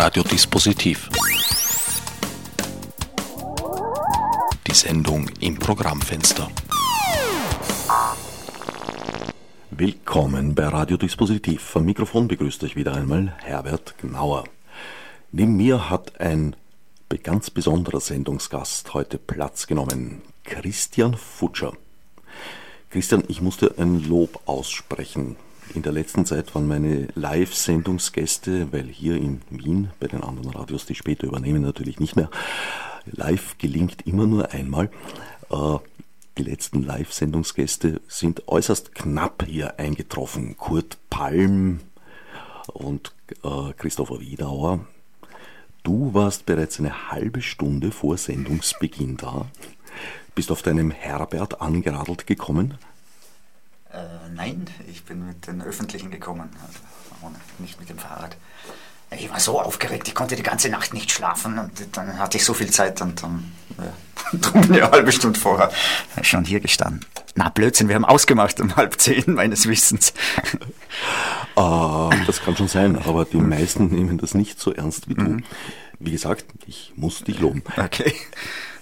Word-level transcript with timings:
Radiodispositiv. 0.00 1.08
Die 4.64 4.72
Sendung 4.72 5.28
im 5.40 5.58
Programmfenster. 5.58 6.48
Willkommen 9.72 10.54
bei 10.54 10.68
Radiodispositiv. 10.68 11.74
Am 11.74 11.84
Mikrofon 11.84 12.28
begrüßt 12.28 12.62
euch 12.62 12.76
wieder 12.76 12.94
einmal 12.94 13.34
Herbert 13.42 13.96
Gnauer. 14.00 14.44
Neben 15.32 15.56
mir 15.56 15.90
hat 15.90 16.20
ein 16.20 16.54
ganz 17.24 17.50
besonderer 17.50 17.98
Sendungsgast 17.98 18.94
heute 18.94 19.18
Platz 19.18 19.66
genommen, 19.66 20.22
Christian 20.44 21.16
Futscher. 21.16 21.72
Christian, 22.90 23.24
ich 23.26 23.42
musste 23.42 23.74
ein 23.78 24.08
Lob 24.08 24.42
aussprechen. 24.46 25.34
In 25.74 25.82
der 25.82 25.92
letzten 25.92 26.24
Zeit 26.24 26.54
waren 26.54 26.66
meine 26.66 27.08
Live-Sendungsgäste, 27.14 28.72
weil 28.72 28.86
hier 28.86 29.16
in 29.16 29.42
Wien 29.50 29.90
bei 30.00 30.06
den 30.06 30.22
anderen 30.22 30.50
Radios, 30.50 30.86
die 30.86 30.94
später 30.94 31.26
übernehmen, 31.26 31.62
natürlich 31.62 32.00
nicht 32.00 32.16
mehr. 32.16 32.30
Live 33.06 33.58
gelingt 33.58 34.06
immer 34.06 34.26
nur 34.26 34.52
einmal. 34.52 34.90
Äh, 35.50 35.78
die 36.38 36.44
letzten 36.44 36.82
Live-Sendungsgäste 36.82 38.00
sind 38.08 38.48
äußerst 38.48 38.94
knapp 38.94 39.44
hier 39.46 39.78
eingetroffen. 39.78 40.56
Kurt 40.56 40.98
Palm 41.10 41.80
und 42.72 43.12
äh, 43.42 43.72
Christopher 43.76 44.20
Wiedauer. 44.20 44.80
Du 45.82 46.14
warst 46.14 46.46
bereits 46.46 46.78
eine 46.78 47.10
halbe 47.10 47.42
Stunde 47.42 47.90
vor 47.90 48.16
Sendungsbeginn 48.16 49.16
da. 49.16 49.46
Bist 50.34 50.50
auf 50.50 50.62
deinem 50.62 50.90
Herbert 50.90 51.60
angeradelt 51.60 52.26
gekommen? 52.26 52.78
Äh, 53.92 54.30
nein, 54.34 54.66
ich 54.90 55.04
bin 55.04 55.26
mit 55.26 55.46
den 55.46 55.62
Öffentlichen 55.62 56.10
gekommen, 56.10 56.50
also 56.66 56.78
nicht 57.58 57.80
mit 57.80 57.88
dem 57.88 57.98
Fahrrad. 57.98 58.36
Ich 59.10 59.30
war 59.30 59.40
so 59.40 59.58
aufgeregt, 59.58 60.06
ich 60.06 60.14
konnte 60.14 60.36
die 60.36 60.42
ganze 60.42 60.68
Nacht 60.68 60.92
nicht 60.92 61.10
schlafen 61.10 61.58
und 61.58 61.72
dann 61.92 62.18
hatte 62.18 62.36
ich 62.36 62.44
so 62.44 62.52
viel 62.52 62.70
Zeit 62.70 63.00
und 63.00 63.22
dann 63.22 63.52
ja, 63.78 63.92
ich 64.62 64.70
eine 64.70 64.90
halbe 64.90 65.12
Stunde 65.12 65.40
vorher 65.40 65.70
schon 66.20 66.44
hier 66.44 66.60
gestanden. 66.60 67.06
Na, 67.34 67.48
Blödsinn, 67.48 67.88
wir 67.88 67.94
haben 67.94 68.04
ausgemacht 68.04 68.60
um 68.60 68.76
halb 68.76 69.00
zehn, 69.00 69.24
meines 69.32 69.66
Wissens. 69.66 70.12
Uh, 71.56 72.10
das 72.26 72.42
kann 72.42 72.56
schon 72.56 72.68
sein, 72.68 72.98
aber 72.98 73.24
die 73.24 73.38
meisten 73.38 73.86
nehmen 73.86 74.18
das 74.18 74.34
nicht 74.34 74.60
so 74.60 74.72
ernst 74.72 75.08
wie 75.08 75.14
du. 75.14 75.22
Mhm. 75.22 75.44
Wie 75.98 76.10
gesagt, 76.10 76.44
ich 76.66 76.92
muss 76.94 77.24
dich 77.24 77.40
loben. 77.40 77.62
Okay. 77.76 78.12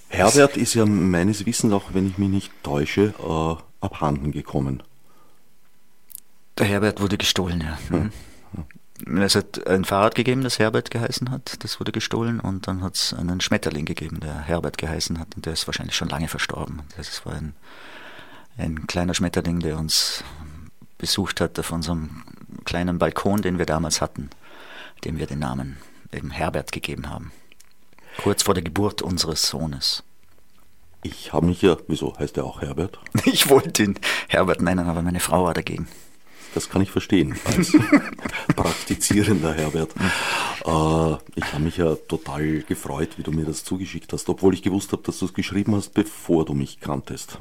Herbert 0.09 0.57
ist 0.57 0.75
ja 0.75 0.87
meines 0.87 1.47
Wissens 1.47 1.73
auch, 1.73 1.95
wenn 1.95 2.09
ich 2.09 2.19
mich 2.19 2.29
nicht 2.29 2.53
täusche, 2.65 3.15
uh, 3.23 3.59
abhanden 3.81 4.33
gekommen. 4.33 4.83
Der 6.59 6.67
Herbert 6.67 7.01
wurde 7.01 7.19
gestohlen, 7.19 7.61
ja. 7.61 7.79
Mhm. 7.91 8.13
Es 9.23 9.35
hat 9.35 9.67
ein 9.67 9.85
Fahrrad 9.85 10.15
gegeben, 10.15 10.43
das 10.43 10.59
Herbert 10.59 10.91
geheißen 10.91 11.31
hat, 11.31 11.63
das 11.63 11.79
wurde 11.79 11.93
gestohlen 11.93 12.41
und 12.41 12.67
dann 12.67 12.83
hat 12.83 12.95
es 12.95 13.13
einen 13.13 13.43
Schmetterling 13.43 13.85
gegeben, 13.85 14.21
der 14.21 14.41
Herbert 14.41 14.79
geheißen 14.79 15.19
hat 15.19 15.37
und 15.37 15.45
der 15.45 15.53
ist 15.53 15.67
wahrscheinlich 15.69 15.97
schon 15.97 16.09
lange 16.09 16.29
verstorben. 16.29 16.83
Das 16.97 17.27
war 17.27 17.35
ein, 17.35 17.55
ein 18.57 18.87
kleiner 18.87 19.13
Schmetterling, 19.13 19.61
der 19.61 19.77
uns 19.77 20.25
besucht 20.97 21.43
hat 21.43 21.59
auf 21.59 21.73
unserem 21.73 22.23
kleinen 22.65 22.99
Balkon, 22.99 23.43
den 23.43 23.59
wir 23.59 23.67
damals 23.67 24.01
hatten, 24.01 24.31
dem 25.05 25.19
wir 25.19 25.27
den 25.27 25.41
Namen 25.41 25.77
eben 26.11 26.31
Herbert 26.31 26.73
gegeben 26.73 27.11
haben. 27.11 27.33
Kurz 28.23 28.45
vor 28.45 28.55
der 28.55 28.63
Geburt 28.63 29.03
unseres 29.03 29.43
Sohnes. 29.43 30.05
Ich 31.03 31.35
habe 31.35 31.47
mich 31.47 31.61
ja, 31.61 31.77
wieso 31.87 32.19
heißt 32.19 32.39
er 32.39 32.45
auch 32.45 32.63
Herbert? 32.63 32.99
Ich 33.27 33.51
wollte 33.51 33.83
ihn 33.83 33.99
Herbert 34.29 34.63
nennen, 34.63 34.89
aber 34.89 35.03
meine 35.03 35.21
Frau 35.21 35.45
war 35.45 35.55
dagegen. 35.55 35.87
Das 36.55 36.69
kann 36.71 36.83
ich 36.83 36.91
verstehen 36.91 37.39
als 37.45 37.73
praktizierender 38.57 39.55
Herbert. 39.55 39.93
Äh, 40.65 41.39
ich 41.39 41.53
habe 41.53 41.63
mich 41.63 41.77
ja 41.77 41.95
total 41.95 42.63
gefreut, 42.63 43.19
wie 43.19 43.23
du 43.23 43.33
mir 43.33 43.45
das 43.45 43.65
zugeschickt 43.65 44.13
hast, 44.13 44.29
obwohl 44.29 44.55
ich 44.55 44.63
gewusst 44.63 44.93
habe, 44.93 45.03
dass 45.03 45.19
du 45.19 45.27
es 45.27 45.35
geschrieben 45.35 45.75
hast, 45.75 45.95
bevor 45.95 46.45
du 46.45 46.55
mich 46.55 46.81
kanntest. 46.81 47.39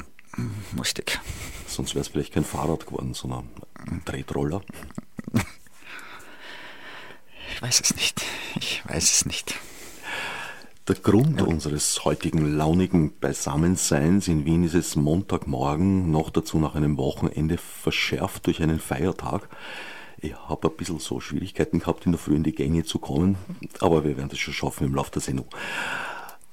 Lustig. 0.75 1.19
Sonst 1.67 1.95
wäre 1.95 2.01
es 2.01 2.09
vielleicht 2.09 2.33
kein 2.33 2.43
Fahrrad 2.43 2.85
geworden, 2.85 3.13
sondern 3.13 3.49
ein 3.89 4.03
Tretroller. 4.03 4.61
Ich 7.53 7.61
weiß 7.61 7.79
es 7.79 7.95
nicht. 7.95 8.21
Ich 8.55 8.83
weiß 8.85 9.11
es 9.11 9.25
nicht. 9.25 9.55
Der 10.87 10.93
Grund 10.93 11.39
ja. 11.39 11.47
unseres 11.47 12.05
heutigen 12.05 12.57
launigen 12.57 13.17
Beisammenseins 13.17 14.27
in 14.27 14.45
Wien 14.45 14.63
ist 14.63 14.75
es 14.75 14.95
Montagmorgen, 14.95 16.11
noch 16.11 16.29
dazu 16.29 16.59
nach 16.59 16.75
einem 16.75 16.97
Wochenende 16.97 17.57
verschärft 17.57 18.45
durch 18.45 18.61
einen 18.61 18.79
Feiertag. 18.79 19.49
Ich 20.19 20.35
habe 20.35 20.69
ein 20.69 20.77
bisschen 20.77 20.99
so 20.99 21.19
Schwierigkeiten 21.19 21.79
gehabt, 21.79 22.05
in 22.05 22.11
der 22.11 22.19
Früh 22.19 22.35
in 22.35 22.43
die 22.43 22.53
Gänge 22.53 22.83
zu 22.83 22.99
kommen, 22.99 23.35
aber 23.79 24.03
wir 24.03 24.15
werden 24.15 24.29
das 24.29 24.37
schon 24.37 24.53
schaffen 24.53 24.85
im 24.85 24.93
Laufe 24.93 25.09
der 25.09 25.23
Sendung. 25.23 25.47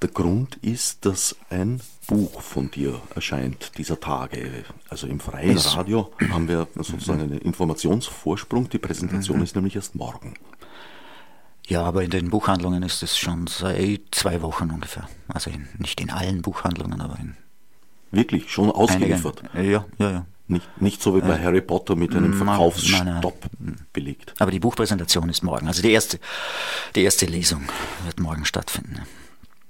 Der 0.00 0.08
Grund 0.08 0.56
ist, 0.62 1.04
dass 1.04 1.36
ein 1.50 1.82
Buch 2.06 2.40
von 2.40 2.70
dir 2.70 3.02
erscheint 3.14 3.76
dieser 3.76 4.00
Tage. 4.00 4.64
Also 4.88 5.08
im 5.08 5.20
freien 5.20 5.58
Radio 5.58 6.10
haben 6.30 6.48
wir 6.48 6.68
sozusagen 6.76 7.20
einen 7.20 7.38
Informationsvorsprung. 7.38 8.70
Die 8.70 8.78
Präsentation 8.78 9.36
mhm. 9.36 9.44
ist 9.44 9.56
nämlich 9.56 9.76
erst 9.76 9.94
morgen. 9.94 10.34
Ja, 11.66 11.82
aber 11.82 12.02
in 12.02 12.10
den 12.10 12.30
Buchhandlungen 12.30 12.82
ist 12.82 13.02
es 13.02 13.16
schon 13.16 13.46
seit 13.46 14.02
zwei 14.10 14.42
Wochen 14.42 14.70
ungefähr. 14.70 15.08
Also 15.28 15.50
in, 15.50 15.68
nicht 15.78 16.00
in 16.00 16.10
allen 16.10 16.42
Buchhandlungen, 16.42 17.00
aber 17.00 17.18
in. 17.18 17.36
Wirklich? 18.10 18.50
Schon 18.50 18.70
ausgeliefert? 18.70 19.42
Einigen, 19.54 19.72
ja, 19.72 19.86
ja, 19.98 20.10
ja. 20.10 20.26
Nicht, 20.48 20.82
nicht 20.82 21.02
so 21.02 21.16
wie 21.16 21.20
bei 21.20 21.38
äh, 21.38 21.42
Harry 21.42 21.62
Potter 21.62 21.96
mit 21.96 22.14
einem 22.14 22.34
Verkaufsstopp 22.34 23.46
belegt. 23.92 24.34
Aber 24.38 24.50
die 24.50 24.58
Buchpräsentation 24.58 25.30
ist 25.30 25.42
morgen. 25.42 25.66
Also 25.66 25.80
die 25.80 25.92
erste, 25.92 26.18
die 26.94 27.04
erste 27.04 27.26
Lesung 27.26 27.62
wird 28.04 28.20
morgen 28.20 28.44
stattfinden. 28.44 29.00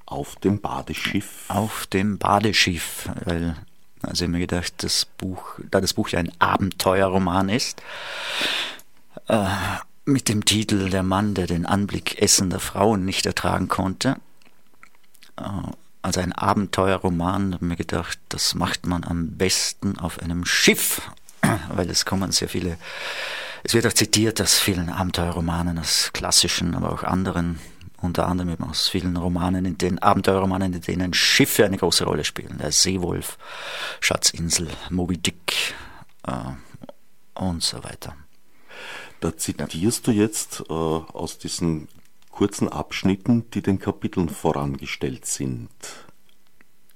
Auf 0.06 0.34
dem 0.36 0.60
Badeschiff? 0.60 1.44
Auf 1.48 1.86
dem 1.86 2.18
Badeschiff, 2.18 3.08
weil 3.24 3.56
also 4.02 4.24
ich 4.24 4.30
mir 4.30 4.40
gedacht, 4.40 4.74
das 4.78 5.04
Buch, 5.04 5.60
da 5.70 5.80
das 5.80 5.94
Buch 5.94 6.08
ja 6.08 6.18
ein 6.18 6.32
Abenteuerroman 6.40 7.48
ist, 7.48 7.80
äh, 9.28 9.46
mit 10.04 10.28
dem 10.28 10.44
Titel 10.44 10.90
Der 10.90 11.02
Mann, 11.02 11.34
der 11.34 11.46
den 11.46 11.66
Anblick 11.66 12.20
essender 12.20 12.60
Frauen 12.60 13.04
nicht 13.04 13.26
ertragen 13.26 13.68
konnte. 13.68 14.16
Also 16.02 16.20
ein 16.20 16.32
Abenteuerroman, 16.32 17.54
habe 17.54 17.64
mir 17.64 17.76
gedacht, 17.76 18.18
das 18.28 18.54
macht 18.54 18.86
man 18.86 19.04
am 19.04 19.36
besten 19.36 19.98
auf 19.98 20.18
einem 20.18 20.44
Schiff, 20.44 21.00
weil 21.68 21.88
es 21.90 22.04
kommen 22.04 22.32
sehr 22.32 22.48
viele, 22.48 22.76
es 23.62 23.74
wird 23.74 23.86
auch 23.86 23.92
zitiert 23.92 24.40
aus 24.40 24.58
vielen 24.58 24.88
Abenteuerromanen, 24.90 25.78
aus 25.78 26.10
klassischen, 26.12 26.74
aber 26.74 26.92
auch 26.92 27.04
anderen, 27.04 27.60
unter 27.98 28.26
anderem 28.26 28.50
eben 28.50 28.64
aus 28.64 28.88
vielen 28.88 29.16
Romanen, 29.16 29.64
in 29.64 29.78
den 29.78 30.00
Abenteuerromanen, 30.00 30.72
in 30.72 30.80
denen 30.80 31.14
Schiffe 31.14 31.64
eine 31.64 31.76
große 31.76 32.04
Rolle 32.04 32.24
spielen. 32.24 32.58
Der 32.58 32.72
Seewolf, 32.72 33.38
Schatzinsel, 34.00 34.66
Moby 34.90 35.18
Dick 35.18 35.74
äh, 36.26 36.32
und 37.34 37.62
so 37.62 37.84
weiter. 37.84 38.16
Da 39.22 39.36
zitierst 39.36 40.08
du 40.08 40.10
jetzt 40.10 40.64
äh, 40.68 40.72
aus 40.72 41.38
diesen 41.38 41.86
kurzen 42.32 42.68
Abschnitten, 42.68 43.48
die 43.52 43.62
den 43.62 43.78
Kapiteln 43.78 44.28
vorangestellt 44.28 45.26
sind. 45.26 45.70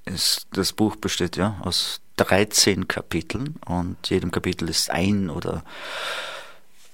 Es, 0.05 0.45
das 0.53 0.73
Buch 0.73 0.97
besteht 0.97 1.37
ja 1.37 1.61
aus 1.63 2.01
13 2.17 2.89
Kapiteln 2.89 3.55
und 3.65 4.11
jedem 4.11 4.33
Kapitel 4.33 4.69
ist 4.69 4.91
ein 4.91 5.31
oder 5.31 5.63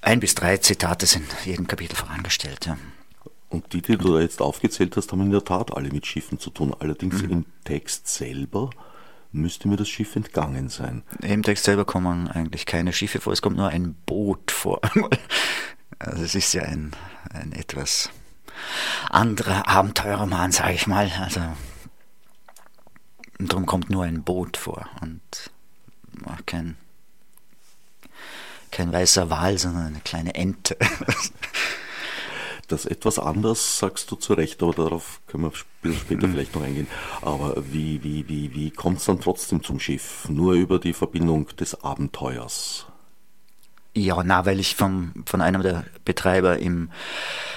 ein 0.03 0.21
bis 0.21 0.35
drei 0.35 0.59
Zitate 0.59 1.07
sind 1.07 1.25
jedem 1.47 1.67
Kapitel 1.67 1.97
vorangestellt. 1.97 2.67
Ja. 2.67 2.77
Und 3.49 3.73
die, 3.73 3.81
die 3.81 3.97
du 3.97 4.13
da 4.13 4.21
jetzt 4.21 4.43
aufgezählt 4.43 4.95
hast, 4.99 5.13
haben 5.13 5.23
in 5.23 5.31
der 5.31 5.45
Tat 5.45 5.75
alle 5.75 5.89
mit 5.89 6.07
Schiffen 6.07 6.39
zu 6.39 6.51
tun. 6.51 6.75
Allerdings 6.79 7.23
mhm. 7.23 7.31
im 7.31 7.47
Text 7.65 8.07
selber 8.07 8.69
müsste 9.33 9.69
mir 9.69 9.77
das 9.77 9.89
Schiff 9.89 10.15
entgangen 10.17 10.69
sein. 10.69 11.03
Im 11.23 11.43
Text 11.43 11.65
selber 11.65 11.85
kommen 11.85 12.29
eigentlich 12.29 12.67
keine 12.67 12.93
Schiffe 12.93 13.21
vor, 13.21 13.33
es 13.33 13.43
kommt 13.43 13.57
nur 13.57 13.69
ein 13.69 13.95
Boot 14.07 14.51
vor. 14.51 14.81
Also 15.99 16.25
es 16.25 16.35
ist 16.35 16.53
ja 16.53 16.63
ein, 16.63 16.97
ein 17.33 17.53
etwas 17.53 18.11
anderer 19.09 19.69
Abenteuerroman, 19.69 20.51
sage 20.51 20.73
ich 20.75 20.89
mal. 20.89 21.09
Also 21.21 21.41
darum 23.39 23.67
kommt 23.67 23.89
nur 23.89 24.03
ein 24.03 24.25
Boot 24.25 24.57
vor 24.57 24.89
und 25.01 25.21
kein, 26.47 26.77
kein 28.73 28.93
weißer 28.93 29.31
Wal, 29.31 29.59
sondern 29.59 29.87
eine 29.87 30.01
kleine 30.01 30.35
Ente. 30.35 30.77
das 32.69 32.87
etwas 32.87 33.19
anders, 33.19 33.79
sagst 33.79 34.11
du 34.11 34.17
zu 34.17 34.35
Recht, 34.35 34.63
aber 34.63 34.75
darauf 34.75 35.21
können 35.27 35.45
wir 35.45 35.93
später 35.93 36.27
mhm. 36.27 36.33
vielleicht 36.33 36.55
noch 36.55 36.63
eingehen. 36.63 36.87
Aber 37.21 37.55
wie, 37.71 38.03
wie, 38.03 38.29
wie, 38.29 38.55
wie 38.55 38.71
kommt 38.71 38.99
es 38.99 39.05
dann 39.05 39.21
trotzdem 39.21 39.63
zum 39.63 39.81
Schiff? 39.81 40.29
Nur 40.29 40.55
über 40.55 40.79
die 40.79 40.93
Verbindung 40.93 41.49
des 41.57 41.83
Abenteuers? 41.83 42.87
Ja, 43.95 44.23
na, 44.25 44.47
weil 44.47 44.59
ich 44.59 44.75
vom, 44.75 45.13
von 45.27 45.43
einem 45.43 45.63
der 45.63 45.85
Betreiber 46.05 46.59
im, 46.59 46.91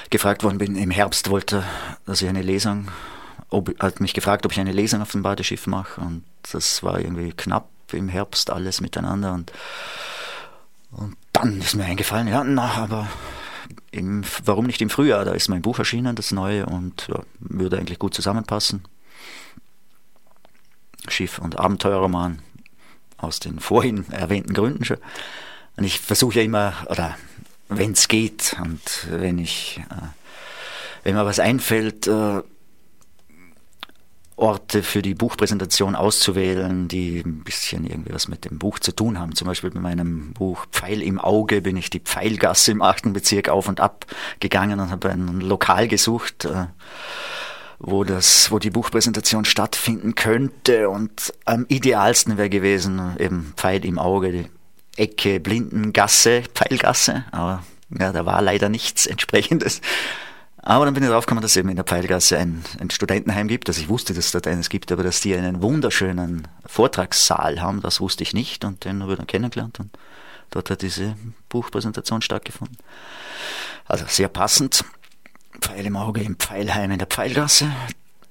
gefragt 0.09 0.43
worden 0.43 0.57
bin, 0.57 0.75
im 0.75 0.91
Herbst 0.91 1.29
wollte, 1.29 1.63
dass 2.05 2.21
ich 2.21 2.27
eine 2.27 2.41
Lesung, 2.41 2.89
ob, 3.49 3.71
hat 3.79 4.01
mich 4.01 4.13
gefragt, 4.13 4.45
ob 4.45 4.51
ich 4.51 4.59
eine 4.59 4.73
Lesung 4.73 5.01
auf 5.01 5.11
dem 5.11 5.23
Badeschiff 5.23 5.65
mache 5.65 6.01
und 6.01 6.23
das 6.51 6.83
war 6.83 6.99
irgendwie 6.99 7.31
knapp 7.31 7.69
im 7.93 8.09
Herbst 8.09 8.49
alles 8.49 8.81
miteinander 8.81 9.33
und, 9.33 9.53
und 10.91 11.15
dann 11.31 11.61
ist 11.61 11.75
mir 11.75 11.85
eingefallen, 11.85 12.27
ja, 12.27 12.43
na, 12.43 12.71
aber 12.73 13.07
im, 13.95 14.23
warum 14.43 14.65
nicht 14.65 14.81
im 14.81 14.89
Frühjahr? 14.89 15.25
Da 15.25 15.31
ist 15.31 15.49
mein 15.49 15.61
Buch 15.61 15.79
erschienen, 15.79 16.15
das 16.15 16.31
neue, 16.31 16.65
und 16.65 17.07
ja, 17.07 17.21
würde 17.39 17.77
eigentlich 17.77 17.99
gut 17.99 18.13
zusammenpassen. 18.13 18.83
Schiff- 21.07 21.39
und 21.39 21.57
Abenteuerroman 21.57 22.39
aus 23.17 23.39
den 23.39 23.59
vorhin 23.59 24.05
erwähnten 24.11 24.53
Gründen 24.53 24.85
schon. 24.85 24.97
Und 25.77 25.83
ich 25.83 25.99
versuche 25.99 26.39
ja 26.39 26.43
immer, 26.43 26.73
oder 26.89 27.17
wenn 27.69 27.91
es 27.91 28.07
geht 28.07 28.55
und 28.61 29.07
wenn 29.09 29.39
ich, 29.39 29.81
äh, 29.89 30.07
wenn 31.03 31.15
mir 31.15 31.25
was 31.25 31.39
einfällt, 31.39 32.07
äh, 32.07 32.41
Orte 34.45 34.83
für 34.83 35.01
die 35.01 35.15
Buchpräsentation 35.15 35.95
auszuwählen, 35.95 36.87
die 36.87 37.23
ein 37.25 37.43
bisschen 37.43 37.83
irgendwie 37.83 38.13
was 38.13 38.27
mit 38.27 38.45
dem 38.45 38.59
Buch 38.59 38.77
zu 38.77 38.91
tun 38.91 39.19
haben. 39.19 39.33
Zum 39.33 39.47
Beispiel 39.47 39.71
bei 39.71 39.79
meinem 39.79 40.33
Buch 40.33 40.67
Pfeil 40.71 41.01
im 41.01 41.19
Auge 41.19 41.61
bin 41.61 41.75
ich 41.77 41.89
die 41.89 41.99
Pfeilgasse 41.99 42.71
im 42.71 42.83
achten 42.83 43.11
Bezirk 43.11 43.49
auf 43.49 43.67
und 43.67 43.79
ab 43.79 44.05
gegangen 44.39 44.79
und 44.79 44.91
habe 44.91 45.09
ein 45.09 45.41
Lokal 45.41 45.87
gesucht, 45.87 46.45
äh, 46.45 46.67
wo 47.79 48.03
das, 48.03 48.51
wo 48.51 48.59
die 48.59 48.69
Buchpräsentation 48.69 49.45
stattfinden 49.45 50.13
könnte. 50.13 50.91
Und 50.91 51.33
am 51.45 51.65
idealsten 51.67 52.37
wäre 52.37 52.51
gewesen 52.51 53.15
eben 53.17 53.51
Pfeil 53.57 53.83
im 53.83 53.97
Auge, 53.97 54.31
die 54.31 54.45
Ecke 54.95 55.39
Blindengasse, 55.39 56.43
Pfeilgasse. 56.53 57.25
Aber 57.31 57.63
ja, 57.89 58.11
da 58.11 58.27
war 58.27 58.43
leider 58.43 58.69
nichts 58.69 59.07
entsprechendes. 59.07 59.81
Aber 60.67 60.85
dann 60.85 60.95
bin 60.95 61.03
ich 61.03 61.09
draufgekommen, 61.09 61.43
dass 61.43 61.51
es 61.51 61.57
eben 61.57 61.69
in 61.69 61.75
der 61.75 61.85
Pfeilgasse 61.85 62.39
ein, 62.39 62.65
ein 62.79 62.89
Studentenheim 62.89 63.47
gibt. 63.47 63.69
Also 63.69 63.81
ich 63.81 63.87
wusste, 63.87 64.15
dass 64.15 64.25
es 64.25 64.31
dort 64.31 64.47
eines 64.47 64.69
gibt, 64.69 64.91
aber 64.91 65.03
dass 65.03 65.21
die 65.21 65.35
einen 65.35 65.61
wunderschönen 65.61 66.47
Vortragssaal 66.65 67.61
haben, 67.61 67.81
das 67.81 68.01
wusste 68.01 68.23
ich 68.23 68.33
nicht. 68.33 68.65
Und 68.65 68.83
den 68.83 69.03
habe 69.03 69.11
ich 69.11 69.17
dann 69.19 69.27
kennengelernt 69.27 69.79
und 69.79 69.95
dort 70.49 70.71
hat 70.71 70.81
diese 70.81 71.15
Buchpräsentation 71.49 72.23
stattgefunden. 72.23 72.77
Also 73.85 74.05
sehr 74.07 74.27
passend. 74.27 74.83
Pfeil 75.61 75.85
im 75.85 75.95
Auge 75.95 76.23
im 76.23 76.35
Pfeilheim 76.35 76.89
in 76.89 76.97
der 76.97 77.07
Pfeilgasse. 77.07 77.71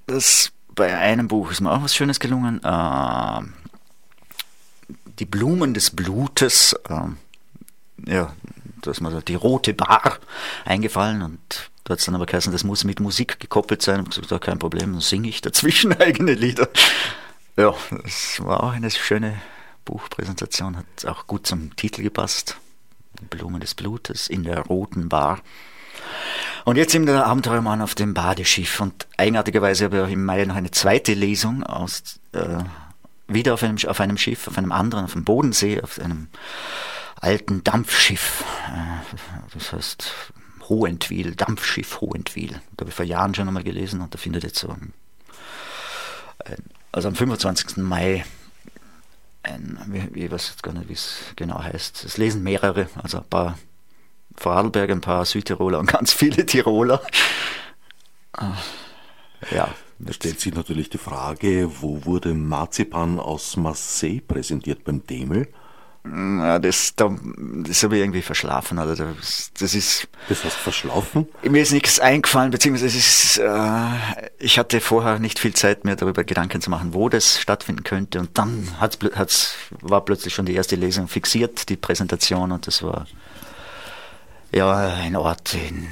Das 0.08 0.50
bei 0.74 0.98
einem 0.98 1.28
Buch 1.28 1.52
ist 1.52 1.60
mir 1.60 1.70
auch 1.70 1.84
was 1.84 1.94
Schönes 1.94 2.18
gelungen. 2.18 2.60
Äh, 2.64 3.42
die 5.20 5.24
Blumen 5.24 5.72
des 5.72 5.90
Blutes. 5.90 6.74
Äh, 6.88 8.10
ja, 8.12 8.32
da 8.82 8.90
ist 8.90 9.00
mir 9.00 9.22
die 9.22 9.36
rote 9.36 9.72
Bar 9.72 10.18
eingefallen 10.64 11.22
und 11.22 11.70
da 11.84 11.92
hat 11.92 11.98
es 11.98 12.06
dann 12.06 12.14
aber 12.14 12.26
geheißen, 12.26 12.50
das 12.50 12.64
muss 12.64 12.84
mit 12.84 12.98
Musik 12.98 13.38
gekoppelt 13.40 13.82
sein. 13.82 14.04
Ich 14.10 14.20
gesagt, 14.20 14.44
kein 14.44 14.58
Problem, 14.58 14.92
dann 14.92 15.00
singe 15.00 15.28
ich 15.28 15.42
dazwischen 15.42 15.92
eigene 16.00 16.32
Lieder. 16.32 16.68
Ja, 17.56 17.74
das 18.02 18.42
war 18.42 18.64
auch 18.64 18.72
eine 18.72 18.90
schöne 18.90 19.40
Buchpräsentation, 19.84 20.76
hat 20.76 21.04
auch 21.06 21.26
gut 21.26 21.46
zum 21.46 21.76
Titel 21.76 22.02
gepasst. 22.02 22.56
Blumen 23.30 23.60
des 23.60 23.74
Blutes 23.74 24.28
in 24.28 24.42
der 24.42 24.60
roten 24.60 25.08
Bar. 25.08 25.40
Und 26.64 26.76
jetzt 26.76 26.94
eben 26.94 27.06
der 27.06 27.26
Abenteuermann 27.26 27.82
auf 27.82 27.94
dem 27.94 28.14
Badeschiff. 28.14 28.80
Und 28.80 29.06
eigenartigerweise 29.16 29.84
habe 29.84 30.04
ich 30.06 30.12
im 30.12 30.24
Mai 30.24 30.44
noch 30.46 30.56
eine 30.56 30.70
zweite 30.70 31.14
Lesung 31.14 31.62
aus, 31.62 32.18
äh, 32.32 32.58
wieder 33.28 33.54
auf 33.54 33.62
einem, 33.62 33.76
auf 33.86 34.00
einem 34.00 34.16
Schiff, 34.16 34.48
auf 34.48 34.58
einem 34.58 34.72
anderen, 34.72 35.04
auf 35.04 35.12
dem 35.12 35.24
Bodensee, 35.24 35.80
auf 35.82 36.00
einem 36.00 36.28
alten 37.20 37.62
Dampfschiff. 37.62 38.44
Äh, 38.68 39.16
das 39.52 39.72
heißt 39.72 40.32
Hohentwil, 40.68 41.34
Dampfschiff 41.34 42.00
Hohentwil. 42.00 42.60
Da 42.76 42.82
habe 42.82 42.90
ich 42.90 42.94
vor 42.94 43.04
Jahren 43.04 43.34
schon 43.34 43.48
einmal 43.48 43.64
gelesen 43.64 44.00
und 44.00 44.14
da 44.14 44.18
findet 44.18 44.44
jetzt 44.44 44.58
so, 44.58 44.68
ein, 44.68 44.92
also 46.92 47.08
am 47.08 47.14
25. 47.14 47.78
Mai, 47.78 48.24
ein, 49.42 50.10
ich 50.14 50.30
weiß 50.30 50.50
jetzt 50.50 50.62
gar 50.62 50.72
nicht, 50.72 50.88
wie 50.88 50.94
es 50.94 51.18
genau 51.36 51.62
heißt. 51.62 52.04
Es 52.04 52.16
lesen 52.16 52.42
mehrere, 52.42 52.88
also 53.02 53.18
ein 53.18 53.28
paar 53.28 53.58
Vorarlberger, 54.36 54.94
ein 54.94 55.00
paar 55.00 55.24
Südtiroler 55.24 55.78
und 55.78 55.86
ganz 55.92 56.12
viele 56.12 56.46
Tiroler. 56.46 57.02
Ja. 59.50 59.74
Da 60.00 60.12
stellt 60.12 60.40
sich 60.40 60.54
natürlich 60.54 60.90
die 60.90 60.98
Frage, 60.98 61.70
wo 61.80 62.04
wurde 62.04 62.34
Marzipan 62.34 63.20
aus 63.20 63.56
Marseille 63.56 64.20
präsentiert? 64.20 64.84
Beim 64.84 65.06
Demel? 65.06 65.48
Ja, 66.06 66.58
das, 66.58 66.94
da, 66.96 67.16
das 67.62 67.82
habe 67.82 67.96
ich 67.96 68.02
irgendwie 68.02 68.20
verschlafen. 68.20 68.78
Also 68.78 68.94
das, 68.94 69.50
das 69.58 69.74
ist. 69.74 70.06
Das 70.28 70.44
hast 70.44 70.56
du 70.56 70.60
verschlafen? 70.60 71.28
Mir 71.42 71.62
ist 71.62 71.72
nichts 71.72 71.98
eingefallen, 71.98 72.50
beziehungsweise 72.50 72.98
ist, 72.98 73.38
äh, 73.38 74.28
ich 74.38 74.58
hatte 74.58 74.80
vorher 74.80 75.18
nicht 75.18 75.38
viel 75.38 75.54
Zeit 75.54 75.84
mehr 75.84 75.96
darüber 75.96 76.22
Gedanken 76.22 76.60
zu 76.60 76.68
machen, 76.68 76.92
wo 76.92 77.08
das 77.08 77.40
stattfinden 77.40 77.84
könnte. 77.84 78.20
Und 78.20 78.36
dann 78.36 78.68
hat's, 78.80 78.98
hat's, 79.14 79.54
war 79.80 80.04
plötzlich 80.04 80.34
schon 80.34 80.44
die 80.44 80.54
erste 80.54 80.76
Lesung 80.76 81.08
fixiert, 81.08 81.70
die 81.70 81.76
Präsentation, 81.76 82.52
und 82.52 82.66
das 82.66 82.82
war 82.82 83.06
ja 84.52 84.76
ein 84.76 85.16
Ort, 85.16 85.54
den 85.54 85.88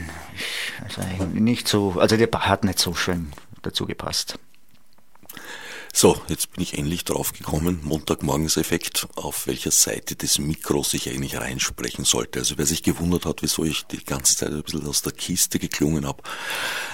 also 0.85 1.01
nicht 1.33 1.69
so, 1.69 1.97
also 1.99 2.17
der 2.17 2.29
hat 2.33 2.65
nicht 2.65 2.79
so 2.79 2.95
schön 2.95 3.33
dazu 3.63 3.87
gepasst. 3.87 4.39
So, 5.95 6.21
jetzt 6.29 6.51
bin 6.53 6.63
ich 6.63 6.79
endlich 6.79 7.05
drauf 7.05 7.35
gekommen, 7.35 7.81
Montagmorgenseffekt, 7.83 9.09
auf 9.15 9.47
welcher 9.47 9.71
Seite 9.71 10.17
des 10.17 10.39
Mikros 10.39 10.95
ich 10.95 11.11
eigentlich 11.11 11.37
reinsprechen 11.37 12.07
sollte. 12.07 12.39
Also 12.39 12.57
wer 12.57 12.65
sich 12.65 12.83
gewundert 12.83 13.27
hat, 13.27 13.43
wieso 13.43 13.63
ich 13.65 13.85
die 13.85 14.03
ganze 14.03 14.35
Zeit 14.35 14.51
ein 14.51 14.63
bisschen 14.63 14.87
aus 14.87 15.03
der 15.03 15.13
Kiste 15.13 15.59
geklungen 15.59 16.07
habe. 16.07 16.23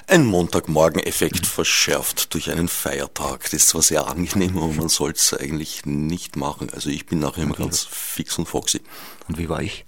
Ein 0.09 0.27
Montagmorgeneffekt 0.27 1.47
verschärft 1.47 2.35
durch 2.35 2.51
einen 2.51 2.67
Feiertag. 2.67 3.45
Das 3.45 3.53
ist 3.53 3.69
zwar 3.69 3.83
sehr 3.83 4.09
angenehm, 4.09 4.59
aber 4.59 4.73
man 4.73 4.89
soll 4.89 5.13
es 5.13 5.33
eigentlich 5.33 5.87
nicht 5.87 6.35
machen. 6.35 6.69
Also 6.71 6.91
ich 6.91 7.07
bin 7.07 7.21
nachher 7.21 7.45
immer 7.45 7.55
ganz 7.55 7.85
fix 7.89 8.37
und 8.37 8.47
foxy. 8.47 8.83
Und 9.29 9.39
wie 9.39 9.49
war 9.49 9.63
ich? 9.63 9.88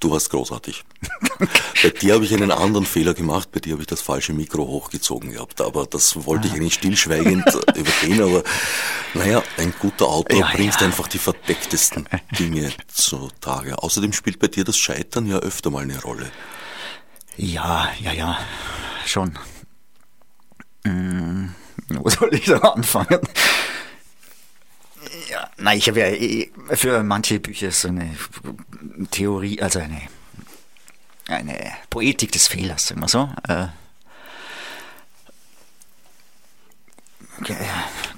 Du 0.00 0.10
warst 0.10 0.30
großartig. 0.30 0.84
bei 1.82 1.90
dir 1.90 2.14
habe 2.14 2.24
ich 2.24 2.34
einen 2.34 2.50
anderen 2.50 2.86
Fehler 2.86 3.14
gemacht, 3.14 3.50
bei 3.52 3.60
dir 3.60 3.72
habe 3.72 3.82
ich 3.82 3.88
das 3.88 4.00
falsche 4.00 4.32
Mikro 4.32 4.66
hochgezogen 4.66 5.32
gehabt, 5.32 5.60
aber 5.60 5.86
das 5.86 6.26
wollte 6.26 6.46
ich 6.46 6.54
ah. 6.54 6.56
eigentlich 6.56 6.74
stillschweigend 6.74 7.46
übergehen, 7.76 8.22
aber 8.22 8.42
naja, 9.14 9.42
ein 9.58 9.72
guter 9.78 10.06
Autor 10.06 10.38
ja, 10.38 10.50
bringt 10.52 10.80
ja. 10.80 10.86
einfach 10.86 11.08
die 11.08 11.18
verdecktesten 11.18 12.08
Dinge 12.38 12.72
zutage. 12.88 13.82
Außerdem 13.82 14.12
spielt 14.12 14.38
bei 14.38 14.48
dir 14.48 14.64
das 14.64 14.78
Scheitern 14.78 15.26
ja 15.26 15.38
öfter 15.38 15.70
mal 15.70 15.82
eine 15.82 16.00
Rolle. 16.02 16.30
Ja, 17.36 17.90
ja, 18.00 18.12
ja, 18.12 18.38
schon. 19.06 19.38
Hm, 20.84 21.54
wo 21.88 22.08
soll 22.08 22.34
ich 22.34 22.44
da 22.44 22.58
anfangen? 22.58 23.20
Ja, 25.32 25.48
nein, 25.56 25.78
ich 25.78 25.88
habe 25.88 26.00
ja 26.00 26.08
eh 26.08 26.52
für 26.74 27.02
manche 27.02 27.40
Bücher 27.40 27.70
so 27.70 27.88
eine 27.88 28.14
Theorie, 29.10 29.62
also 29.62 29.78
eine, 29.78 30.02
eine 31.26 31.72
Poetik 31.88 32.32
des 32.32 32.48
Fehlers, 32.48 32.88
sagen 32.88 33.00
wir 33.00 33.08
so. 33.08 33.30
Äh, 33.48 33.68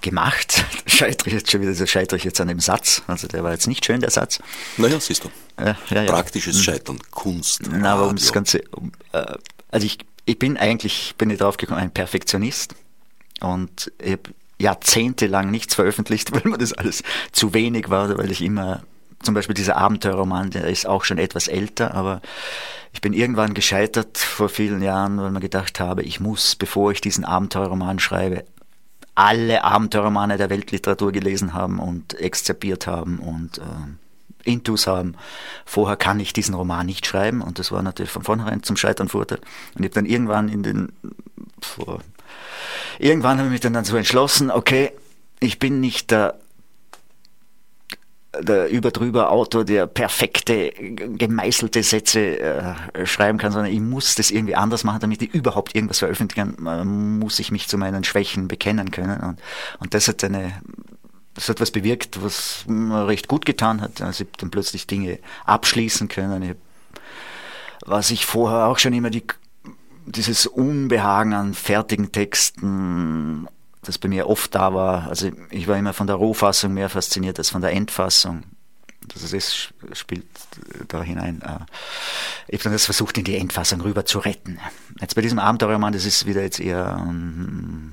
gemacht. 0.01 0.65
Scheitere 0.87 1.29
ich 1.29 1.35
jetzt 1.35 1.53
schon 1.53 1.61
wieder, 1.61 1.73
so 1.73 1.87
scheitere 1.87 2.17
ich 2.17 2.25
jetzt 2.25 2.41
an 2.41 2.49
dem 2.49 2.59
Satz. 2.59 3.03
Also 3.07 3.29
der 3.29 3.45
war 3.45 3.53
jetzt 3.53 3.69
nicht 3.69 3.85
schön, 3.85 4.01
der 4.01 4.11
Satz. 4.11 4.41
Naja, 4.77 4.99
siehst 4.99 5.23
du. 5.23 5.31
Ja, 5.59 5.77
ja, 5.91 6.03
ja. 6.03 6.11
Praktisches 6.11 6.57
hm. 6.57 6.63
Scheitern, 6.65 6.99
Kunst. 7.13 7.61
Na, 7.71 7.95
aber 7.95 8.09
um 8.09 8.17
das 8.17 8.33
Ganze, 8.33 8.63
um, 8.73 8.91
äh, 9.13 9.37
also 9.71 9.87
ich, 9.87 9.99
ich 10.25 10.39
bin 10.39 10.57
eigentlich, 10.57 11.15
bin 11.17 11.31
ich 11.31 11.39
drauf 11.39 11.59
gekommen, 11.59 11.79
ein 11.79 11.93
Perfektionist. 11.93 12.75
Und 13.41 13.93
ich 14.03 14.13
habe 14.13 14.35
jahrzehntelang 14.59 15.51
nichts 15.51 15.75
veröffentlicht, 15.75 16.33
weil 16.35 16.51
mir 16.51 16.59
das 16.59 16.73
alles 16.73 17.03
zu 17.33 17.55
wenig 17.55 17.91
war, 17.91 18.17
weil 18.19 18.31
ich 18.31 18.43
immer, 18.43 18.83
zum 19.23 19.35
Beispiel 19.35 19.55
dieser 19.55 19.77
Abenteuerroman, 19.77 20.51
der 20.51 20.67
ist 20.67 20.87
auch 20.87 21.05
schon 21.05 21.19
etwas 21.19 21.49
älter, 21.49 21.95
aber 21.95 22.21
ich 22.93 23.01
bin 23.01 23.13
irgendwann 23.13 23.55
gescheitert 23.55 24.19
vor 24.19 24.49
vielen 24.49 24.81
Jahren, 24.81 25.21
weil 25.21 25.31
man 25.33 25.43
gedacht 25.43 25.81
habe, 25.81 26.03
ich 26.03 26.21
muss, 26.21 26.55
bevor 26.55 26.93
ich 26.93 27.01
diesen 27.01 27.25
Abenteuerroman 27.25 27.99
schreibe, 27.99 28.45
alle 29.17 29.65
Abenteuerromane 29.65 30.37
der 30.37 30.51
Weltliteratur 30.51 31.13
gelesen 31.13 31.55
haben 31.55 31.79
und 31.79 32.15
exzerpiert 32.15 32.87
haben 32.87 33.19
und 33.19 33.59
äh, 33.59 33.63
Intus 34.45 34.87
haben. 34.87 35.15
Vorher 35.65 35.97
kann 35.97 36.21
ich 36.21 36.33
diesen 36.33 36.55
Roman 36.55 36.87
nicht 36.87 37.07
schreiben 37.07 37.41
und 37.41 37.59
das 37.59 37.73
war 37.73 37.83
natürlich 37.83 38.13
von 38.13 38.23
vornherein 38.23 38.63
zum 38.63 38.77
Scheitern 38.77 39.09
verurteilt. 39.09 39.43
Und 39.75 39.85
ich 39.85 39.91
habe 39.91 39.95
dann 39.95 40.07
irgendwann 40.07 40.49
in 40.49 40.63
den 40.63 40.93
vor 41.61 42.01
irgendwann 42.99 43.39
habe 43.39 43.49
ich 43.49 43.53
mich 43.53 43.61
dann 43.61 43.73
dazu 43.73 43.97
entschlossen, 43.97 44.51
okay, 44.51 44.93
ich 45.41 45.59
bin 45.59 45.81
nicht 45.81 46.11
der, 46.11 46.39
der 48.41 48.69
überdrüber 48.69 49.31
Autor, 49.31 49.65
der 49.65 49.87
perfekte, 49.87 50.71
gemeißelte 50.71 51.83
Sätze 51.83 52.41
äh, 52.41 53.07
schreiben 53.07 53.39
kann, 53.39 53.53
sondern 53.53 53.73
ich 53.73 53.81
muss 53.81 54.15
das 54.15 54.31
irgendwie 54.31 54.57
anders 54.57 54.85
machen, 54.85 55.01
damit 55.01 55.23
ich 55.23 55.35
überhaupt 55.35 55.75
irgendwas 55.75 56.01
veröffentlichen 56.01 56.57
kann, 56.57 57.19
muss 57.19 57.39
ich 57.39 57.51
mich 57.51 57.69
zu 57.69 57.79
meinen 57.79 58.05
Schwächen 58.05 58.49
bekennen 58.49 58.91
können. 58.91 59.21
Und, 59.21 59.41
und 59.79 59.95
das 59.95 60.09
hat 60.09 60.25
eine, 60.25 60.53
das 61.35 61.49
hat 61.49 61.61
was 61.61 61.71
bewirkt, 61.71 62.23
was 62.23 62.65
mir 62.67 63.07
recht 63.07 63.29
gut 63.29 63.45
getan 63.45 63.81
hat. 63.81 64.01
Also 64.01 64.25
ich 64.25 64.29
habe 64.29 64.39
dann 64.39 64.51
plötzlich 64.51 64.87
Dinge 64.87 65.19
abschließen 65.45 66.09
können. 66.09 66.43
Ich, 66.43 66.55
was 67.87 68.11
ich 68.11 68.25
vorher 68.27 68.67
auch 68.67 68.79
schon 68.79 68.95
immer 68.95 69.11
die 69.11 69.25
dieses 70.07 70.47
Unbehagen 70.47 71.33
an 71.33 71.55
fertigen 71.55 72.13
Texten, 72.13 73.49
das 73.83 73.99
bei 73.99 74.09
mir 74.09 74.29
oft 74.29 74.55
da 74.55 74.75
war. 74.75 75.09
Also 75.09 75.31
ich 75.51 75.69
war 75.69 75.77
immer 75.77 75.93
von 75.93 76.07
der 76.07 76.17
Rohfassung 76.17 76.75
mehr 76.75 76.89
fasziniert 76.89 77.39
als 77.39 77.51
von 77.51 77.63
der 77.63 77.73
Endfassung. 77.73 78.43
Also 79.13 79.37
das 79.37 79.73
spielt 79.93 80.27
da 80.89 81.03
hinein. 81.03 81.43
Äh, 81.43 81.59
ich 82.49 82.61
habe 82.61 82.65
dann 82.65 82.73
das 82.73 82.87
versucht, 82.87 83.19
in 83.19 83.25
die 83.25 83.37
Endfassung 83.37 83.83
rüber 83.83 84.07
zu 84.07 84.19
retten. 84.19 84.59
Jetzt 85.01 85.15
bei 85.15 85.21
diesem 85.21 85.39
Abenteuerroman, 85.39 85.93
das 85.93 86.07
ist 86.07 86.25
wieder 86.27 86.43
jetzt 86.43 86.59
eher, 86.59 87.05
ähm, 87.07 87.93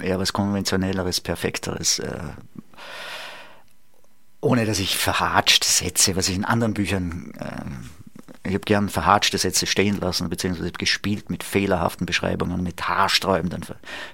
eher 0.00 0.18
was 0.18 0.32
konventionelleres, 0.32 1.20
perfekteres. 1.20 1.98
Äh, 1.98 2.20
ohne 4.40 4.64
dass 4.64 4.78
ich 4.78 4.96
verhatscht 4.96 5.62
Sätze, 5.62 6.16
was 6.16 6.28
ich 6.28 6.36
in 6.36 6.44
anderen 6.44 6.74
Büchern 6.74 7.32
ich 8.44 8.54
habe 8.54 8.64
gern 8.64 8.88
verhatschte 8.88 9.38
Sätze 9.38 9.66
stehen 9.66 10.00
lassen, 10.00 10.28
beziehungsweise 10.28 10.72
gespielt 10.72 11.30
mit 11.30 11.44
fehlerhaften 11.44 12.06
Beschreibungen, 12.06 12.62
mit 12.62 12.88
haarsträubenden 12.88 13.64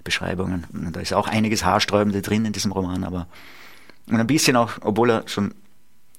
Beschreibungen. 0.05 0.67
Und 0.73 0.95
da 0.95 1.01
ist 1.01 1.15
auch 1.15 1.29
einiges 1.29 1.65
Haarsträubende 1.65 2.21
drin 2.21 2.45
in 2.45 2.53
diesem 2.53 2.73
Roman, 2.73 3.05
aber 3.05 3.27
und 4.11 4.21
ein 4.21 4.27
bisschen 4.27 4.57
auch, 4.57 4.73
obwohl 4.81 5.11
er 5.11 5.29
schon 5.29 5.55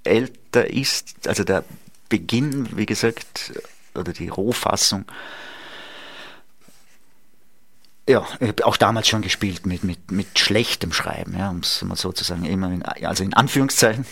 älter 0.03 0.69
ist, 0.69 1.27
also 1.27 1.43
der 1.43 1.63
Beginn, 2.07 2.77
wie 2.77 2.85
gesagt, 2.85 3.53
oder 3.95 4.13
die 4.13 4.29
Rohfassung, 4.29 5.05
ja, 8.07 8.25
ich 8.39 8.47
habe 8.47 8.65
auch 8.65 8.77
damals 8.77 9.07
schon 9.07 9.21
gespielt 9.21 9.67
mit, 9.67 9.83
mit, 9.83 10.11
mit 10.11 10.39
schlechtem 10.39 10.91
Schreiben, 10.93 11.37
ja, 11.37 11.51
um 11.51 11.59
es 11.59 11.81
mal 11.83 11.95
so 11.95 12.11
zu 12.11 12.23
sagen, 12.23 12.45
immer 12.45 12.71
in, 12.71 12.83
also 12.83 13.23
in 13.23 13.35
Anführungszeichen. 13.35 14.05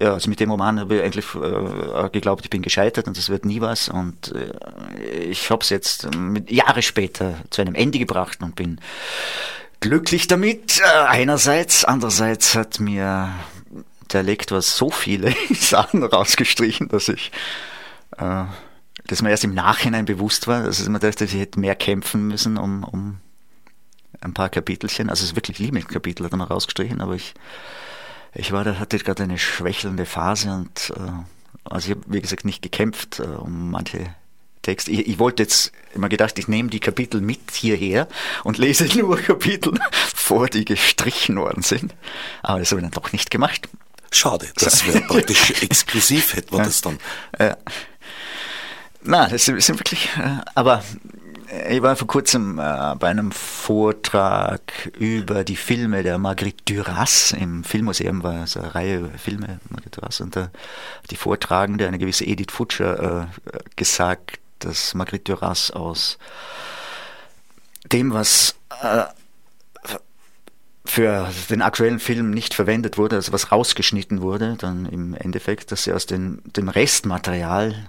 Ja, 0.00 0.14
also 0.14 0.30
mit 0.30 0.38
dem 0.38 0.50
Roman 0.50 0.78
habe 0.78 0.96
ich 0.96 1.02
eigentlich 1.02 1.26
äh, 1.34 2.10
geglaubt, 2.10 2.44
ich 2.44 2.50
bin 2.50 2.62
gescheitert 2.62 3.08
und 3.08 3.16
das 3.16 3.30
wird 3.30 3.44
nie 3.44 3.60
was. 3.60 3.88
Und 3.88 4.32
äh, 4.32 5.22
ich 5.22 5.50
habe 5.50 5.62
es 5.62 5.70
jetzt 5.70 6.14
mit, 6.14 6.50
Jahre 6.52 6.82
später 6.82 7.34
zu 7.50 7.62
einem 7.62 7.74
Ende 7.74 7.98
gebracht 7.98 8.38
und 8.40 8.54
bin 8.54 8.80
glücklich 9.80 10.28
damit. 10.28 10.80
Äh, 10.80 11.06
einerseits, 11.06 11.84
andererseits 11.84 12.54
hat 12.54 12.78
mir 12.78 13.30
der 14.12 14.22
Lektor 14.22 14.62
so 14.62 14.90
viele 14.90 15.34
Sachen 15.50 16.04
rausgestrichen, 16.04 16.88
dass 16.88 17.08
ich 17.08 17.32
äh, 18.18 18.44
dass 19.08 19.22
mir 19.22 19.30
erst 19.30 19.44
im 19.44 19.54
Nachhinein 19.54 20.04
bewusst 20.04 20.46
war, 20.46 20.62
dass 20.62 20.80
ich 20.80 20.98
dachte, 20.98 21.24
ich 21.24 21.34
hätte 21.34 21.58
mehr 21.58 21.74
kämpfen 21.74 22.28
müssen 22.28 22.58
um, 22.58 22.84
um 22.84 23.18
ein 24.20 24.34
paar 24.34 24.50
Kapitelchen. 24.50 25.08
Also 25.08 25.22
es 25.22 25.30
ist 25.30 25.36
wirklich 25.36 25.58
Lieblingskapitel 25.58 26.24
hat 26.24 26.32
er 26.32 26.36
mal 26.36 26.44
rausgestrichen, 26.44 27.00
aber 27.00 27.14
ich 27.14 27.34
ich 28.34 28.52
war, 28.52 28.64
da 28.64 28.78
hatte 28.78 28.98
gerade 28.98 29.22
eine 29.22 29.38
schwächelnde 29.38 30.06
Phase 30.06 30.50
und 30.50 30.92
äh, 30.96 31.10
also 31.64 31.90
ich 31.90 31.96
habe, 31.96 32.02
wie 32.06 32.20
gesagt, 32.20 32.44
nicht 32.44 32.62
gekämpft 32.62 33.20
äh, 33.20 33.24
um 33.24 33.70
manche 33.70 34.14
Texte. 34.62 34.90
Ich, 34.90 35.06
ich, 35.06 35.18
wollte 35.18 35.42
jetzt 35.42 35.72
immer 35.94 36.08
gedacht, 36.08 36.38
ich 36.38 36.48
nehme 36.48 36.68
die 36.68 36.80
Kapitel 36.80 37.20
mit 37.20 37.50
hierher 37.52 38.08
und 38.44 38.58
lese 38.58 38.84
nur 38.98 39.18
Kapitel 39.18 39.72
vor, 39.90 40.48
die 40.48 40.64
gestrichen 40.64 41.36
worden 41.36 41.62
sind. 41.62 41.94
Aber 42.42 42.58
das 42.58 42.70
habe 42.70 42.80
ich 42.80 42.90
dann 42.90 43.02
doch 43.02 43.12
nicht 43.12 43.30
gemacht. 43.30 43.68
Schade, 44.10 44.48
das 44.56 44.86
wäre 44.86 45.02
praktisch 45.02 45.50
exklusiv, 45.62 46.34
hätte 46.34 46.54
man 46.54 46.64
das 46.64 46.80
dann. 46.80 46.98
Ja. 47.38 47.56
Na, 49.02 49.28
das 49.28 49.44
sind 49.44 49.68
wirklich, 49.68 50.08
äh, 50.18 50.38
aber 50.54 50.82
ich 51.68 51.82
war 51.82 51.96
vor 51.96 52.06
kurzem 52.06 52.58
äh, 52.58 52.94
bei 52.98 53.08
einem 53.08 53.32
Vortrag 53.32 54.90
über 54.98 55.44
die 55.44 55.56
Filme 55.56 56.02
der 56.02 56.18
Marguerite 56.18 56.74
Duras. 56.74 57.32
Im 57.32 57.64
Filmmuseum 57.64 58.22
war 58.22 58.46
so 58.46 58.60
eine 58.60 58.74
Reihe 58.74 59.10
Filme 59.16 59.58
Marguerite 59.70 60.00
Duras 60.00 60.20
und 60.20 60.36
da 60.36 60.50
die 61.10 61.16
Vortragende, 61.16 61.86
eine 61.86 61.98
gewisse 61.98 62.24
Edith 62.24 62.52
Futscher, 62.52 63.22
äh, 63.22 63.58
gesagt, 63.76 64.40
dass 64.58 64.94
Marguerite 64.94 65.32
Duras 65.32 65.70
aus 65.70 66.18
dem, 67.92 68.12
was 68.12 68.54
äh, 68.82 69.04
für 70.84 71.28
den 71.50 71.62
aktuellen 71.62 71.98
Film 71.98 72.30
nicht 72.30 72.54
verwendet 72.54 72.98
wurde, 72.98 73.16
also 73.16 73.32
was 73.32 73.52
rausgeschnitten 73.52 74.20
wurde, 74.22 74.56
dann 74.58 74.86
im 74.86 75.14
Endeffekt, 75.14 75.70
dass 75.70 75.84
sie 75.84 75.92
aus 75.92 76.06
den, 76.06 76.40
dem 76.56 76.68
Restmaterial 76.68 77.88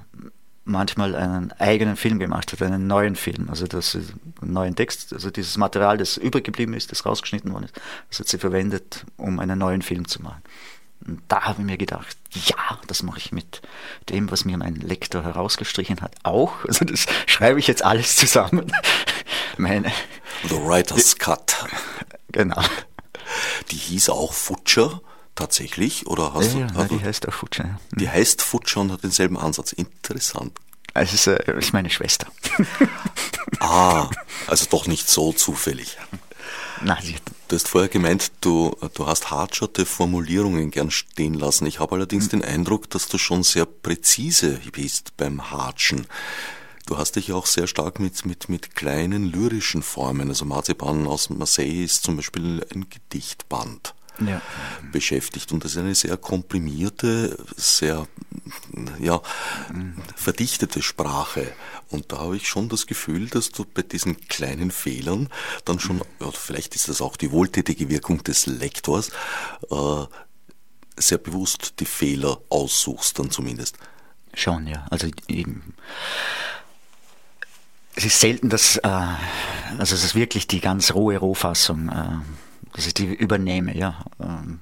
manchmal 0.69 1.15
einen 1.15 1.51
eigenen 1.53 1.95
Film 1.95 2.19
gemacht 2.19 2.51
hat, 2.51 2.61
einen 2.61 2.88
neuen 2.88 3.15
Film, 3.15 3.49
also 3.49 3.67
das 3.67 3.95
einen 3.95 4.53
neuen 4.53 4.75
Text, 4.75 5.13
also 5.13 5.29
dieses 5.29 5.57
Material, 5.57 5.97
das 5.97 6.17
übrig 6.17 6.43
geblieben 6.43 6.73
ist, 6.73 6.91
das 6.91 7.05
rausgeschnitten 7.05 7.51
worden 7.51 7.65
ist, 7.65 7.75
das 8.09 8.19
hat 8.19 8.27
sie 8.27 8.38
verwendet, 8.38 9.05
um 9.17 9.39
einen 9.39 9.59
neuen 9.59 9.81
Film 9.81 10.07
zu 10.07 10.21
machen. 10.21 10.41
Und 11.05 11.21
da 11.27 11.43
habe 11.43 11.61
ich 11.61 11.65
mir 11.65 11.77
gedacht, 11.77 12.17
ja, 12.33 12.79
das 12.88 13.03
mache 13.03 13.19
ich 13.19 13.31
mit 13.31 13.61
dem, 14.09 14.29
was 14.31 14.45
mir 14.45 14.57
mein 14.57 14.75
Lektor 14.75 15.23
herausgestrichen 15.23 16.01
hat, 16.01 16.13
auch. 16.23 16.53
Also 16.67 16.85
das 16.85 17.05
schreibe 17.25 17.59
ich 17.59 17.67
jetzt 17.67 17.83
alles 17.83 18.15
zusammen. 18.15 18.71
Meine, 19.57 19.91
The 20.47 20.55
Writer's 20.55 21.17
Cut. 21.17 21.65
Genau. 22.31 22.61
Die 23.71 23.77
hieß 23.77 24.09
auch 24.09 24.33
Futscher 24.33 25.01
tatsächlich? 25.39 26.05
Oder 26.05 26.34
hast 26.34 26.53
ja, 26.53 26.67
du, 26.67 26.79
ja, 26.79 26.84
die 26.86 27.01
heißt 27.01 27.27
auch 27.27 27.34
Futscher. 27.34 27.65
Ja. 27.65 27.79
Die 27.91 28.10
heißt 28.10 28.41
Futscher 28.41 28.81
und 28.81 28.91
hat 28.91 29.03
denselben 29.03 29.38
Ansatz. 29.38 29.72
Interessant. 29.72 30.51
Es 30.93 31.13
ist, 31.13 31.27
äh, 31.27 31.58
ist 31.58 31.72
meine 31.72 31.89
Schwester. 31.89 32.27
ah, 33.60 34.10
also 34.48 34.65
doch 34.69 34.88
nicht 34.88 35.08
so 35.08 35.31
zufällig. 35.31 35.98
Nein, 36.81 37.15
du 37.48 37.55
hast 37.55 37.67
vorher 37.67 37.89
gemeint, 37.89 38.31
du, 38.41 38.75
du 38.93 39.05
hast 39.05 39.31
hartschotte 39.31 39.86
Formulierungen 39.86 40.72
gern 40.72 40.91
stehen 40.91 41.34
lassen. 41.36 41.65
Ich 41.67 41.79
habe 41.79 41.96
allerdings 41.96 42.25
mhm. 42.25 42.41
den 42.41 42.43
Eindruck, 42.43 42.89
dass 42.89 43.08
du 43.08 43.17
schon 43.17 43.43
sehr 43.43 43.65
präzise 43.65 44.60
bist 44.72 45.15
beim 45.15 45.51
Hatschen. 45.51 46.08
Du 46.86 46.98
hast 46.98 47.15
dich 47.15 47.31
auch 47.31 47.46
sehr 47.46 47.67
stark 47.67 48.00
mit, 48.00 48.25
mit, 48.25 48.50
mit 48.50 48.75
kleinen 48.75 49.25
lyrischen 49.31 49.84
Formen, 49.84 50.29
also 50.29 50.43
Marzipan 50.43 51.05
aus 51.05 51.29
Marseille 51.29 51.84
ist 51.84 52.03
zum 52.03 52.17
Beispiel 52.17 52.65
ein 52.74 52.89
Gedichtband 52.89 53.93
ja. 54.27 54.41
beschäftigt. 54.91 55.51
Und 55.51 55.63
das 55.63 55.71
ist 55.71 55.77
eine 55.77 55.95
sehr 55.95 56.17
komprimierte, 56.17 57.38
sehr 57.55 58.07
ja, 58.99 59.21
verdichtete 60.15 60.81
Sprache. 60.81 61.51
Und 61.89 62.11
da 62.11 62.19
habe 62.19 62.38
ich 62.38 62.47
schon 62.47 62.69
das 62.69 62.85
Gefühl, 62.88 63.27
dass 63.27 63.51
du 63.51 63.65
bei 63.65 63.81
diesen 63.81 64.19
kleinen 64.27 64.71
Fehlern 64.71 65.29
dann 65.65 65.79
schon, 65.79 66.01
ja, 66.19 66.31
vielleicht 66.31 66.75
ist 66.75 66.88
das 66.88 67.01
auch 67.01 67.17
die 67.17 67.31
wohltätige 67.31 67.89
Wirkung 67.89 68.23
des 68.23 68.45
Lektors, 68.45 69.09
äh, 69.71 70.05
sehr 70.97 71.17
bewusst 71.17 71.75
die 71.79 71.85
Fehler 71.85 72.41
aussuchst, 72.49 73.17
dann 73.19 73.31
zumindest. 73.31 73.77
Schon, 74.33 74.67
ja. 74.67 74.85
Also 74.89 75.07
eben 75.27 75.73
es 77.99 78.05
ist 78.05 78.19
selten, 78.21 78.49
dass 78.49 78.77
äh, 78.77 78.88
also 78.88 79.93
es 79.93 80.03
ist 80.03 80.15
wirklich 80.15 80.47
die 80.47 80.61
ganz 80.61 80.93
rohe 80.93 81.17
Rohfassung. 81.17 81.89
Äh, 81.89 82.19
dass 82.79 82.88
ich 82.88 82.93
die 82.93 83.13
übernehme, 83.13 83.77
ja. 83.77 84.05
Ähm, 84.21 84.62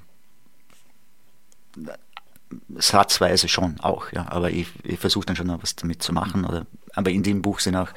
satzweise 2.76 3.48
schon 3.48 3.80
auch, 3.80 4.12
ja. 4.12 4.26
Aber 4.32 4.50
ich, 4.50 4.70
ich 4.84 5.00
versuche 5.00 5.28
dann 5.28 5.36
schon 5.36 5.46
noch 5.46 5.62
was 5.62 5.76
damit 5.76 6.02
zu 6.02 6.14
machen. 6.14 6.44
Oder, 6.44 6.66
aber 6.96 7.12
in 7.12 7.22
dem 7.22 7.44
Buch 7.44 7.60
sind 7.60 7.76
auch, 7.76 7.90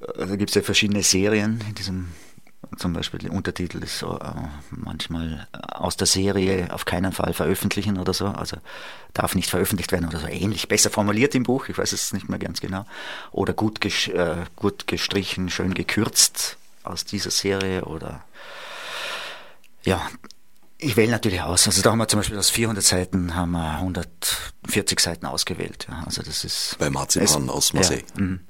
äh, 0.00 0.26
da 0.26 0.36
gibt 0.36 0.50
es 0.50 0.56
ja 0.56 0.62
verschiedene 0.62 1.02
Serien 1.02 1.64
in 1.66 1.74
diesem 1.74 2.08
zum 2.76 2.92
Beispiel 2.92 3.18
der 3.18 3.32
Untertitel 3.32 3.82
ist 3.82 4.02
äh, 4.02 4.06
manchmal 4.70 5.48
aus 5.52 5.96
der 5.96 6.06
Serie 6.06 6.72
auf 6.72 6.84
keinen 6.84 7.12
Fall 7.12 7.32
veröffentlichen 7.32 7.98
oder 7.98 8.14
so, 8.14 8.26
also 8.26 8.56
darf 9.14 9.34
nicht 9.34 9.50
veröffentlicht 9.50 9.90
werden 9.92 10.08
oder 10.08 10.20
so 10.20 10.28
ähnlich, 10.28 10.68
besser 10.68 10.88
formuliert 10.88 11.34
im 11.34 11.42
Buch, 11.42 11.68
ich 11.68 11.76
weiß 11.76 11.92
es 11.92 12.12
nicht 12.12 12.28
mehr 12.28 12.38
ganz 12.38 12.60
genau, 12.60 12.86
oder 13.32 13.52
gut, 13.52 13.84
äh, 14.08 14.36
gut 14.54 14.86
gestrichen, 14.86 15.50
schön 15.50 15.74
gekürzt 15.74 16.56
aus 16.84 17.04
dieser 17.04 17.30
Serie 17.30 17.84
oder 17.84 18.24
ja, 19.84 20.08
ich 20.78 20.96
wähle 20.96 21.12
natürlich 21.12 21.40
aus. 21.42 21.66
Also 21.66 21.82
da 21.82 21.92
haben 21.92 21.98
wir 21.98 22.08
zum 22.08 22.20
Beispiel 22.20 22.38
aus 22.38 22.50
400 22.50 22.84
Seiten 22.84 23.34
haben 23.34 23.52
wir 23.52 23.74
140 23.74 24.98
Seiten 24.98 25.26
ausgewählt. 25.26 25.86
Ja, 25.88 26.02
also 26.04 26.22
das 26.22 26.44
ist 26.44 26.76
bei 26.78 26.90
Marzipan 26.90 27.48
aus 27.48 27.72
Marseille. 27.72 28.02
Ja, 28.16 28.22
mhm. 28.22 28.40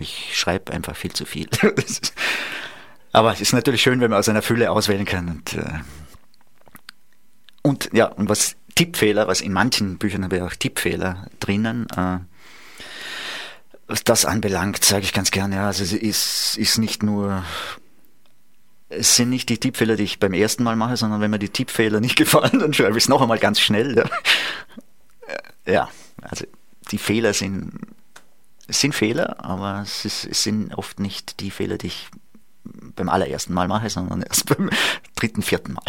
ich 0.00 0.36
schreibe 0.36 0.72
einfach 0.72 0.96
viel 0.96 1.12
zu 1.12 1.24
viel. 1.24 1.48
aber 3.12 3.32
es 3.32 3.40
ist 3.40 3.52
natürlich 3.52 3.82
schön, 3.82 4.00
wenn 4.00 4.10
man 4.10 4.18
aus 4.18 4.28
einer 4.28 4.42
Fülle 4.42 4.70
auswählen 4.70 5.04
kann. 5.04 5.28
Und, 5.28 5.54
äh, 5.54 5.78
und 7.62 7.90
ja, 7.92 8.06
und 8.06 8.28
was 8.28 8.56
Tippfehler, 8.74 9.28
was 9.28 9.40
in 9.40 9.52
manchen 9.52 9.98
Büchern 9.98 10.24
habe 10.24 10.36
ich 10.36 10.42
auch 10.42 10.54
Tippfehler 10.54 11.28
drinnen. 11.38 11.86
Äh, 11.96 12.18
was 13.88 14.02
das 14.02 14.24
anbelangt, 14.24 14.84
sage 14.84 15.04
ich 15.04 15.12
ganz 15.12 15.30
gerne, 15.30 15.56
ja, 15.56 15.66
also 15.68 15.84
es 15.84 15.92
ist, 15.92 16.58
ist 16.58 16.78
nicht 16.78 17.04
nur 17.04 17.44
es 18.88 19.16
sind 19.16 19.30
nicht 19.30 19.48
die 19.48 19.58
Tippfehler, 19.58 19.96
die 19.96 20.04
ich 20.04 20.20
beim 20.20 20.32
ersten 20.32 20.62
Mal 20.62 20.76
mache, 20.76 20.96
sondern 20.96 21.20
wenn 21.20 21.30
mir 21.30 21.38
die 21.38 21.48
Tippfehler 21.48 22.00
nicht 22.00 22.16
gefallen, 22.16 22.58
dann 22.58 22.72
schreibe 22.72 22.96
ich 22.96 23.04
es 23.04 23.08
noch 23.08 23.22
einmal 23.22 23.38
ganz 23.38 23.60
schnell. 23.60 23.96
Ja, 23.96 25.72
ja 25.72 25.90
also 26.22 26.44
die 26.90 26.98
Fehler 26.98 27.32
sind, 27.32 27.72
sind 28.68 28.94
Fehler, 28.94 29.44
aber 29.44 29.82
es, 29.82 30.04
ist, 30.04 30.24
es 30.24 30.42
sind 30.42 30.74
oft 30.74 31.00
nicht 31.00 31.40
die 31.40 31.50
Fehler, 31.50 31.78
die 31.78 31.88
ich 31.88 32.08
beim 32.64 33.08
allerersten 33.08 33.54
Mal 33.54 33.68
mache, 33.68 33.90
sondern 33.90 34.22
erst 34.22 34.46
beim 34.56 34.70
dritten, 35.16 35.42
vierten 35.42 35.74
Mal. 35.74 35.84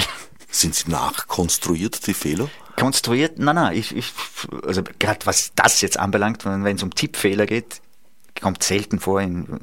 Sind 0.50 0.76
sie 0.76 0.90
nachkonstruiert, 0.90 2.08
die 2.08 2.14
Fehler? 2.14 2.50
Konstruiert? 2.78 3.38
Nein, 3.38 3.56
nein. 3.56 3.78
Ich, 3.78 3.96
ich, 3.96 4.14
also 4.66 4.82
gerade 4.98 5.26
was 5.26 5.52
das 5.56 5.82
jetzt 5.82 6.00
anbelangt, 6.00 6.46
wenn 6.46 6.66
es 6.66 6.84
um 6.84 6.94
Tippfehler 6.94 7.46
geht, 7.46 7.82
kommt 8.40 8.64
selten 8.64 9.00
vor, 9.00 9.20
in, 9.22 9.60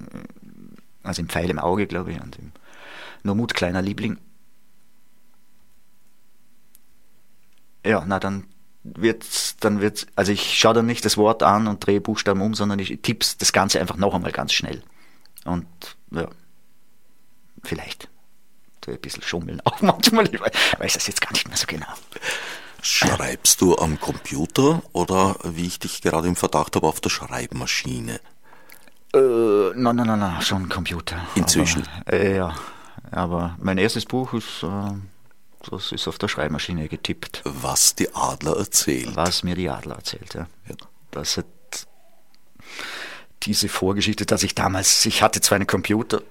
also 1.03 1.23
im 1.23 1.29
Pfeil 1.29 1.49
im 1.49 1.59
Auge, 1.59 1.87
glaube 1.87 2.13
ich, 2.13 2.21
und 2.21 2.37
im 2.37 2.53
nur 3.25 3.35
Mut, 3.35 3.55
kleiner 3.55 3.83
Liebling. 3.83 4.19
Ja, 7.85 8.05
na 8.07 8.21
dann 8.21 8.45
wird's, 8.85 9.57
dann 9.59 9.81
wird's, 9.81 10.07
also 10.15 10.33
ich 10.33 10.59
schaue 10.59 10.75
dann 10.75 10.87
nicht 10.87 11.05
das 11.05 11.17
Wort 11.17 11.43
an 11.43 11.67
und 11.67 11.85
drehe 11.85 12.01
Buchstaben 12.01 12.41
um, 12.43 12.55
sondern 12.55 12.79
ich 12.79 13.01
tipp's 13.03 13.37
das 13.39 13.53
Ganze 13.53 13.81
einfach 13.81 13.97
noch 13.97 14.15
einmal 14.15 14.33
ganz 14.33 14.53
schnell. 14.53 14.83
Und 15.45 15.67
ja, 16.11 16.29
vielleicht. 17.63 18.09
Ein 18.87 19.01
bisschen 19.01 19.23
schummeln 19.23 19.63
auch 19.65 19.81
manchmal, 19.81 20.27
ich 20.27 20.41
weiß 20.41 20.93
das 20.93 21.07
jetzt 21.07 21.23
gar 21.23 21.33
nicht 21.33 21.49
mehr 21.49 21.57
so 21.57 21.65
genau. 21.67 21.87
Schreibst 22.83 23.63
du 23.63 23.79
am 23.79 23.99
Computer 23.99 24.83
oder, 24.93 25.37
wie 25.43 25.67
ich 25.67 25.79
dich 25.79 26.03
gerade 26.03 26.29
im 26.29 26.37
Verdacht 26.37 26.77
habe, 26.77 26.87
auf 26.87 27.01
der 27.01 27.09
Schreibmaschine? 27.09 28.21
Äh, 29.15 29.19
nein, 29.75 29.97
nein, 29.97 30.07
nein, 30.07 30.19
nein, 30.19 30.43
schon 30.43 30.69
Computer. 30.69 31.17
Inzwischen? 31.35 31.85
Aber, 32.05 32.13
äh, 32.13 32.37
ja, 32.37 32.55
aber 33.15 33.57
mein 33.61 33.79
erstes 33.79 34.05
Buch 34.05 34.33
ist, 34.35 34.63
äh, 34.63 34.93
das 35.71 35.93
ist 35.93 36.09
auf 36.09 36.19
der 36.19 36.29
Schreibmaschine 36.29 36.89
getippt. 36.89 37.43
Was 37.45 37.95
die 37.95 38.15
Adler 38.15 38.57
erzählt. 38.57 39.17
Was 39.17 39.43
mir 39.43 39.55
die 39.55 39.71
Adler 39.71 39.97
erzählt, 39.97 40.35
ja. 40.35 40.47
ja. 40.69 40.75
Das 41.11 41.37
hat 41.37 41.47
diese 43.45 43.69
Vorgeschichte, 43.69 44.27
dass 44.27 44.43
ich 44.43 44.55
damals, 44.55 45.05
ich 45.07 45.23
hatte 45.23 45.41
zwar 45.41 45.57
einen 45.57 45.67
Computer, 45.67 46.23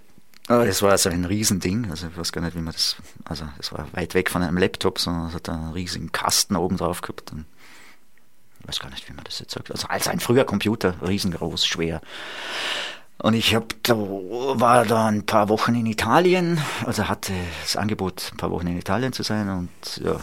aber 0.48 0.68
es 0.68 0.82
war 0.82 0.92
also 0.92 1.10
ein 1.10 1.26
Riesending, 1.26 1.90
also 1.90 2.08
ich 2.08 2.18
weiß 2.18 2.32
gar 2.34 2.42
nicht, 2.42 2.56
wie 2.56 2.62
man 2.62 2.74
das, 2.74 2.98
also 3.24 3.46
es 3.60 3.72
war 3.72 3.88
weit 3.94 4.14
weg 4.14 4.30
von 4.30 4.44
einem 4.44 4.58
Laptop, 4.58 5.00
sondern 5.00 5.28
es 5.28 5.36
hat 5.36 5.48
einen 5.48 5.72
riesigen 5.72 6.12
Kasten 6.12 6.56
oben 6.56 6.78
drauf 6.78 7.02
gehabt. 7.02 7.32
Und 7.32 7.46
ich 8.60 8.68
weiß 8.68 8.80
gar 8.80 8.90
nicht, 8.90 9.08
wie 9.08 9.14
man 9.14 9.24
das 9.24 9.40
jetzt 9.40 9.54
sagt. 9.54 9.72
Also 9.72 9.88
als 9.88 10.08
ein 10.08 10.20
früher 10.20 10.44
Computer, 10.44 10.96
riesengroß, 11.02 11.66
schwer. 11.66 12.02
Und 13.20 13.36
ich 13.36 13.56
hab, 13.56 13.76
da, 13.84 13.96
war 13.96 14.86
da 14.86 15.08
ein 15.08 15.26
paar 15.26 15.48
Wochen 15.50 15.76
in 15.76 15.86
Italien, 15.86 16.60
also 16.86 17.08
hatte 17.08 17.34
das 17.62 17.78
Angebot, 17.78 18.32
ein 18.34 18.38
paar 18.38 18.52
Wochen 18.52 18.68
in 18.68 18.78
Italien 18.78 19.14
zu 19.14 19.24
sein 19.24 19.50
und 19.50 20.02
ja, 20.04 20.20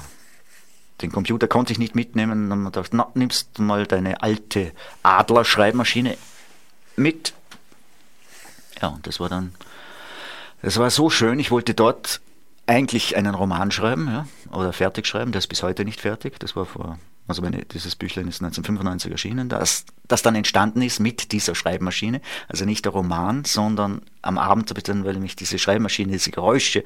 den 1.00 1.10
Computer 1.10 1.48
konnte 1.48 1.72
ich 1.72 1.78
nicht 1.78 1.94
mitnehmen. 1.94 2.52
Und 2.52 2.66
ich 2.66 2.72
gedacht, 2.72 2.90
na, 2.92 3.08
nimmst 3.14 3.50
du 3.54 3.62
mal 3.62 3.86
deine 3.86 4.22
alte 4.22 4.72
Adler-Schreibmaschine 5.02 6.18
mit. 6.96 7.32
Ja, 8.82 8.88
und 8.88 9.06
das 9.06 9.18
war 9.18 9.30
dann 9.30 9.54
das 10.62 10.78
war 10.78 10.90
so 10.90 11.10
schön, 11.10 11.38
ich 11.38 11.50
wollte 11.50 11.74
dort 11.74 12.20
eigentlich 12.66 13.16
einen 13.16 13.34
Roman 13.34 13.70
schreiben, 13.70 14.08
ja, 14.08 14.26
oder 14.52 14.72
fertig 14.72 15.06
schreiben, 15.06 15.32
der 15.32 15.40
ist 15.40 15.48
bis 15.48 15.62
heute 15.62 15.84
nicht 15.84 16.00
fertig. 16.00 16.38
Das 16.38 16.54
war 16.54 16.66
vor, 16.66 16.98
also 17.30 17.42
meine, 17.42 17.64
dieses 17.64 17.96
Büchlein 17.96 18.28
ist 18.28 18.42
1995 18.42 19.10
erschienen, 19.10 19.48
das, 19.48 19.84
das 20.08 20.22
dann 20.22 20.34
entstanden 20.34 20.82
ist 20.82 21.00
mit 21.00 21.32
dieser 21.32 21.54
Schreibmaschine. 21.54 22.20
Also 22.48 22.64
nicht 22.64 22.84
der 22.84 22.92
Roman, 22.92 23.44
sondern 23.44 24.02
am 24.22 24.38
Abend 24.38 24.70
weil 25.04 25.18
mich 25.18 25.36
diese 25.36 25.58
Schreibmaschine, 25.58 26.12
diese 26.12 26.30
Geräusche 26.30 26.84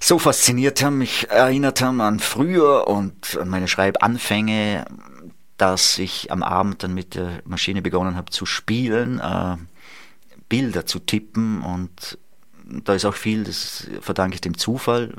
so 0.00 0.18
fasziniert 0.18 0.82
haben, 0.82 0.98
mich 0.98 1.30
erinnert 1.30 1.80
haben 1.80 2.00
an 2.00 2.18
früher 2.18 2.88
und 2.88 3.38
an 3.40 3.48
meine 3.48 3.68
Schreibanfänge, 3.68 4.84
dass 5.56 5.98
ich 5.98 6.32
am 6.32 6.42
Abend 6.42 6.82
dann 6.82 6.94
mit 6.94 7.14
der 7.14 7.42
Maschine 7.44 7.82
begonnen 7.82 8.16
habe 8.16 8.30
zu 8.30 8.46
spielen, 8.46 9.20
äh, 9.20 9.56
Bilder 10.48 10.86
zu 10.86 10.98
tippen 10.98 11.62
und 11.62 12.18
da 12.68 12.94
ist 12.94 13.04
auch 13.04 13.14
viel, 13.14 13.44
das 13.44 13.86
verdanke 14.00 14.34
ich 14.34 14.40
dem 14.40 14.58
Zufall. 14.58 15.14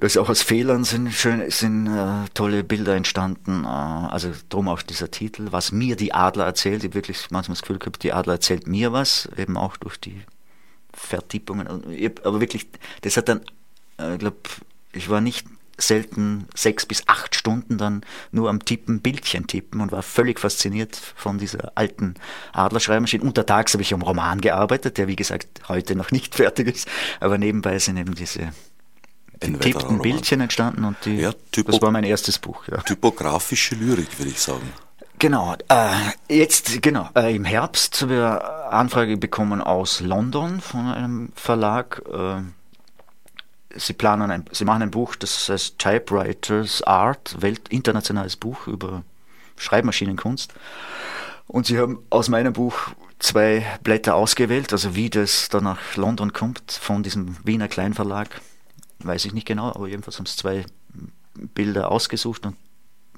Das 0.00 0.16
auch 0.16 0.30
aus 0.30 0.40
Fehlern 0.40 0.84
sind 0.84 1.12
schön, 1.12 1.50
sind 1.50 1.86
äh, 1.86 2.24
tolle 2.32 2.64
Bilder 2.64 2.96
entstanden. 2.96 3.64
Äh, 3.64 3.68
also 3.68 4.32
drum 4.48 4.68
auch 4.68 4.80
dieser 4.80 5.10
Titel, 5.10 5.48
was 5.50 5.72
mir 5.72 5.94
die 5.94 6.14
Adler 6.14 6.46
erzählt. 6.46 6.82
Ich 6.84 6.94
wirklich 6.94 7.30
manchmal 7.30 7.54
das 7.54 7.62
Gefühl 7.62 7.78
gehabt, 7.78 8.02
die 8.02 8.14
Adler 8.14 8.34
erzählt 8.34 8.66
mir 8.66 8.92
was, 8.92 9.28
eben 9.36 9.58
auch 9.58 9.76
durch 9.76 9.98
die 9.98 10.22
Vertippungen. 10.94 11.68
Aber 12.24 12.40
wirklich, 12.40 12.66
das 13.02 13.18
hat 13.18 13.28
dann, 13.28 13.42
äh, 13.98 14.14
ich 14.14 14.18
glaube, 14.20 14.38
ich 14.92 15.10
war 15.10 15.20
nicht 15.20 15.46
selten 15.76 16.46
sechs 16.54 16.86
bis 16.86 17.06
acht 17.06 17.34
Stunden 17.34 17.76
dann 17.76 18.02
nur 18.32 18.48
am 18.48 18.64
Tippen, 18.64 19.00
Bildchen 19.00 19.46
tippen 19.46 19.80
und 19.80 19.92
war 19.92 20.02
völlig 20.02 20.40
fasziniert 20.40 20.96
von 20.96 21.38
dieser 21.38 21.72
alten 21.74 22.14
Adlerschreibmaschine. 22.52 23.24
Untertags 23.24 23.74
habe 23.74 23.82
ich 23.82 23.94
am 23.94 24.02
Roman 24.02 24.40
gearbeitet, 24.40 24.98
der 24.98 25.08
wie 25.08 25.16
gesagt 25.16 25.68
heute 25.68 25.94
noch 25.94 26.10
nicht 26.10 26.34
fertig 26.36 26.68
ist, 26.68 26.88
aber 27.20 27.36
nebenbei 27.36 27.78
sind 27.78 27.98
eben 27.98 28.14
diese 28.14 28.52
getippten 29.40 30.00
Bildchen 30.00 30.40
entstanden 30.40 30.84
und 30.84 30.96
die, 31.04 31.16
ja, 31.16 31.32
das 31.52 31.80
war 31.82 31.90
mein 31.90 32.04
erstes 32.04 32.38
Buch. 32.38 32.66
Ja. 32.68 32.78
Typografische 32.78 33.74
Lyrik, 33.74 34.18
würde 34.18 34.30
ich 34.30 34.40
sagen. 34.40 34.72
Genau, 35.18 35.54
äh, 35.68 36.34
jetzt, 36.34 36.80
genau, 36.82 37.08
äh, 37.14 37.34
im 37.34 37.44
Herbst 37.44 38.00
haben 38.00 38.10
wir 38.10 38.72
Anfrage 38.72 39.18
bekommen 39.18 39.60
aus 39.60 40.00
London 40.00 40.60
von 40.60 40.86
einem 40.86 41.32
Verlag, 41.34 42.02
äh, 42.10 42.40
Sie 43.76 43.92
planen 43.92 44.30
ein, 44.30 44.44
Sie 44.50 44.64
machen 44.64 44.82
ein 44.82 44.90
Buch, 44.90 45.14
das 45.14 45.48
heißt 45.48 45.78
Typewriters 45.78 46.82
Art, 46.82 47.40
Welt, 47.40 47.68
internationales 47.68 48.36
Buch 48.36 48.66
über 48.66 49.04
Schreibmaschinenkunst. 49.56 50.52
Und 51.46 51.66
Sie 51.66 51.78
haben 51.78 51.98
aus 52.10 52.28
meinem 52.28 52.52
Buch 52.52 52.88
zwei 53.18 53.64
Blätter 53.82 54.14
ausgewählt, 54.14 54.72
also 54.72 54.96
wie 54.96 55.10
das 55.10 55.48
dann 55.50 55.64
nach 55.64 55.96
London 55.96 56.32
kommt 56.32 56.72
von 56.72 57.02
diesem 57.02 57.36
Wiener 57.44 57.68
Kleinverlag, 57.68 58.40
weiß 59.02 59.24
ich 59.24 59.32
nicht 59.32 59.46
genau, 59.46 59.68
aber 59.68 59.88
jedenfalls 59.88 60.18
haben 60.18 60.26
Sie 60.26 60.36
zwei 60.36 60.64
Bilder 61.34 61.90
ausgesucht 61.90 62.46
und 62.46 62.56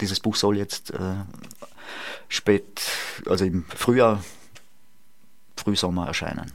dieses 0.00 0.20
Buch 0.20 0.36
soll 0.36 0.56
jetzt 0.56 0.90
äh, 0.90 1.14
spät, 2.28 2.82
also 3.26 3.44
im 3.44 3.64
Frühjahr, 3.64 4.24
Frühsommer 5.56 6.06
erscheinen. 6.06 6.52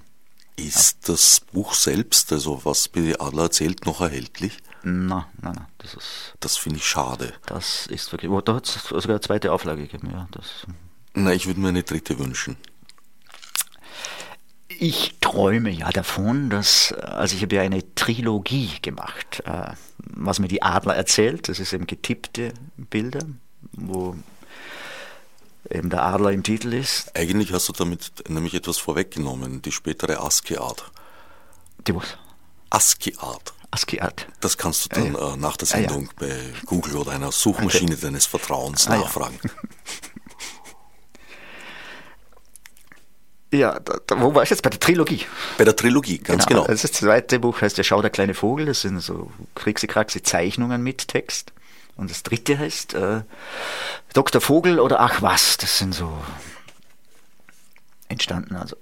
Ist 0.56 1.08
das 1.08 1.40
Buch 1.40 1.76
selbst, 1.76 2.34
also 2.34 2.66
was 2.66 2.88
Billy 2.88 3.16
Adler 3.20 3.44
erzählt, 3.44 3.86
noch 3.86 4.02
erhältlich? 4.02 4.58
Nein, 4.84 5.26
nein, 5.42 5.54
nein. 5.56 5.68
Das 5.78 5.94
ist. 5.94 6.34
Das 6.40 6.58
finde 6.58 6.80
ich 6.80 6.88
schade. 6.88 7.34
Das 7.46 7.86
ist 7.88 8.12
wirklich. 8.12 8.32
Oh, 8.32 8.42
da 8.42 8.56
hat 8.56 8.66
es 8.66 8.84
sogar 8.86 9.10
eine 9.10 9.22
zweite 9.22 9.52
Auflage 9.52 9.84
gegeben, 9.84 10.10
ja. 10.12 10.28
Das, 10.32 10.66
na, 11.14 11.32
ich 11.32 11.46
würde 11.46 11.60
mir 11.60 11.70
eine 11.70 11.84
dritte 11.84 12.18
wünschen. 12.18 12.58
Ich 14.80 15.16
träume 15.22 15.72
ja 15.72 15.90
davon, 15.90 16.50
dass, 16.50 16.94
also 16.94 17.36
ich 17.36 17.42
habe 17.42 17.56
ja 17.56 17.62
eine 17.64 17.96
Trilogie 17.96 18.72
gemacht, 18.82 19.42
äh, 19.46 19.72
was 19.98 20.40
mir 20.40 20.48
die 20.48 20.62
Adler 20.62 20.96
erzählt. 20.96 21.50
Das 21.50 21.60
ist 21.60 21.74
eben 21.74 21.88
getippte 21.88 22.54
Bilder, 22.78 23.22
wo 23.72 24.16
eben 25.70 25.90
der 25.90 26.04
Adler 26.04 26.32
im 26.32 26.44
Titel 26.44 26.74
ist. 26.74 27.16
Eigentlich 27.16 27.54
hast 27.54 27.68
du 27.70 27.74
damit 27.74 28.30
nämlich 28.30 28.54
etwas 28.54 28.78
vorweggenommen, 28.78 29.62
die 29.64 29.72
spätere 29.72 30.22
ASCII-Art. 30.22 30.92
Die 31.88 31.96
was? 31.96 32.18
ASCII-Art. 32.70 33.54
ASCII-Art. 33.72 34.28
Das 34.42 34.58
kannst 34.58 34.86
du 34.86 34.90
dann 34.90 35.16
ah, 35.16 35.20
ja. 35.20 35.34
äh, 35.34 35.38
nach 35.38 35.58
der 35.58 35.68
Sendung 35.68 36.10
ah, 36.18 36.26
ja. 36.26 36.28
bei 36.28 36.54
Google 36.66 36.98
oder 36.98 37.12
einer 37.12 37.32
Suchmaschine 37.32 37.94
okay. 37.94 38.02
deines 38.02 38.26
Vertrauens 38.28 38.88
ah, 38.88 38.98
nachfragen. 38.98 39.40
Ja. 39.44 39.50
ja 43.52 43.80
da, 43.80 44.00
da, 44.06 44.22
wo 44.22 44.34
war 44.36 44.44
ich 44.44 44.50
jetzt? 44.50 44.62
Bei 44.62 44.70
der 44.70 44.80
Trilogie. 44.80 45.26
Bei 45.58 45.64
der 45.64 45.76
Trilogie, 45.76 46.18
ganz 46.18 46.46
genau. 46.46 46.62
genau. 46.62 46.72
Also 46.72 46.88
das 46.88 46.92
zweite 46.94 47.40
Buch 47.40 47.62
heißt 47.62 47.78
Der 47.78 47.84
Schau 47.84 48.02
der 48.02 48.12
kleine 48.12 48.34
Vogel. 48.34 48.66
Das 48.66 48.82
sind 48.82 49.00
so 49.00 49.32
kriegsi 49.56 49.88
Zeichnungen 50.24 50.82
mit 50.84 51.08
Text. 51.08 51.54
Und 51.96 52.12
das 52.12 52.24
dritte 52.24 52.60
heißt 52.60 52.94
äh, 52.94 53.22
Dr. 54.14 54.40
Vogel 54.42 54.80
oder 54.80 55.00
Ach 55.00 55.22
was. 55.22 55.58
Das 55.58 55.80
sind 55.80 55.94
so 55.94 56.12
entstanden. 58.08 58.56
Also 58.56 58.76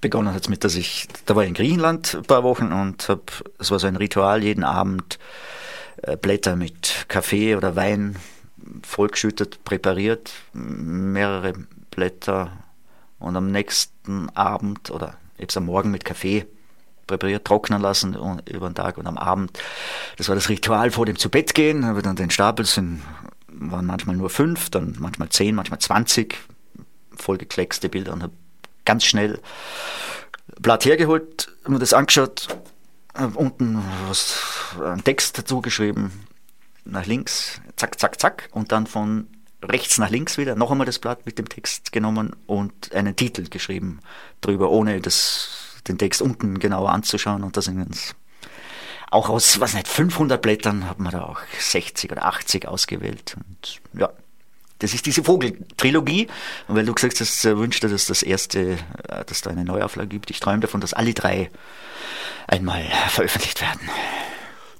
begonnen 0.00 0.34
hat 0.34 0.42
es 0.42 0.48
mit, 0.48 0.64
dass 0.64 0.74
ich, 0.74 1.08
da 1.26 1.36
war 1.36 1.42
ich 1.42 1.48
in 1.48 1.54
Griechenland 1.54 2.14
ein 2.14 2.24
paar 2.24 2.42
Wochen 2.42 2.72
und 2.72 3.08
habe, 3.08 3.22
es 3.58 3.70
war 3.70 3.78
so 3.78 3.86
ein 3.86 3.96
Ritual, 3.96 4.42
jeden 4.42 4.64
Abend 4.64 5.18
äh, 6.02 6.16
Blätter 6.16 6.56
mit 6.56 7.06
Kaffee 7.08 7.56
oder 7.56 7.76
Wein 7.76 8.16
vollgeschüttet, 8.82 9.64
präpariert, 9.64 10.32
mehrere 10.52 11.54
Blätter 11.90 12.52
und 13.18 13.36
am 13.36 13.50
nächsten 13.50 14.30
Abend 14.30 14.90
oder 14.90 15.16
jetzt 15.38 15.56
am 15.56 15.66
Morgen 15.66 15.90
mit 15.90 16.04
Kaffee 16.04 16.46
präpariert, 17.06 17.44
trocknen 17.44 17.80
lassen 17.80 18.14
über 18.46 18.68
den 18.68 18.74
Tag 18.74 18.98
und 18.98 19.06
am 19.06 19.18
Abend. 19.18 19.58
Das 20.16 20.28
war 20.28 20.34
das 20.34 20.48
Ritual 20.48 20.90
vor 20.90 21.06
dem 21.06 21.16
zu 21.16 21.30
Bett 21.30 21.54
gehen. 21.54 21.86
Habe 21.86 22.02
dann 22.02 22.16
den 22.16 22.30
Stapel 22.30 22.66
sind, 22.66 23.02
waren 23.48 23.86
manchmal 23.86 24.16
nur 24.16 24.30
fünf, 24.30 24.70
dann 24.70 24.96
manchmal 24.98 25.30
zehn, 25.30 25.54
manchmal 25.54 25.78
zwanzig 25.80 26.38
vollgekleckste 27.16 27.88
Bilder 27.88 28.12
und 28.12 28.22
habe 28.22 28.32
ganz 28.84 29.04
schnell 29.04 29.40
Blatt 30.60 30.84
hergeholt, 30.84 31.50
mir 31.66 31.78
das 31.78 31.92
angeschaut, 31.92 32.48
unten 33.34 33.82
was, 34.08 34.74
einen 34.82 35.04
Text 35.04 35.38
dazu 35.38 35.60
geschrieben, 35.60 36.26
nach 36.84 37.06
links, 37.06 37.60
zack, 37.76 37.98
zack, 37.98 38.20
zack, 38.20 38.48
und 38.52 38.72
dann 38.72 38.86
von 38.86 39.26
rechts 39.62 39.98
nach 39.98 40.10
links 40.10 40.38
wieder, 40.38 40.54
noch 40.54 40.70
einmal 40.70 40.86
das 40.86 40.98
Blatt 40.98 41.26
mit 41.26 41.38
dem 41.38 41.48
Text 41.48 41.92
genommen 41.92 42.36
und 42.46 42.94
einen 42.94 43.16
Titel 43.16 43.48
geschrieben 43.48 44.00
drüber, 44.40 44.70
ohne 44.70 45.00
das 45.00 45.80
den 45.86 45.98
Text 45.98 46.22
unten 46.22 46.58
genauer 46.58 46.90
anzuschauen 46.90 47.42
und 47.42 47.56
da 47.56 47.62
sind 47.62 47.80
uns 47.80 48.14
auch 49.10 49.30
aus, 49.30 49.58
was 49.58 49.74
nicht, 49.74 49.88
500 49.88 50.40
Blättern 50.40 50.88
hat 50.88 50.98
man 50.98 51.12
da 51.12 51.22
auch 51.22 51.40
60 51.58 52.12
oder 52.12 52.26
80 52.26 52.68
ausgewählt 52.68 53.36
und 53.36 53.80
ja, 53.98 54.10
das 54.78 54.94
ist 54.94 55.06
diese 55.06 55.24
Vogeltrilogie. 55.24 56.28
Und 56.68 56.76
weil 56.76 56.86
du 56.86 56.94
gesagt 56.94 57.20
hast, 57.20 57.44
äh, 57.44 57.58
wünscht 57.58 57.82
dir, 57.82 57.88
dass 57.88 58.06
das 58.06 58.22
erste, 58.22 58.78
äh, 59.08 59.24
dass 59.26 59.42
da 59.42 59.50
eine 59.50 59.64
Neuauflage 59.64 60.08
gibt. 60.08 60.30
Ich 60.30 60.40
träume 60.40 60.60
davon, 60.60 60.80
dass 60.80 60.94
alle 60.94 61.14
drei 61.14 61.50
einmal 62.46 62.84
veröffentlicht 63.08 63.60
werden. 63.60 63.80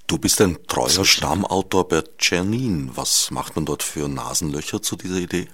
Du 0.09 0.17
bist 0.17 0.41
ein 0.41 0.57
treuer 0.67 1.05
Stammautor 1.05 1.87
bei 1.87 2.03
Czernin. 2.17 2.91
Was 2.95 3.31
macht 3.31 3.57
man 3.57 3.67
dort 3.67 3.83
für 3.83 4.09
Nasenlöcher 4.09 4.81
zu 4.81 4.97
dieser 4.97 5.19
Idee? 5.19 5.49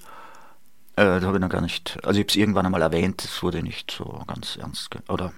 Äh, 0.95 1.19
da 1.19 1.23
habe 1.23 1.39
ich 1.39 1.41
noch 1.41 1.49
gar 1.49 1.61
nicht. 1.61 1.99
Also 2.05 2.21
ich 2.21 2.25
habe 2.25 2.31
es 2.31 2.37
irgendwann 2.37 2.65
einmal 2.65 2.81
erwähnt, 2.81 3.25
es 3.25 3.43
wurde 3.43 3.65
nicht 3.65 3.91
so 3.91 4.23
ganz 4.29 4.55
ernst. 4.55 4.91
Oder 5.09 5.33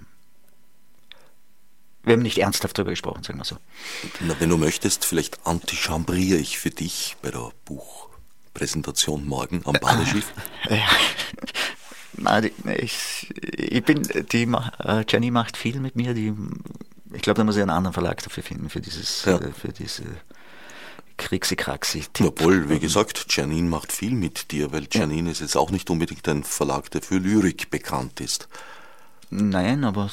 wir 2.02 2.12
haben 2.12 2.22
nicht 2.22 2.36
ernsthaft 2.36 2.76
darüber 2.76 2.90
gesprochen, 2.90 3.22
sagen 3.22 3.38
wir 3.38 3.46
so. 3.46 3.56
Na, 4.20 4.36
wenn 4.38 4.50
du 4.50 4.58
möchtest, 4.58 5.06
vielleicht 5.06 5.46
antichambriere 5.46 6.38
ich 6.38 6.58
für 6.58 6.70
dich 6.70 7.16
bei 7.22 7.30
der 7.30 7.52
Buchpräsentation 7.64 9.26
morgen 9.26 9.62
am 9.64 9.76
Badeschiff. 9.80 10.30
Ja. 10.68 10.88
Nein, 12.18 12.50
ich, 12.78 13.30
ich 13.52 13.84
bin, 13.84 14.02
die, 14.32 14.42
äh, 14.42 15.04
Jenny 15.08 15.30
macht 15.30 15.56
viel 15.56 15.80
mit 15.80 15.96
mir, 15.96 16.14
die, 16.14 16.32
ich 17.12 17.22
glaube, 17.22 17.38
da 17.38 17.44
muss 17.44 17.56
ich 17.56 17.62
einen 17.62 17.70
anderen 17.70 17.94
Verlag 17.94 18.22
dafür 18.22 18.42
finden, 18.42 18.68
für 18.68 18.80
dieses, 18.80 19.24
ja. 19.24 19.38
Äh, 19.38 19.52
für 19.52 19.72
diese 19.72 20.04
Kriegskraxi. 21.16 22.04
Obwohl, 22.20 22.68
wie 22.68 22.78
gesagt, 22.78 23.26
Janine 23.28 23.68
macht 23.68 23.92
viel 23.92 24.12
mit 24.12 24.50
dir, 24.50 24.72
weil 24.72 24.86
Janine 24.90 25.28
ja. 25.28 25.32
ist 25.32 25.40
jetzt 25.40 25.56
auch 25.56 25.70
nicht 25.70 25.88
unbedingt 25.90 26.28
ein 26.28 26.44
Verlag, 26.44 26.90
der 26.90 27.02
für 27.02 27.18
Lyrik 27.18 27.70
bekannt 27.70 28.20
ist. 28.20 28.48
Nein, 29.30 29.84
aber 29.84 30.10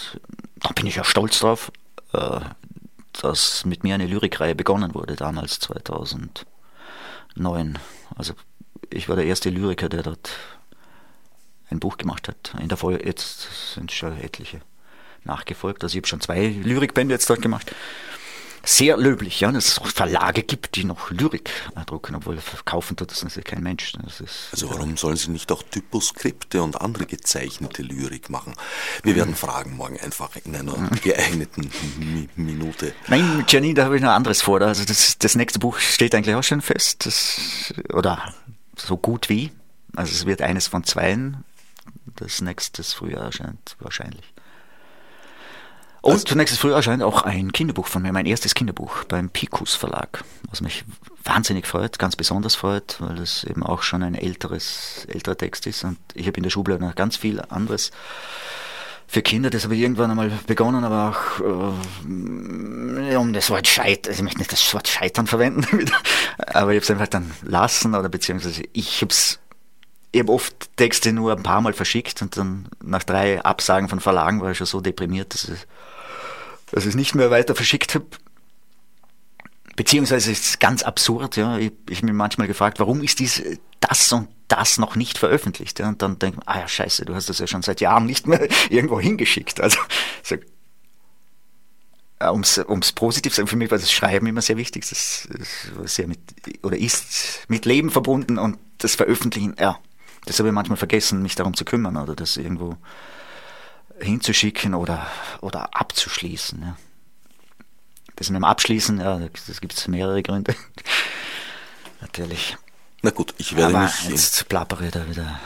da 0.55 0.69
bin 0.69 0.87
ich 0.87 0.95
ja 0.95 1.03
stolz 1.03 1.39
drauf. 1.39 1.71
Äh, 2.13 2.39
dass 3.13 3.63
mit 3.65 3.83
mir 3.83 3.93
eine 3.93 4.07
Lyrikreihe 4.07 4.55
begonnen 4.55 4.95
wurde, 4.95 5.15
damals 5.15 5.59
2009. 5.59 7.77
Also 8.15 8.33
ich 8.89 9.07
war 9.07 9.15
der 9.15 9.25
erste 9.25 9.49
Lyriker, 9.49 9.87
der 9.87 10.03
dort 10.03 10.31
ein 11.69 11.79
Buch 11.79 11.97
gemacht 11.97 12.27
hat. 12.27 12.55
In 12.59 12.69
der 12.69 12.77
Folge, 12.77 13.05
jetzt 13.05 13.73
sind 13.75 13.91
schon 13.91 14.17
etliche 14.17 14.61
nachgefolgt. 15.25 15.83
Also 15.83 15.93
ich 15.93 15.99
habe 15.99 16.07
schon 16.07 16.21
zwei 16.21 16.47
Lyrikbände 16.47 17.13
jetzt 17.13 17.29
dort 17.29 17.41
gemacht 17.41 17.71
sehr 18.65 18.95
löblich, 18.95 19.41
ja, 19.41 19.51
dass 19.51 19.67
es 19.67 19.79
auch 19.79 19.87
Verlage 19.87 20.41
gibt, 20.41 20.75
die 20.75 20.85
noch 20.85 21.11
Lyrik 21.11 21.49
drucken, 21.85 22.15
obwohl 22.15 22.37
verkaufen 22.37 22.95
tut 22.95 23.11
das 23.11 23.21
natürlich 23.21 23.45
kein 23.45 23.61
Mensch. 23.61 23.93
also 24.51 24.69
warum 24.69 24.95
sollen 24.95 25.17
sie 25.17 25.31
nicht 25.31 25.51
auch 25.51 25.63
Typoskripte 25.63 26.63
und 26.63 26.79
andere 26.79 27.05
gezeichnete 27.05 27.83
Lyrik 27.83 28.29
machen? 28.29 28.53
Wir 29.03 29.15
werden 29.17 29.35
fragen 29.35 29.75
morgen 29.75 29.99
einfach 29.99 30.37
in 30.45 30.55
einer 30.55 30.89
geeigneten 31.03 31.69
Minute. 32.35 32.93
Nein, 33.07 33.43
Jenny, 33.49 33.73
da 33.73 33.85
habe 33.85 33.97
ich 33.97 34.01
noch 34.01 34.11
anderes 34.11 34.41
vor. 34.41 34.61
Also 34.61 34.85
das, 34.85 35.17
das 35.17 35.35
nächste 35.35 35.59
Buch 35.59 35.77
steht 35.79 36.15
eigentlich 36.15 36.35
auch 36.35 36.43
schon 36.43 36.61
fest. 36.61 37.05
Das, 37.05 37.73
oder 37.91 38.33
so 38.77 38.95
gut 38.95 39.27
wie. 39.27 39.51
Also 39.95 40.13
es 40.13 40.25
wird 40.25 40.41
eines 40.41 40.67
von 40.67 40.85
zweien. 40.85 41.43
Das 42.15 42.39
nächste 42.39 42.81
Frühjahr 42.83 43.25
erscheint 43.25 43.75
wahrscheinlich. 43.79 44.32
Und 46.03 46.11
also, 46.11 46.25
zunächst 46.25 46.59
früh 46.59 46.73
erscheint 46.73 47.01
auch 47.01 47.21
ein 47.21 47.53
Kinderbuch 47.53 47.87
von 47.87 48.01
mir, 48.01 48.11
mein 48.11 48.25
erstes 48.25 48.53
Kinderbuch 48.53 49.05
beim 49.05 49.29
Picus 49.29 49.73
Verlag, 49.73 50.25
was 50.49 50.59
mich 50.59 50.83
wahnsinnig 51.23 51.65
freut, 51.65 51.97
ganz 51.97 52.17
besonders 52.17 52.55
freut, 52.55 52.97
weil 52.99 53.19
es 53.19 53.45
eben 53.45 53.63
auch 53.63 53.83
schon 53.83 54.03
ein 54.03 54.13
älteres, 54.13 55.07
älterer 55.07 55.37
Text 55.37 55.65
ist. 55.65 55.85
Und 55.85 55.97
ich 56.13 56.27
habe 56.27 56.35
in 56.35 56.43
der 56.43 56.49
Schublade 56.49 56.83
noch 56.83 56.95
ganz 56.95 57.15
viel 57.15 57.39
anderes 57.39 57.91
für 59.07 59.21
Kinder, 59.21 59.49
das 59.49 59.63
habe 59.63 59.75
ich 59.75 59.81
irgendwann 59.81 60.11
einmal 60.11 60.29
begonnen, 60.45 60.83
aber 60.83 61.11
auch 61.11 61.39
äh, 61.39 63.15
um 63.15 63.31
das 63.31 63.49
Wort 63.49 63.67
Scheitern, 63.67 64.11
also 64.11 64.19
ich 64.19 64.23
möchte 64.23 64.39
nicht 64.39 64.51
das 64.51 64.73
Wort 64.73 64.89
Scheitern 64.89 65.25
verwenden, 65.25 65.89
aber 66.47 66.71
ich 66.71 66.77
habe 66.77 66.83
es 66.83 66.91
einfach 66.91 67.07
dann 67.07 67.31
lassen 67.43 67.95
oder 67.95 68.09
beziehungsweise 68.09 68.63
ich 68.73 69.01
habe 69.01 69.11
es 69.11 69.39
ich 70.11 70.19
habe 70.19 70.31
oft 70.31 70.75
Texte 70.77 71.13
nur 71.13 71.31
ein 71.31 71.43
paar 71.43 71.61
Mal 71.61 71.73
verschickt 71.73 72.21
und 72.21 72.37
dann 72.37 72.67
nach 72.83 73.03
drei 73.03 73.41
Absagen 73.41 73.87
von 73.87 73.99
Verlagen 73.99 74.41
war 74.41 74.51
ich 74.51 74.57
schon 74.57 74.67
so 74.67 74.81
deprimiert, 74.81 75.33
dass 75.33 75.47
es 75.47 75.65
dass 76.73 76.85
ich 76.85 76.89
es 76.89 76.95
nicht 76.95 77.13
mehr 77.13 77.29
weiter 77.29 77.53
verschickt 77.55 77.93
habe. 77.93 78.07
Beziehungsweise 79.75 80.31
ist 80.31 80.45
es 80.45 80.59
ganz 80.59 80.81
absurd, 80.81 81.37
ja. 81.37 81.57
Ich, 81.57 81.71
habe 81.91 82.05
mir 82.07 82.13
manchmal 82.13 82.47
gefragt, 82.47 82.79
warum 82.79 83.01
ist 83.01 83.19
dies, 83.19 83.43
das 83.79 84.11
und 84.11 84.27
das 84.47 84.79
noch 84.79 84.95
nicht 84.95 85.19
veröffentlicht? 85.19 85.79
Ja? 85.79 85.87
Und 85.87 86.01
dann 86.01 86.17
denke 86.17 86.39
ich, 86.41 86.47
ah 86.47 86.59
ja, 86.59 86.67
scheiße, 86.67 87.05
du 87.05 87.13
hast 87.13 87.29
das 87.29 87.37
ja 87.37 87.45
schon 87.45 87.61
seit 87.61 87.79
Jahren 87.79 88.07
nicht 88.07 88.27
mehr 88.27 88.47
irgendwo 88.69 88.99
hingeschickt. 88.99 89.61
Also, 89.61 89.77
so, 90.23 90.35
um 92.29 92.41
es 92.41 92.91
positiv 92.93 93.33
zu 93.33 93.37
sagen, 93.37 93.47
für 93.47 93.55
mich 93.55 93.69
war 93.69 93.77
das 93.77 93.91
Schreiben 93.91 94.25
immer 94.25 94.41
sehr 94.41 94.57
wichtig. 94.57 94.89
Das 94.89 95.25
ist 95.25 95.29
sehr 95.85 96.07
mit, 96.07 96.19
oder 96.63 96.77
ist 96.77 97.45
mit 97.49 97.65
Leben 97.65 97.91
verbunden 97.91 98.39
und 98.39 98.57
das 98.79 98.95
Veröffentlichen, 98.95 99.55
ja, 99.59 99.79
das 100.25 100.39
habe 100.39 100.49
ich 100.49 100.55
manchmal 100.55 100.77
vergessen, 100.77 101.21
mich 101.21 101.35
darum 101.35 101.53
zu 101.53 101.65
kümmern 101.65 101.97
oder 101.97 102.15
das 102.15 102.37
irgendwo 102.37 102.77
hinzuschicken 103.99 104.73
oder, 104.73 105.07
oder 105.41 105.75
abzuschließen. 105.75 106.61
Ja. 106.61 106.77
Das 108.15 108.29
mit 108.29 108.37
dem 108.37 108.43
Abschließen, 108.43 108.99
ja, 108.99 109.19
das 109.47 109.59
gibt 109.59 109.73
es 109.73 109.87
mehrere 109.87 110.21
Gründe. 110.21 110.55
Natürlich. 112.01 112.57
Na 113.01 113.09
gut, 113.09 113.33
ich 113.37 113.55
werde 113.55 113.75
Aber 113.75 113.85
mich. 113.85 114.09
Jetzt 114.09 114.47
plappere 114.49 114.85
ich 114.85 114.91
da 114.91 115.09
wieder. 115.09 115.39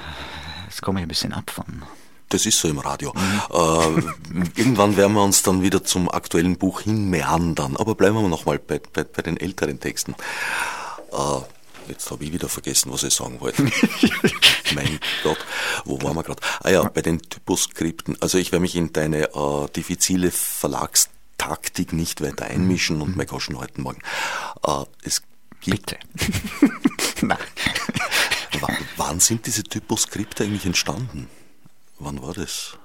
Jetzt 0.65 0.81
komme 0.81 0.99
ich 0.99 1.05
ein 1.05 1.09
bisschen 1.09 1.33
ab 1.33 1.49
von. 1.49 1.83
Das 2.29 2.45
ist 2.45 2.59
so 2.59 2.67
im 2.67 2.79
Radio. 2.79 3.13
Mhm. 3.13 4.41
Äh, 4.43 4.51
irgendwann 4.59 4.97
werden 4.97 5.13
wir 5.13 5.23
uns 5.23 5.43
dann 5.43 5.61
wieder 5.61 5.83
zum 5.83 6.09
aktuellen 6.09 6.57
Buch 6.57 6.81
hinmeandern. 6.81 7.77
Aber 7.77 7.95
bleiben 7.95 8.15
wir 8.15 8.27
nochmal 8.27 8.59
bei, 8.59 8.79
bei, 8.79 9.05
bei 9.05 9.21
den 9.21 9.37
älteren 9.37 9.79
Texten. 9.79 10.13
Äh, 11.11 11.39
Jetzt 11.87 12.11
habe 12.11 12.23
ich 12.23 12.33
wieder 12.33 12.49
vergessen, 12.49 12.91
was 12.91 13.03
ich 13.03 13.13
sagen 13.13 13.39
wollte. 13.39 13.63
mein 14.75 14.99
Gott, 15.23 15.37
wo 15.85 16.01
waren 16.01 16.15
wir 16.15 16.23
gerade? 16.23 16.41
Ah 16.61 16.69
ja, 16.69 16.83
bei 16.83 17.01
den 17.01 17.21
Typoskripten. 17.21 18.21
Also 18.21 18.37
ich 18.37 18.51
werde 18.51 18.61
mich 18.61 18.75
in 18.75 18.93
deine 18.93 19.33
äh, 19.33 19.67
diffizile 19.75 20.31
Verlagstaktik 20.31 21.93
nicht 21.93 22.21
weiter 22.21 22.45
einmischen 22.45 23.01
und 23.01 23.15
mein 23.15 23.27
Goschen 23.27 23.57
heute 23.57 23.81
Morgen. 23.81 24.01
Äh, 24.65 24.83
es 25.03 25.21
gibt 25.21 25.37
Bitte. 25.65 25.97
Nein. 27.21 27.37
wann, 28.61 28.77
wann 28.95 29.19
sind 29.19 29.45
diese 29.45 29.63
Typoskripte 29.63 30.43
eigentlich 30.43 30.65
entstanden? 30.65 31.27
Wann 31.99 32.21
war 32.21 32.33
das? 32.33 32.77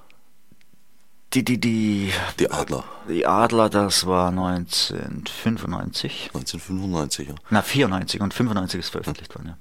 Die, 1.33 1.43
die, 1.43 1.59
die, 1.59 2.13
die 2.39 2.51
Adler. 2.51 2.83
Die 3.09 3.25
Adler, 3.25 3.69
das 3.69 4.05
war 4.05 4.29
1995. 4.29 6.29
1995, 6.33 7.29
ja. 7.29 7.35
Na, 7.49 7.63
94 7.63 8.21
und 8.21 8.35
95 8.35 8.79
ist 8.79 8.89
veröffentlicht 8.89 9.33
worden, 9.33 9.47
ja. 9.47 9.57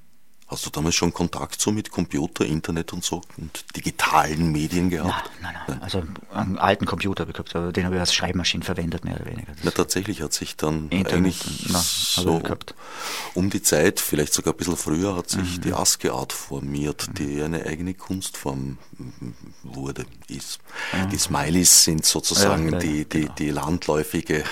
Hast 0.52 0.66
du 0.66 0.70
damals 0.70 0.94
schon 0.94 1.14
Kontakt 1.14 1.62
so 1.62 1.72
mit 1.72 1.90
Computer, 1.90 2.44
Internet 2.44 2.92
und 2.92 3.02
so 3.02 3.22
und 3.38 3.64
digitalen 3.74 4.52
Medien 4.52 4.90
gehabt? 4.90 5.30
Nein, 5.40 5.54
nein, 5.54 5.62
nein. 5.66 5.82
Also 5.82 6.02
einen 6.34 6.58
alten 6.58 6.84
Computer 6.84 7.24
gehabt, 7.24 7.56
aber 7.56 7.72
den 7.72 7.86
habe 7.86 7.94
ich 7.94 8.00
als 8.00 8.12
Schreibmaschine 8.12 8.62
verwendet, 8.62 9.02
mehr 9.02 9.14
oder 9.14 9.24
weniger. 9.24 9.52
Das 9.52 9.64
Na, 9.64 9.70
tatsächlich 9.70 10.20
hat 10.20 10.34
sich 10.34 10.56
dann 10.56 10.90
Internet, 10.90 11.14
eigentlich 11.14 11.68
na, 11.70 11.78
so 11.80 12.42
um 13.32 13.48
die 13.48 13.62
Zeit, 13.62 13.98
vielleicht 13.98 14.34
sogar 14.34 14.52
ein 14.52 14.58
bisschen 14.58 14.76
früher, 14.76 15.16
hat 15.16 15.30
sich 15.30 15.56
mhm. 15.56 15.60
die 15.62 15.72
ASCII-Art 15.72 16.34
formiert, 16.34 17.08
mhm. 17.08 17.14
die 17.14 17.42
eine 17.42 17.64
eigene 17.64 17.94
Kunstform 17.94 18.76
wurde, 19.62 20.04
ist. 20.28 20.60
Mhm. 20.92 21.08
Die 21.08 21.18
Smileys 21.18 21.84
sind 21.84 22.04
sozusagen 22.04 22.72
ja, 22.72 22.78
die, 22.78 23.04
die, 23.06 23.20
genau. 23.22 23.34
die 23.38 23.50
landläufige 23.50 24.44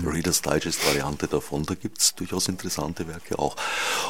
mhm. 0.00 0.08
Reader's 0.08 0.40
Digest-Variante 0.40 1.28
davon. 1.28 1.64
Da 1.64 1.74
gibt 1.74 2.00
es 2.00 2.14
durchaus 2.14 2.48
interessante 2.48 3.06
Werke 3.06 3.38
auch. 3.38 3.56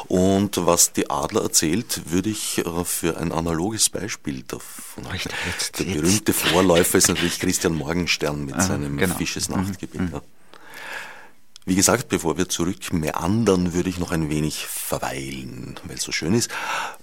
Und 0.07 0.65
was 0.65 0.93
die 0.93 1.09
Adler 1.17 1.43
erzählt, 1.43 2.11
würde 2.11 2.29
ich 2.29 2.59
äh, 2.59 2.83
für 2.85 3.17
ein 3.17 3.31
analoges 3.31 3.89
Beispiel 3.89 4.43
davon. 4.43 5.05
Jetzt, 5.13 5.79
der 5.79 5.85
berühmte 5.85 6.31
jetzt. 6.31 6.41
Vorläufer 6.41 6.97
ist 6.97 7.07
natürlich 7.07 7.39
Christian 7.39 7.75
Morgenstern 7.75 8.45
mit 8.45 8.61
seinem 8.61 8.97
genau. 8.97 9.15
Fisches 9.15 9.49
Nachtgebet. 9.49 10.01
Mhm. 10.01 10.21
Wie 11.65 11.75
gesagt, 11.75 12.07
bevor 12.07 12.37
wir 12.37 12.47
zurück 12.47 12.93
meandern, 12.93 13.73
würde 13.73 13.89
ich 13.89 13.99
noch 13.99 14.13
ein 14.13 14.29
wenig 14.29 14.65
verweilen, 14.65 15.77
weil 15.83 15.97
es 15.97 16.03
so 16.03 16.13
schön 16.13 16.33
ist. 16.33 16.49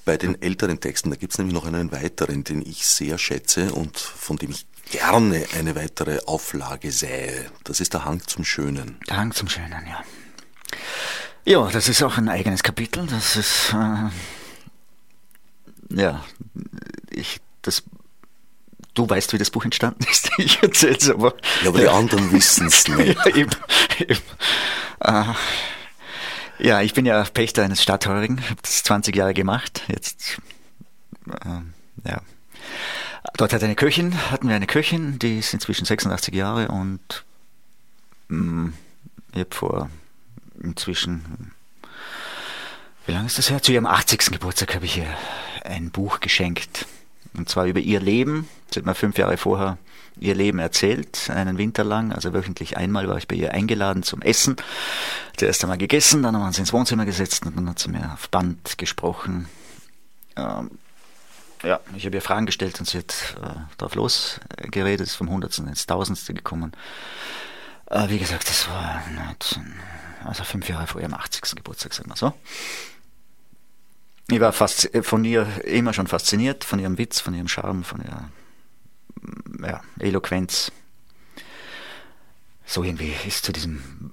Bei 0.06 0.16
den 0.16 0.40
älteren 0.40 0.80
Texten, 0.80 1.10
da 1.10 1.16
gibt 1.16 1.34
es 1.34 1.38
nämlich 1.38 1.52
noch 1.52 1.66
einen 1.66 1.92
weiteren, 1.92 2.44
den 2.44 2.62
ich 2.62 2.86
sehr 2.86 3.18
schätze 3.18 3.74
und 3.74 3.98
von 3.98 4.38
dem 4.38 4.52
ich 4.52 4.64
gerne 4.90 5.44
eine 5.58 5.76
weitere 5.76 6.20
Auflage 6.24 6.92
sähe. 6.92 7.44
Das 7.64 7.80
ist 7.80 7.92
der 7.92 8.06
Hang 8.06 8.22
zum 8.26 8.46
Schönen. 8.46 8.96
Der 9.06 9.18
Hang 9.18 9.32
zum 9.32 9.50
Schönen, 9.50 9.86
ja. 9.86 10.02
Ja, 11.44 11.68
das 11.70 11.88
ist 11.88 12.02
auch 12.02 12.16
ein 12.16 12.28
eigenes 12.28 12.62
Kapitel. 12.62 13.06
Das 13.06 13.36
ist, 13.36 13.74
äh, 13.74 14.10
ja, 16.00 16.24
ich, 17.10 17.40
das, 17.60 17.82
du 18.94 19.08
weißt, 19.08 19.32
wie 19.34 19.38
das 19.38 19.50
Buch 19.50 19.64
entstanden 19.64 20.04
ist. 20.10 20.30
Ich 20.38 20.62
erzähle 20.62 20.96
es 20.96 21.10
aber. 21.10 21.34
Ja, 21.62 21.68
aber 21.68 21.78
die 21.78 21.88
anderen 21.88 22.32
wissen 22.32 22.66
es 22.66 22.88
nicht. 22.88 23.18
ja, 23.18 23.36
eben, 23.36 23.50
eben. 23.98 24.20
Äh, 25.00 25.24
ja, 26.58 26.80
ich 26.80 26.94
bin 26.94 27.04
ja 27.04 27.22
Pächter 27.24 27.62
eines 27.62 27.82
Stadtheurigen, 27.82 28.42
habe 28.48 28.62
das 28.62 28.82
20 28.82 29.14
Jahre 29.14 29.34
gemacht. 29.34 29.82
Jetzt, 29.88 30.38
äh, 31.28 32.08
ja. 32.08 32.22
Dort 33.36 33.52
hat 33.52 33.62
eine 33.62 33.74
Köchin, 33.74 34.30
hatten 34.30 34.48
wir 34.48 34.54
eine 34.54 34.66
Köchin, 34.66 35.18
die 35.18 35.40
ist 35.40 35.52
inzwischen 35.52 35.84
86 35.84 36.34
Jahre 36.34 36.68
und 36.68 37.24
mh, 38.28 38.38
mm, 38.38 38.74
ich 39.32 39.40
habe 39.40 39.54
vor 39.54 39.90
inzwischen, 40.64 41.52
wie 43.06 43.12
lange 43.12 43.26
ist 43.26 43.38
das 43.38 43.50
her? 43.50 43.62
Zu 43.62 43.72
ihrem 43.72 43.86
80. 43.86 44.32
Geburtstag 44.32 44.74
habe 44.74 44.86
ich 44.86 44.98
ihr 44.98 45.16
ein 45.64 45.90
Buch 45.90 46.20
geschenkt. 46.20 46.86
Und 47.36 47.48
zwar 47.48 47.66
über 47.66 47.80
ihr 47.80 48.00
Leben. 48.00 48.48
Sie 48.70 48.80
hat 48.80 48.86
mir 48.86 48.94
fünf 48.94 49.18
Jahre 49.18 49.36
vorher 49.36 49.78
ihr 50.18 50.34
Leben 50.34 50.58
erzählt, 50.58 51.28
einen 51.30 51.58
Winter 51.58 51.84
lang. 51.84 52.12
Also 52.12 52.32
wöchentlich 52.32 52.76
einmal 52.76 53.08
war 53.08 53.16
ich 53.18 53.28
bei 53.28 53.36
ihr 53.36 53.52
eingeladen 53.52 54.02
zum 54.02 54.22
Essen. 54.22 54.56
Zuerst 55.36 55.62
einmal 55.64 55.78
gegessen, 55.78 56.22
dann 56.22 56.34
haben 56.34 56.42
wir 56.42 56.46
uns 56.46 56.58
ins 56.58 56.72
Wohnzimmer 56.72 57.04
gesetzt 57.04 57.44
und 57.44 57.56
dann 57.56 57.68
hat 57.68 57.78
sie 57.78 57.90
mir 57.90 58.12
auf 58.12 58.28
Band 58.30 58.78
gesprochen. 58.78 59.48
Ähm, 60.36 60.70
ja, 61.62 61.80
ich 61.96 62.06
habe 62.06 62.16
ihr 62.16 62.22
Fragen 62.22 62.46
gestellt 62.46 62.78
und 62.78 62.86
sie 62.86 62.98
hat 62.98 63.36
äh, 63.42 63.76
drauf 63.78 63.94
losgeredet, 63.94 65.06
ist 65.06 65.16
vom 65.16 65.30
Hundertsten 65.30 65.66
ins 65.66 65.86
Tausendste 65.86 66.34
gekommen. 66.34 66.72
Äh, 67.90 68.08
wie 68.08 68.18
gesagt, 68.18 68.48
das 68.48 68.68
war 68.68 69.02
19, 69.14 69.74
also 70.24 70.44
fünf 70.44 70.68
Jahre 70.68 70.86
vor 70.86 71.00
ihrem 71.00 71.14
80. 71.14 71.56
Geburtstag, 71.56 71.94
sagen 71.94 72.10
wir 72.10 72.16
so. 72.16 72.32
Ich 74.28 74.40
war 74.40 74.52
fast 74.52 74.90
von 75.02 75.24
ihr 75.24 75.46
immer 75.64 75.92
schon 75.92 76.06
fasziniert, 76.06 76.64
von 76.64 76.78
ihrem 76.78 76.96
Witz, 76.96 77.20
von 77.20 77.34
ihrem 77.34 77.48
Charme, 77.48 77.84
von 77.84 78.02
ihrer 78.02 78.30
ja, 79.62 79.80
Eloquenz. 79.98 80.72
So 82.64 82.82
irgendwie 82.82 83.12
ist 83.26 83.44
zu 83.44 83.52
diesem 83.52 84.12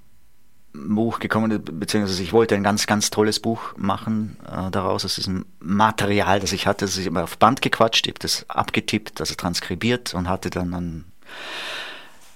Buch 0.74 1.20
gekommen, 1.20 1.64
beziehungsweise 1.64 2.24
ich 2.24 2.34
wollte 2.34 2.56
ein 2.56 2.64
ganz, 2.64 2.88
ganz 2.88 3.10
tolles 3.10 3.40
Buch 3.40 3.74
machen 3.78 4.38
äh, 4.46 4.72
daraus, 4.72 5.06
aus 5.06 5.16
diesem 5.16 5.46
Material, 5.60 6.40
das 6.40 6.54
ich 6.54 6.68
hatte. 6.68 6.86
Das 6.86 6.98
ich 6.98 7.08
immer 7.08 7.24
auf 7.24 7.38
Band 7.38 7.62
gequatscht, 7.62 8.06
ich 8.08 8.12
habe 8.12 8.20
das 8.20 8.50
abgetippt, 8.50 9.20
also 9.20 9.36
transkribiert 9.36 10.14
und 10.14 10.30
hatte 10.30 10.50
dann 10.50 10.74
einen, 10.74 11.12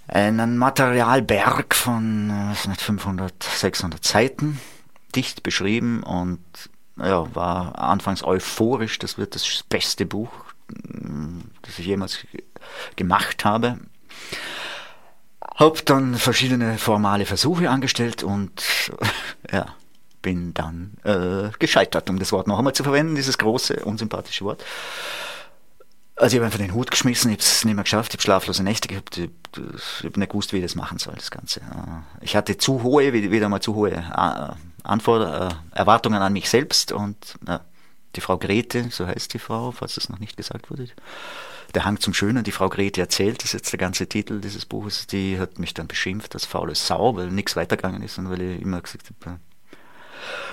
einen 0.07 0.57
Materialberg 0.57 1.75
von 1.75 2.29
äh, 2.29 2.75
500, 2.75 3.43
600 3.43 4.03
Seiten, 4.03 4.59
dicht 5.15 5.43
beschrieben 5.43 6.03
und 6.03 6.39
ja, 6.97 7.33
war 7.35 7.77
anfangs 7.77 8.23
euphorisch, 8.23 8.99
das 8.99 9.17
wird 9.17 9.35
das 9.35 9.63
beste 9.63 10.05
Buch, 10.05 10.31
das 11.61 11.79
ich 11.79 11.85
jemals 11.85 12.19
gemacht 12.95 13.45
habe. 13.45 13.79
Habe 15.55 15.81
dann 15.83 16.15
verschiedene 16.15 16.77
formale 16.77 17.25
Versuche 17.25 17.69
angestellt 17.69 18.23
und 18.23 18.91
ja, 19.51 19.67
bin 20.21 20.53
dann 20.53 20.93
äh, 21.03 21.49
gescheitert, 21.59 22.09
um 22.09 22.19
das 22.19 22.31
Wort 22.31 22.47
noch 22.47 22.57
einmal 22.57 22.73
zu 22.73 22.83
verwenden, 22.83 23.15
dieses 23.15 23.37
große, 23.37 23.85
unsympathische 23.85 24.43
Wort. 24.43 24.63
Also 26.17 26.35
ich 26.35 26.39
habe 26.39 26.45
einfach 26.45 26.59
den 26.59 26.73
Hut 26.73 26.91
geschmissen, 26.91 27.29
ich 27.31 27.37
habe 27.37 27.43
es 27.43 27.65
nicht 27.65 27.75
mehr 27.75 27.83
geschafft, 27.83 28.13
ich 28.13 28.17
habe 28.17 28.23
schlaflose 28.23 28.63
Nächte 28.63 28.87
gehabt, 28.87 29.17
ich, 29.17 29.29
habe 30.03 30.19
nicht 30.19 30.31
gewusst, 30.31 30.53
wie 30.53 30.57
ich 30.57 30.63
das 30.63 30.75
machen 30.75 30.97
soll, 30.97 31.15
das 31.15 31.29
Ganze. 31.29 31.59
Äh, 31.59 32.23
ich 32.23 32.37
hatte 32.37 32.57
zu 32.57 32.83
hohe, 32.83 33.11
wieder 33.11 33.49
mal 33.49 33.59
zu 33.59 33.75
hohe 33.75 33.91
äh, 33.91 33.99
äh, 33.99 35.49
Erwartungen 35.71 36.21
an 36.21 36.33
mich 36.33 36.49
selbst 36.49 36.93
und 36.93 37.17
die 38.15 38.21
Frau 38.21 38.37
Grete, 38.37 38.89
so 38.91 39.05
heißt 39.05 39.33
die 39.33 39.39
Frau, 39.39 39.71
falls 39.71 39.95
das 39.95 40.07
noch 40.07 40.19
nicht 40.19 40.37
gesagt 40.37 40.71
wurde, 40.71 40.87
der 41.73 41.83
Hang 41.83 41.99
zum 41.99 42.13
Schönen, 42.13 42.45
die 42.45 42.53
Frau 42.53 42.69
Grete 42.69 43.01
erzählt, 43.01 43.39
das 43.39 43.47
ist 43.47 43.53
jetzt 43.53 43.71
der 43.73 43.79
ganze 43.79 44.07
Titel 44.07 44.39
dieses 44.39 44.65
Buches, 44.65 45.07
die 45.07 45.37
hat 45.37 45.59
mich 45.59 45.73
dann 45.73 45.87
beschimpft 45.87 46.33
als 46.33 46.45
faule 46.45 46.75
Sau, 46.75 47.17
weil 47.17 47.29
nichts 47.29 47.57
weitergegangen 47.57 48.01
ist 48.01 48.17
und 48.17 48.29
weil 48.29 48.41
ich 48.41 48.61
immer 48.61 48.79
gesagt 48.79 49.09
habe, 49.25 49.39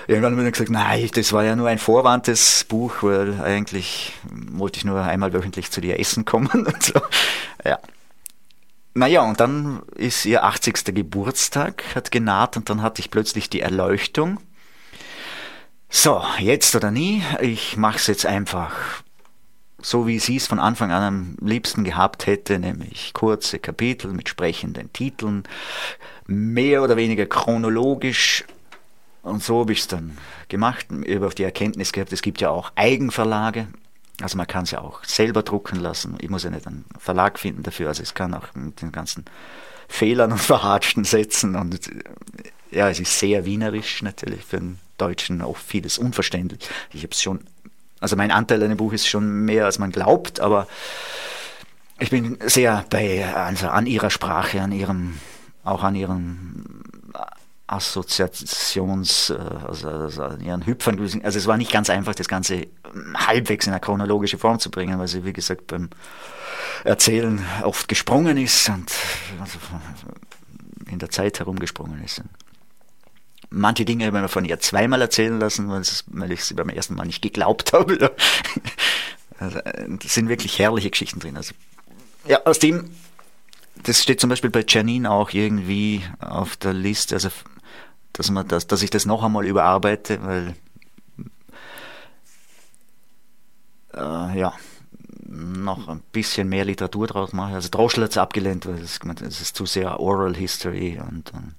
Irgendwann 0.07 0.37
habe 0.37 0.45
ich 0.45 0.53
gesagt, 0.53 0.69
nein, 0.69 1.09
das 1.13 1.31
war 1.33 1.43
ja 1.43 1.55
nur 1.55 1.67
ein 1.67 1.77
vorwandtes 1.77 2.65
Buch, 2.65 3.03
weil 3.03 3.41
eigentlich 3.41 4.13
wollte 4.51 4.77
ich 4.77 4.85
nur 4.85 5.01
einmal 5.01 5.33
wöchentlich 5.33 5.71
zu 5.71 5.81
dir 5.81 5.99
essen 5.99 6.25
kommen 6.25 6.49
und 6.67 6.83
so. 6.83 7.01
Ja. 7.63 7.79
Naja, 8.95 9.21
und 9.21 9.39
dann 9.39 9.81
ist 9.95 10.25
ihr 10.25 10.43
80. 10.43 10.93
Geburtstag, 10.93 11.83
hat 11.95 12.11
genaht 12.11 12.57
und 12.57 12.69
dann 12.69 12.81
hatte 12.81 12.99
ich 12.99 13.09
plötzlich 13.09 13.49
die 13.49 13.61
Erleuchtung. 13.61 14.39
So, 15.89 16.23
jetzt 16.39 16.75
oder 16.75 16.91
nie, 16.91 17.23
ich 17.39 17.77
mache 17.77 17.97
es 17.97 18.07
jetzt 18.07 18.25
einfach 18.25 18.73
so, 19.85 20.07
wie 20.07 20.19
sie 20.19 20.37
es 20.37 20.47
von 20.47 20.59
Anfang 20.59 20.91
an 20.91 21.03
am 21.03 21.47
liebsten 21.47 21.83
gehabt 21.83 22.25
hätte, 22.25 22.57
nämlich 22.57 23.13
kurze 23.13 23.59
Kapitel 23.59 24.11
mit 24.13 24.29
sprechenden 24.29 24.91
Titeln, 24.93 25.43
mehr 26.25 26.83
oder 26.83 26.95
weniger 26.95 27.25
chronologisch 27.25 28.45
und 29.23 29.41
so 29.41 29.61
habe 29.61 29.71
ich 29.71 29.79
es 29.79 29.87
dann 29.87 30.17
gemacht. 30.49 30.87
Auf 31.21 31.33
die 31.33 31.43
Erkenntnis 31.43 31.93
gehabt, 31.93 32.13
es 32.13 32.21
gibt 32.21 32.41
ja 32.41 32.49
auch 32.49 32.71
Eigenverlage. 32.75 33.67
Also 34.21 34.37
man 34.37 34.45
kann 34.45 34.65
es 34.65 34.71
ja 34.71 34.81
auch 34.81 35.03
selber 35.03 35.41
drucken 35.41 35.79
lassen. 35.79 36.17
Ich 36.19 36.29
muss 36.29 36.43
ja 36.43 36.49
nicht 36.49 36.67
einen 36.67 36.85
Verlag 36.99 37.39
finden 37.39 37.63
dafür. 37.63 37.87
Also 37.87 38.03
es 38.03 38.13
kann 38.13 38.33
auch 38.33 38.53
mit 38.53 38.81
den 38.81 38.91
ganzen 38.91 39.25
Fehlern 39.87 40.33
und 40.33 40.37
verhatschten 40.41 41.05
Sätzen 41.05 41.55
und 41.55 41.89
ja, 42.71 42.89
es 42.89 42.99
ist 42.99 43.19
sehr 43.19 43.45
wienerisch 43.45 44.01
natürlich 44.01 44.43
für 44.43 44.57
einen 44.57 44.79
Deutschen 44.97 45.41
auch 45.41 45.57
vieles 45.57 45.97
unverständlich. 45.97 46.67
Ich 46.91 47.03
habe 47.03 47.11
es 47.11 47.21
schon, 47.21 47.41
also 47.99 48.15
mein 48.15 48.31
Anteil 48.31 48.61
an 48.63 48.69
dem 48.69 48.77
Buch 48.77 48.93
ist 48.93 49.07
schon 49.07 49.45
mehr 49.45 49.65
als 49.65 49.79
man 49.79 49.91
glaubt, 49.91 50.39
aber 50.39 50.67
ich 51.99 52.09
bin 52.09 52.37
sehr 52.45 52.83
bei, 52.89 53.25
also 53.33 53.69
an 53.69 53.85
ihrer 53.85 54.09
Sprache, 54.09 54.61
an 54.61 54.71
ihrem, 54.71 55.19
auch 55.63 55.83
an 55.83 55.95
ihrem 55.95 56.82
Assoziations, 57.67 59.29
äh, 59.29 59.33
also, 59.67 59.89
also 59.89 60.23
ihren 60.37 60.65
Hüpfern. 60.65 60.99
Also 61.23 61.37
es 61.37 61.47
war 61.47 61.57
nicht 61.57 61.71
ganz 61.71 61.89
einfach, 61.89 62.13
das 62.15 62.27
Ganze 62.27 62.67
halbwegs 63.15 63.65
in 63.65 63.73
eine 63.73 63.79
chronologische 63.79 64.37
Form 64.37 64.59
zu 64.59 64.69
bringen, 64.69 64.99
weil 64.99 65.07
sie, 65.07 65.23
wie 65.23 65.33
gesagt, 65.33 65.67
beim 65.67 65.89
Erzählen 66.83 67.43
oft 67.63 67.87
gesprungen 67.87 68.37
ist 68.37 68.69
und 68.69 68.91
also 69.39 69.59
in 70.89 70.99
der 70.99 71.09
Zeit 71.09 71.39
herumgesprungen 71.39 72.03
ist. 72.03 72.21
Manche 73.49 73.85
Dinge 73.85 74.07
habe 74.07 74.17
ich 74.17 74.21
mir 74.23 74.29
von 74.29 74.45
ihr 74.45 74.59
zweimal 74.59 75.01
erzählen 75.01 75.39
lassen, 75.39 75.69
weil 75.69 76.31
ich 76.31 76.43
sie 76.43 76.53
beim 76.55 76.69
ersten 76.69 76.95
Mal 76.95 77.05
nicht 77.05 77.21
geglaubt 77.21 77.73
habe. 77.73 78.13
Also, 79.39 79.59
es 80.03 80.13
sind 80.13 80.27
wirklich 80.27 80.59
herrliche 80.59 80.89
Geschichten 80.89 81.19
drin. 81.19 81.37
Also, 81.37 81.53
ja, 82.27 82.41
aus 82.45 82.59
dem 82.59 82.89
das 83.81 84.01
steht 84.01 84.21
zum 84.21 84.29
Beispiel 84.29 84.49
bei 84.49 84.63
Janine 84.67 85.09
auch 85.09 85.31
irgendwie 85.31 86.03
auf 86.19 86.55
der 86.55 86.73
Liste, 86.73 87.15
also 87.15 87.29
dass 88.13 88.29
man 88.29 88.47
das, 88.47 88.67
dass 88.67 88.83
ich 88.83 88.89
das 88.89 89.05
noch 89.05 89.23
einmal 89.23 89.45
überarbeite, 89.45 90.23
weil 90.23 90.55
äh, 93.93 94.39
ja 94.39 94.53
noch 95.25 95.87
ein 95.87 96.01
bisschen 96.11 96.47
mehr 96.47 96.65
Literatur 96.65 97.07
draus 97.07 97.33
mache. 97.33 97.55
Also 97.55 97.69
Droschel 97.69 98.03
hat 98.03 98.11
es 98.11 98.17
abgelehnt, 98.17 98.65
weil 98.65 98.79
es, 98.79 98.99
es 99.21 99.41
ist 99.41 99.55
zu 99.55 99.65
sehr 99.65 99.99
Oral 99.99 100.35
History 100.35 100.99
und, 100.99 101.33
und 101.33 101.55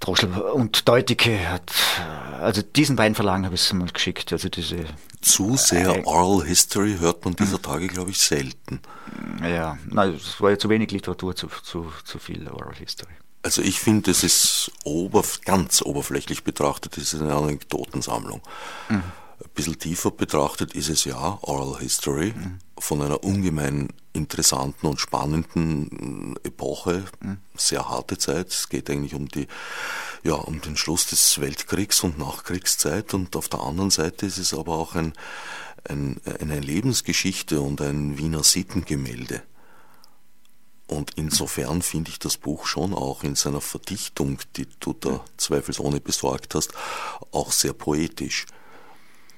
Droschel 0.00 0.30
und 0.32 0.86
Deutike 0.86 1.48
hat, 1.48 1.72
also 2.38 2.60
diesen 2.60 2.96
beiden 2.96 3.14
Verlagen 3.14 3.46
habe 3.46 3.54
ich 3.54 3.62
es 3.62 3.72
mal 3.72 3.88
geschickt. 3.88 4.32
Also 4.32 4.50
diese 4.50 4.84
zu 5.22 5.56
sehr 5.56 5.96
äh, 5.96 6.02
Oral 6.04 6.46
History 6.46 6.98
hört 6.98 7.24
man 7.24 7.34
dieser 7.36 7.60
Tage, 7.62 7.86
glaube 7.86 8.10
ich, 8.10 8.18
selten. 8.18 8.80
Ja, 9.42 9.78
nein, 9.86 10.14
es 10.14 10.40
war 10.40 10.50
ja 10.50 10.58
zu 10.58 10.68
wenig 10.68 10.90
Literatur, 10.90 11.34
zu, 11.34 11.48
zu, 11.62 11.90
zu 12.04 12.18
viel 12.18 12.46
Oral 12.48 12.74
History. 12.74 13.14
Also 13.44 13.60
ich 13.60 13.78
finde, 13.78 14.10
es 14.10 14.24
ist 14.24 14.72
oberf 14.84 15.42
ganz 15.42 15.82
oberflächlich 15.82 16.44
betrachtet, 16.44 16.96
es 16.96 17.12
ist 17.12 17.20
eine 17.20 17.34
Anekdotensammlung. 17.34 18.40
Mhm. 18.88 18.94
Ein 18.94 19.50
bisschen 19.54 19.78
tiefer 19.78 20.10
betrachtet 20.10 20.72
ist 20.72 20.88
es 20.88 21.04
ja 21.04 21.38
Oral 21.42 21.78
History 21.78 22.32
mhm. 22.34 22.58
von 22.78 23.02
einer 23.02 23.22
ungemein 23.22 23.90
interessanten 24.14 24.86
und 24.86 24.98
spannenden 24.98 26.36
Epoche, 26.42 27.04
mhm. 27.20 27.36
sehr 27.54 27.86
harte 27.86 28.16
Zeit. 28.16 28.48
Es 28.48 28.70
geht 28.70 28.88
eigentlich 28.88 29.14
um 29.14 29.28
die, 29.28 29.46
ja, 30.22 30.34
um 30.34 30.62
den 30.62 30.78
Schluss 30.78 31.06
des 31.08 31.38
Weltkriegs 31.38 32.02
und 32.02 32.18
Nachkriegszeit 32.18 33.12
und 33.12 33.36
auf 33.36 33.50
der 33.50 33.60
anderen 33.60 33.90
Seite 33.90 34.24
ist 34.24 34.38
es 34.38 34.54
aber 34.54 34.72
auch 34.72 34.94
ein, 34.94 35.12
ein, 35.86 36.18
eine 36.40 36.60
Lebensgeschichte 36.60 37.60
und 37.60 37.82
ein 37.82 38.16
Wiener 38.16 38.42
Sittengemälde. 38.42 39.42
Und 40.86 41.12
insofern 41.16 41.82
finde 41.82 42.10
ich 42.10 42.18
das 42.18 42.36
Buch 42.36 42.66
schon 42.66 42.92
auch 42.92 43.24
in 43.24 43.36
seiner 43.36 43.60
Verdichtung, 43.60 44.38
die 44.56 44.68
du 44.80 44.92
da 44.92 45.24
zweifelsohne 45.38 46.00
besorgt 46.00 46.54
hast, 46.54 46.72
auch 47.32 47.52
sehr 47.52 47.72
poetisch 47.72 48.44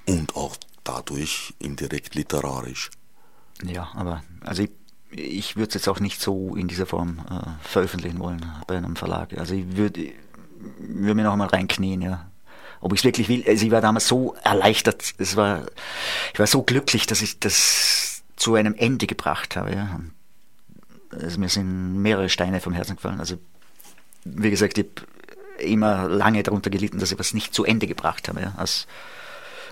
und 0.06 0.34
auch 0.34 0.56
dadurch 0.82 1.54
indirekt 1.58 2.14
literarisch. 2.14 2.90
Ja, 3.62 3.88
aber 3.94 4.22
also 4.40 4.64
ich, 4.64 4.70
ich 5.10 5.56
würde 5.56 5.68
es 5.68 5.74
jetzt 5.74 5.88
auch 5.88 6.00
nicht 6.00 6.20
so 6.20 6.56
in 6.56 6.68
dieser 6.68 6.86
Form 6.86 7.20
äh, 7.30 7.68
veröffentlichen 7.68 8.18
wollen 8.18 8.44
bei 8.66 8.76
einem 8.76 8.96
Verlag. 8.96 9.36
Also 9.38 9.54
ich 9.54 9.76
würde 9.76 10.12
würd 10.78 11.16
mir 11.16 11.24
noch 11.24 11.32
einmal 11.32 11.48
reinknien, 11.48 12.02
ja. 12.02 12.30
Ob 12.80 12.92
ich 12.92 13.00
es 13.00 13.04
wirklich 13.04 13.28
will. 13.28 13.44
Also 13.46 13.64
ich 13.64 13.72
war 13.72 13.80
damals 13.80 14.06
so 14.06 14.34
erleichtert, 14.42 15.14
es 15.18 15.36
war, 15.36 15.62
ich 16.32 16.38
war 16.38 16.46
so 16.46 16.62
glücklich, 16.62 17.06
dass 17.06 17.22
ich 17.22 17.40
das 17.40 18.22
zu 18.36 18.54
einem 18.54 18.74
Ende 18.74 19.06
gebracht 19.06 19.56
habe. 19.56 19.72
Ja. 19.72 20.00
Also 21.10 21.38
mir 21.38 21.48
sind 21.48 22.02
mehrere 22.02 22.28
Steine 22.28 22.60
vom 22.60 22.72
Herzen 22.72 22.96
gefallen. 22.96 23.20
Also, 23.20 23.36
wie 24.24 24.50
gesagt, 24.50 24.78
ich 24.78 24.86
habe 24.86 25.62
immer 25.62 26.08
lange 26.08 26.42
darunter 26.42 26.70
gelitten, 26.70 26.98
dass 26.98 27.12
ich 27.12 27.18
was 27.18 27.34
nicht 27.34 27.54
zu 27.54 27.64
Ende 27.64 27.86
gebracht 27.86 28.28
habe. 28.28 28.40
Ja. 28.40 28.54
Also, 28.56 28.86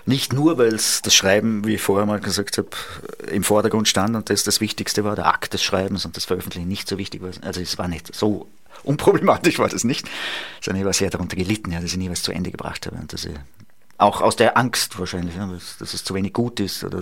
nicht 0.07 0.33
nur, 0.33 0.57
weil 0.57 0.71
das 0.71 1.01
Schreiben, 1.09 1.65
wie 1.65 1.75
ich 1.75 1.81
vorher 1.81 2.05
mal 2.05 2.19
gesagt 2.19 2.59
habe, 2.59 2.69
im 3.31 3.43
Vordergrund 3.43 3.87
stand 3.87 4.15
und 4.15 4.29
das 4.29 4.43
das 4.43 4.61
Wichtigste 4.61 5.03
war, 5.03 5.15
der 5.15 5.25
Akt 5.25 5.53
des 5.53 5.63
Schreibens 5.63 6.05
und 6.05 6.15
das 6.15 6.25
Veröffentlichen 6.25 6.67
nicht 6.67 6.87
so 6.87 6.97
wichtig 6.99 7.23
war. 7.23 7.31
Also 7.41 7.61
es 7.61 7.77
war 7.79 7.87
nicht 7.87 8.13
so 8.15 8.47
unproblematisch 8.83 9.57
war 9.57 9.69
das 9.69 9.83
nicht, 9.83 10.07
sondern 10.61 10.81
ich 10.81 10.85
war 10.85 10.93
sehr 10.93 11.09
darunter 11.09 11.35
gelitten, 11.35 11.71
ja, 11.71 11.79
dass 11.79 11.91
ich 11.91 11.97
nie 11.97 12.09
was 12.11 12.21
zu 12.21 12.31
Ende 12.31 12.51
gebracht 12.51 12.85
habe 12.85 12.97
und 12.97 13.13
dass 13.13 13.25
ich 13.25 13.33
auch 13.97 14.21
aus 14.21 14.35
der 14.35 14.57
Angst 14.57 14.99
wahrscheinlich, 14.99 15.35
ja, 15.35 15.47
dass 15.79 15.93
es 15.93 16.03
zu 16.03 16.13
wenig 16.13 16.33
gut 16.33 16.59
ist 16.59 16.83
oder 16.83 17.01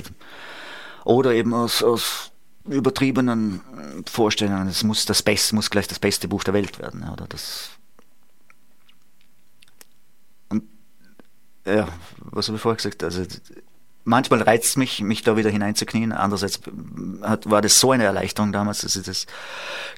Oder 1.03 1.33
eben 1.33 1.53
aus, 1.53 1.83
aus 1.83 2.31
übertriebenen 2.65 3.61
Vorstellungen, 4.09 4.67
es 4.67 4.83
muss 4.83 5.05
das 5.05 5.21
Beste, 5.21 5.55
muss 5.55 5.69
gleich 5.69 5.87
das 5.87 5.99
beste 5.99 6.27
Buch 6.27 6.43
der 6.43 6.53
Welt 6.53 6.79
werden. 6.79 7.07
Oder 7.09 7.27
das 7.27 7.69
und 10.49 10.63
ja, 11.65 11.87
was 12.17 12.47
habe 12.47 12.57
ich 12.57 12.61
vorher 12.61 12.77
gesagt? 12.77 13.03
Also 13.03 13.23
manchmal 14.05 14.41
reizt 14.41 14.65
es 14.65 14.75
mich, 14.77 15.01
mich 15.01 15.23
da 15.23 15.37
wieder 15.37 15.49
hineinzuknien. 15.49 16.11
Andererseits 16.11 16.59
hat, 17.21 17.49
war 17.49 17.61
das 17.61 17.79
so 17.79 17.91
eine 17.91 18.03
Erleichterung 18.03 18.51
damals, 18.51 18.81
dass 18.81 18.95
ich 18.95 19.03
das 19.03 19.25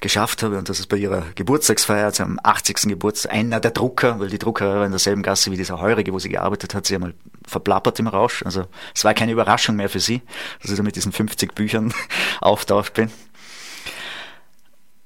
geschafft 0.01 0.43
habe 0.43 0.57
und 0.57 0.69
dass 0.69 0.79
es 0.79 0.87
bei 0.87 0.97
ihrer 0.97 1.23
Geburtstagsfeier, 1.35 2.05
also 2.05 2.23
am 2.23 2.39
80. 2.41 2.81
Geburtstag, 2.83 3.31
einer 3.31 3.59
der 3.59 3.71
Drucker, 3.71 4.19
weil 4.19 4.29
die 4.29 4.39
Drucker 4.39 4.75
war 4.75 4.85
in 4.85 4.91
derselben 4.91 5.23
Gasse 5.23 5.51
wie 5.51 5.57
dieser 5.57 5.79
Heurige, 5.79 6.13
wo 6.13 6.19
sie 6.19 6.29
gearbeitet 6.29 6.73
hat, 6.73 6.85
sie 6.85 6.95
einmal 6.95 7.13
verplappert 7.47 7.99
im 7.99 8.07
Rausch. 8.07 8.43
Also 8.43 8.67
es 8.93 9.03
war 9.03 9.13
keine 9.13 9.31
Überraschung 9.31 9.75
mehr 9.75 9.89
für 9.89 9.99
sie, 9.99 10.21
dass 10.61 10.71
ich 10.71 10.77
da 10.77 10.83
mit 10.83 10.95
diesen 10.95 11.11
50 11.11 11.53
Büchern 11.53 11.93
auftaucht 12.41 12.93
bin. 12.93 13.11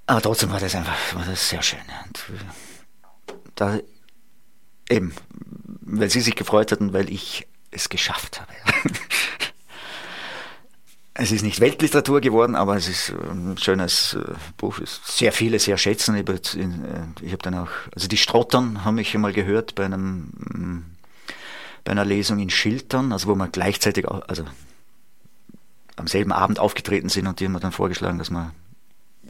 Aber 0.06 0.22
trotzdem 0.22 0.52
war 0.52 0.60
das 0.60 0.74
einfach 0.76 0.98
war 1.14 1.26
das 1.26 1.50
sehr 1.50 1.62
schön. 1.62 1.80
Und 2.06 2.26
da 3.56 3.80
eben, 4.90 5.14
weil 5.82 6.10
sie 6.10 6.22
sich 6.22 6.36
gefreut 6.36 6.72
hatten, 6.72 6.94
weil 6.94 7.10
ich 7.12 7.48
es 7.72 7.90
geschafft 7.90 8.42
habe. 8.42 8.52
es 11.14 11.32
ist 11.32 11.44
nicht 11.44 11.60
Weltliteratur 11.60 12.22
geworden, 12.22 12.56
aber 12.56 12.76
es 12.76 12.88
ist 12.88 13.14
ein 13.30 13.58
schönes 13.58 14.16
äh, 14.16 14.34
Buch. 14.58 14.80
Sehr 15.04 15.32
viele 15.32 15.60
sehr 15.60 15.78
schätzen. 15.78 16.16
Ich 16.16 16.28
habe 16.28 16.40
äh, 17.24 17.32
hab 17.32 17.44
dann 17.44 17.56
auch, 17.56 17.70
also 17.94 18.08
die 18.08 18.18
Strottern 18.18 18.86
haben 18.86 18.96
mich 18.96 19.14
einmal 19.14 19.34
gehört 19.34 19.76
bei 19.76 19.86
einem 19.86 20.32
mm, 20.38 20.86
bei 21.90 21.94
einer 21.94 22.06
Lesung 22.06 22.38
in 22.38 22.52
Schiltern, 22.52 23.12
also 23.12 23.30
wo 23.30 23.34
wir 23.34 23.48
gleichzeitig, 23.48 24.08
also 24.08 24.46
am 25.96 26.06
selben 26.06 26.32
Abend 26.32 26.60
aufgetreten 26.60 27.10
sind 27.10 27.26
und 27.26 27.40
die 27.40 27.46
haben 27.46 27.54
mir 27.54 27.60
dann 27.60 27.72
vorgeschlagen, 27.72 28.20
dass 28.20 28.30
wir 28.30 28.54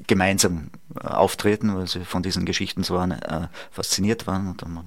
gemeinsam 0.07 0.69
äh, 1.01 1.07
auftreten, 1.07 1.73
weil 1.73 1.87
sie 1.87 2.03
von 2.03 2.21
diesen 2.21 2.43
Geschichten 2.43 2.83
so 2.83 2.97
äh, 2.99 3.47
fasziniert 3.71 4.27
waren. 4.27 4.49
Und 4.49 4.61
dann 4.61 4.77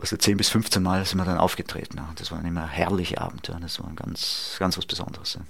also 0.00 0.16
10 0.16 0.36
bis 0.36 0.48
15 0.50 0.80
Mal 0.80 1.04
sind 1.04 1.18
wir 1.18 1.24
dann 1.24 1.38
aufgetreten. 1.38 2.00
Das 2.14 2.30
waren 2.30 2.46
immer 2.46 2.68
herrliche 2.68 3.20
Abende. 3.20 3.58
Das 3.60 3.82
war 3.82 3.90
ganz, 3.96 4.54
ganz 4.60 4.78
was 4.78 4.86
Besonderes. 4.86 5.40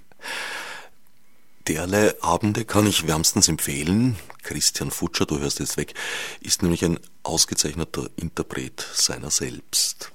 Derlei 1.67 2.15
Abende 2.23 2.65
kann 2.65 2.87
ich 2.87 3.07
wärmstens 3.07 3.49
empfehlen. 3.49 4.17
Christian 4.43 4.91
Futscher, 4.91 5.27
du 5.27 5.39
hörst 5.39 5.59
jetzt 5.59 5.77
weg, 5.77 5.93
ist 6.41 6.63
nämlich 6.63 6.83
ein 6.83 6.99
ausgezeichneter 7.25 8.09
Interpret 8.17 8.81
seiner 8.95 9.31
selbst. 9.31 10.13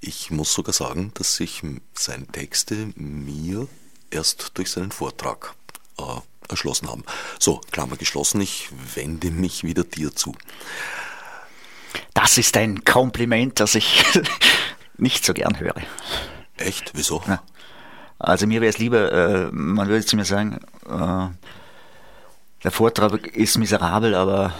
Ich 0.00 0.30
muss 0.30 0.52
sogar 0.52 0.72
sagen, 0.72 1.12
dass 1.14 1.36
sich 1.36 1.62
seine 1.92 2.26
Texte 2.26 2.90
mir 2.96 3.68
erst 4.10 4.52
durch 4.54 4.70
seinen 4.70 4.92
Vortrag 4.92 5.54
äh, 5.98 6.02
erschlossen 6.48 6.88
haben. 6.88 7.04
So, 7.38 7.60
Klammer 7.70 7.96
geschlossen, 7.96 8.40
ich 8.40 8.70
wende 8.94 9.30
mich 9.30 9.62
wieder 9.62 9.84
dir 9.84 10.14
zu. 10.14 10.34
Das 12.14 12.38
ist 12.38 12.56
ein 12.56 12.84
Kompliment, 12.84 13.60
das 13.60 13.74
ich 13.74 14.04
nicht 14.96 15.24
so 15.24 15.34
gern 15.34 15.60
höre. 15.60 15.82
Echt? 16.56 16.92
Wieso? 16.94 17.22
Ja. 17.26 17.42
Also 18.18 18.46
mir 18.46 18.60
wäre 18.60 18.70
es 18.70 18.78
lieber, 18.78 19.12
äh, 19.12 19.48
man 19.52 19.88
würde 19.88 20.04
zu 20.04 20.16
mir 20.16 20.24
sagen, 20.24 20.60
äh, 20.88 21.28
der 22.62 22.70
Vortrag 22.70 23.26
ist 23.28 23.58
miserabel, 23.58 24.14
aber 24.14 24.54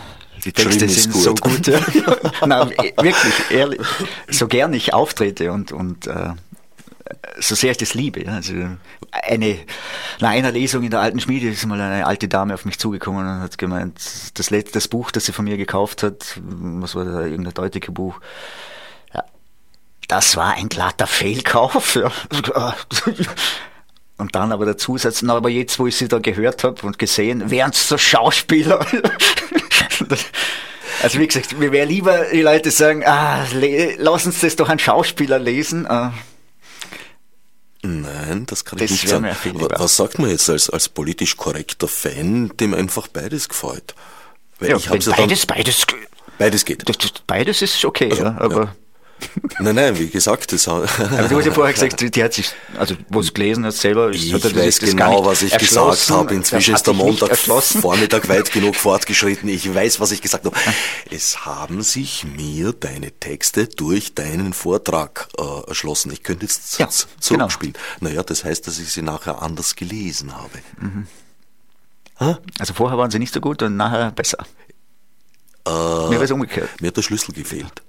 die 0.45 0.53
Texte 0.53 0.89
sind 0.89 1.13
gut. 1.13 1.23
so 1.23 1.35
gut. 1.35 1.67
Nein, 2.47 2.71
wirklich, 2.71 3.51
ehrlich, 3.51 3.81
so 4.29 4.49
gern 4.49 4.73
ich 4.73 4.93
auftrete 4.95 5.53
und, 5.53 5.73
und 5.73 6.07
äh, 6.07 6.31
so 7.39 7.55
sehr 7.55 7.73
ich 7.73 7.79
das 7.79 7.95
liebe. 7.95 8.31
Also 8.31 8.55
eine, 9.11 9.59
nach 10.21 10.31
einer 10.31 10.53
Lesung 10.53 10.83
in 10.83 10.91
der 10.91 11.01
alten 11.01 11.21
Schmiede 11.21 11.49
ist 11.49 11.67
mal 11.67 11.81
eine 11.81 12.07
alte 12.07 12.29
Dame 12.29 12.55
auf 12.55 12.65
mich 12.65 12.79
zugekommen 12.79 13.27
und 13.27 13.41
hat 13.41 13.59
gemeint, 13.59 14.01
das 14.35 14.51
letzte 14.51 14.75
das 14.75 14.89
Buch, 14.89 15.11
das 15.11 15.25
sie 15.25 15.33
von 15.33 15.45
mir 15.45 15.57
gekauft 15.57 16.03
hat, 16.03 16.41
was 16.43 16.95
war 16.95 17.05
da, 17.05 17.23
irgendein 17.23 17.55
deutsche 17.55 17.93
Buch, 17.93 18.21
ja, 19.15 19.25
das 20.09 20.37
war 20.37 20.55
ein 20.55 20.69
glatter 20.69 21.07
Fehlkauf. 21.07 21.97
Ja. 21.97 22.13
Und 24.21 24.35
dann 24.35 24.53
aber 24.53 24.67
der 24.67 24.77
Zusatz, 24.77 25.23
na, 25.23 25.35
aber 25.35 25.49
jetzt, 25.49 25.79
wo 25.79 25.87
ich 25.87 25.97
sie 25.97 26.07
da 26.07 26.19
gehört 26.19 26.63
habe 26.63 26.87
und 26.87 26.99
gesehen, 26.99 27.51
wären 27.51 27.71
es 27.71 27.89
so 27.89 27.97
Schauspieler. 27.97 28.85
also 31.03 31.19
wie 31.19 31.27
gesagt, 31.27 31.59
mir 31.59 31.73
wäre 31.73 31.87
lieber, 31.87 32.27
die 32.33 32.43
Leute 32.43 32.71
sagen, 32.71 33.05
ah, 33.07 33.47
lass 33.99 34.27
uns 34.27 34.41
das 34.41 34.57
doch 34.57 34.69
ein 34.69 34.79
Schauspieler 34.79 35.39
lesen. 35.39 35.87
Ah. 35.87 36.13
Nein, 37.83 38.45
das 38.47 38.65
kann 38.65 38.79
das 38.79 38.91
ich 38.91 39.03
nicht 39.03 39.09
sagen. 39.09 39.29
Was 39.79 39.97
sagt 39.97 40.19
man 40.19 40.31
jetzt 40.31 40.51
als, 40.51 40.69
als 40.69 40.89
politisch 40.89 41.37
korrekter 41.37 41.89
Fan, 41.89 42.53
dem 42.59 42.75
einfach 42.75 43.09
beides 43.09 43.49
gefällt? 43.49 43.95
Weil 44.59 44.71
ja, 44.71 44.77
ich 44.77 44.89
beides, 44.89 45.05
dann, 45.07 45.17
beides, 45.17 45.47
beides 46.39 46.65
geht. 46.65 46.89
Das, 46.89 46.97
beides 47.27 47.63
ist 47.63 47.85
okay, 47.85 48.11
also, 48.11 48.23
ja, 48.23 48.37
aber 48.39 48.65
ja. 48.65 48.75
Nein, 49.59 49.75
nein, 49.75 49.99
wie 49.99 50.09
gesagt, 50.09 50.53
das 50.53 50.69
Aber 50.69 50.87
du 50.87 51.37
hast 51.37 51.47
ja 51.47 51.53
vorher 51.53 51.73
gesagt, 51.73 52.15
die 52.15 52.25
hat 52.25 52.33
sich, 52.33 52.53
also 52.79 52.95
wo 53.09 53.21
es 53.21 53.35
gelesen 53.35 53.65
hat 53.67 53.75
selber, 53.75 54.11
ich 54.11 54.33
hat 54.33 54.45
weiß 54.45 54.79
das 54.79 54.91
genau, 54.91 55.25
was 55.25 55.43
ich 55.43 55.57
gesagt 55.57 56.11
habe. 56.11 56.35
Inzwischen 56.35 56.75
ist 56.75 56.87
der 56.87 56.95
Montag 56.95 57.37
Vormittag 57.37 58.29
weit 58.29 58.51
genug 58.53 58.75
fortgeschritten. 58.75 59.49
Ich 59.49 59.73
weiß, 59.73 60.01
was 60.01 60.13
ich 60.13 60.23
gesagt 60.23 60.47
habe. 60.47 60.57
Es 61.11 61.45
haben 61.45 61.83
sich 61.83 62.25
mir 62.25 62.73
deine 62.73 63.13
Texte 63.13 63.67
durch 63.67 64.15
deinen 64.15 64.53
Vortrag 64.53 65.29
äh, 65.39 65.69
erschlossen. 65.69 66.13
Ich 66.13 66.23
könnte 66.23 66.47
jetzt 66.47 66.79
ja, 66.79 66.89
zurückspielen. 66.89 67.75
Genau. 67.75 68.11
Naja, 68.11 68.23
das 68.23 68.45
heißt, 68.45 68.67
dass 68.67 68.79
ich 68.79 68.93
sie 68.93 69.03
nachher 69.03 69.43
anders 69.43 69.77
gelesen 69.77 70.37
habe. 70.37 70.59
Mhm. 70.79 71.07
Also 72.59 72.75
vorher 72.75 72.99
waren 72.99 73.11
sie 73.11 73.19
nicht 73.19 73.33
so 73.33 73.41
gut 73.41 73.63
und 73.63 73.77
nachher 73.77 74.11
besser. 74.11 74.39
Äh, 75.67 75.71
mir 75.71 76.17
war 76.17 76.23
es 76.23 76.31
umgekehrt. 76.31 76.69
Mir 76.81 76.89
hat 76.89 76.97
der 76.97 77.03
Schlüssel 77.03 77.35
gefehlt. 77.35 77.83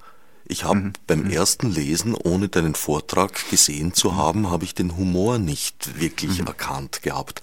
Ich 0.51 0.65
habe 0.65 0.79
mhm. 0.79 0.93
beim 1.07 1.23
mhm. 1.23 1.31
ersten 1.31 1.71
Lesen, 1.71 2.13
ohne 2.13 2.49
deinen 2.49 2.75
Vortrag 2.75 3.49
gesehen 3.49 3.93
zu 3.93 4.17
haben, 4.17 4.51
habe 4.51 4.65
ich 4.65 4.75
den 4.75 4.97
Humor 4.97 5.39
nicht 5.39 5.97
wirklich 5.97 6.41
mhm. 6.41 6.47
erkannt 6.47 7.01
gehabt. 7.03 7.39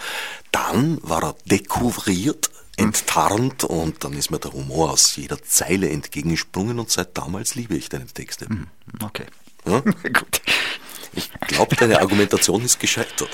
Dann 0.53 0.99
war 1.01 1.25
er 1.25 1.37
dekouvriert, 1.47 2.51
mhm. 2.77 2.89
enttarnt 2.89 3.65
und 3.65 4.05
dann 4.05 4.13
ist 4.13 4.31
mir 4.31 4.39
der 4.39 4.53
Humor 4.53 4.91
aus 4.91 5.17
jeder 5.17 5.43
Zeile 5.43 5.89
entgegengesprungen 5.89 6.79
und 6.79 6.91
seit 6.91 7.17
damals 7.17 7.55
liebe 7.55 7.77
ich 7.77 7.89
deine 7.89 8.05
Texte. 8.05 8.45
Mhm. 8.47 8.67
Okay. 9.03 9.25
Ja? 9.65 9.81
Gut. 10.13 10.43
Ich 11.15 11.31
glaube, 11.47 11.77
deine 11.77 12.03
Argumentation 12.03 12.63
ist 12.63 12.79
gescheitert. 12.79 13.31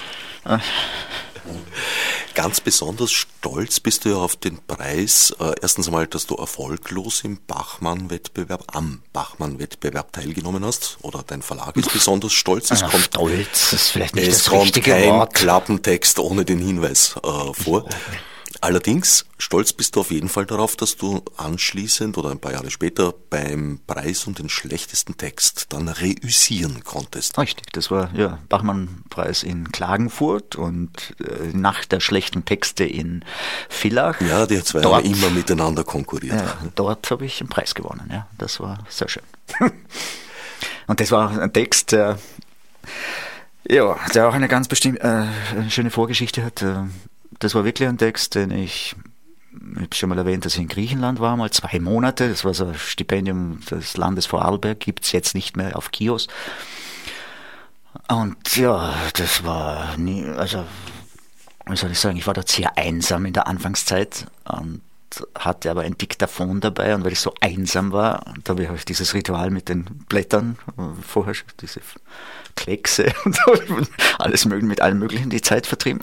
Ganz 2.35 2.61
besonders 2.61 3.12
stolz 3.12 3.78
bist 3.80 4.04
du 4.04 4.11
ja 4.11 4.16
auf 4.16 4.37
den 4.37 4.59
Preis. 4.66 5.35
Äh, 5.38 5.52
erstens 5.62 5.87
einmal, 5.87 6.07
dass 6.07 6.26
du 6.26 6.35
erfolglos 6.35 7.22
im 7.22 7.38
Bachmann-Wettbewerb, 7.46 8.64
am 8.74 9.02
Bachmann-Wettbewerb 9.12 10.12
teilgenommen 10.12 10.64
hast. 10.64 10.98
Oder 11.02 11.22
dein 11.24 11.42
Verlag 11.42 11.76
ist 11.76 11.92
besonders 11.92 12.33
stolz. 12.33 12.70
Es 12.70 12.80
ja, 12.80 12.88
kommt, 12.88 13.04
stolz 13.04 13.72
ist 13.72 13.90
vielleicht 13.90 14.14
nicht 14.16 14.28
es 14.28 14.38
das 14.38 14.46
kommt 14.46 14.83
kein 14.83 15.11
Wort. 15.11 15.35
Klappentext 15.35 16.18
ohne 16.18 16.44
den 16.44 16.59
Hinweis 16.59 17.14
äh, 17.22 17.52
vor. 17.52 17.88
Allerdings, 18.60 19.26
stolz 19.38 19.72
bist 19.72 19.96
du 19.96 20.00
auf 20.00 20.10
jeden 20.10 20.28
Fall 20.28 20.46
darauf, 20.46 20.76
dass 20.76 20.96
du 20.96 21.22
anschließend 21.36 22.16
oder 22.18 22.30
ein 22.30 22.38
paar 22.38 22.52
Jahre 22.52 22.70
später 22.70 23.12
beim 23.30 23.80
Preis 23.86 24.26
um 24.26 24.34
den 24.34 24.48
schlechtesten 24.48 25.16
Text 25.16 25.66
dann 25.70 25.88
reüssieren 25.88 26.84
konntest. 26.84 27.38
Richtig, 27.38 27.72
das 27.72 27.90
war 27.90 28.10
ja 28.14 28.38
Bachmann-Preis 28.48 29.42
in 29.42 29.72
Klagenfurt 29.72 30.56
und 30.56 31.14
äh, 31.20 31.56
Nacht 31.56 31.92
der 31.92 32.00
schlechten 32.00 32.44
Texte 32.44 32.84
in 32.84 33.24
Villach. 33.68 34.20
Ja, 34.20 34.46
die 34.46 34.62
zwei 34.62 34.80
dort, 34.80 35.04
haben 35.04 35.12
immer 35.12 35.30
miteinander 35.30 35.84
konkurriert. 35.84 36.40
Ja, 36.40 36.56
dort 36.74 37.10
habe 37.10 37.26
ich 37.26 37.40
einen 37.40 37.48
Preis 37.48 37.74
gewonnen, 37.74 38.08
ja, 38.10 38.26
das 38.38 38.60
war 38.60 38.78
sehr 38.88 39.08
schön. 39.08 39.24
und 40.86 41.00
das 41.00 41.10
war 41.10 41.38
ein 41.38 41.52
Text, 41.52 41.92
der, 41.92 42.18
ja, 43.68 43.96
der 44.14 44.28
auch 44.28 44.34
eine 44.34 44.48
ganz 44.48 44.68
bestimmte, 44.68 45.02
äh, 45.02 45.70
schöne 45.70 45.90
Vorgeschichte 45.90 46.44
hat. 46.44 46.62
Äh, 46.62 46.84
das 47.38 47.54
war 47.54 47.64
wirklich 47.64 47.88
ein 47.88 47.98
Text, 47.98 48.34
den 48.34 48.50
ich, 48.50 48.94
ich 49.52 49.82
habe 49.82 49.94
schon 49.94 50.08
mal 50.08 50.18
erwähnt, 50.18 50.44
dass 50.44 50.54
ich 50.54 50.60
in 50.60 50.68
Griechenland 50.68 51.20
war, 51.20 51.37
mal 51.37 51.50
zwei 51.50 51.80
Monate. 51.80 52.28
Das 52.28 52.44
war 52.44 52.54
so 52.54 52.66
ein 52.66 52.74
Stipendium 52.74 53.60
des 53.70 53.96
Landes 53.96 54.26
Vorarlberg, 54.26 54.80
gibt 54.80 55.04
es 55.04 55.12
jetzt 55.12 55.35
nicht 55.35 55.56
mehr 55.56 55.76
auf 55.76 55.90
Kios. 55.90 56.28
Und 58.08 58.56
ja, 58.56 58.94
das 59.14 59.44
war 59.44 59.96
nie, 59.96 60.24
also, 60.26 60.64
wie 61.66 61.76
soll 61.76 61.92
ich 61.92 61.98
sagen, 61.98 62.16
ich 62.16 62.26
war 62.26 62.35
dort 62.35 62.48
sehr 62.48 62.76
einsam 62.76 63.24
in 63.24 63.32
der 63.32 63.46
Anfangszeit 63.46 64.26
und 64.44 64.80
hatte 65.38 65.70
aber 65.70 65.82
ein 65.82 65.96
Diktaphon 65.96 66.60
dabei 66.60 66.94
und 66.94 67.04
weil 67.04 67.12
ich 67.12 67.20
so 67.20 67.32
einsam 67.40 67.92
war, 67.92 68.35
da 68.42 68.52
habe 68.52 68.76
ich 68.76 68.85
dieses 68.85 69.14
Ritual 69.14 69.50
mit 69.50 69.68
den 69.68 69.85
Blättern, 69.85 70.58
vorher 71.06 71.35
diese 71.60 71.80
Kleckse 72.56 73.12
und 73.24 73.38
alles 74.18 74.44
mögen 74.44 74.66
mit 74.66 74.80
allem 74.80 74.98
Möglichen 74.98 75.30
die 75.30 75.40
Zeit 75.40 75.66
vertrieben. 75.66 76.02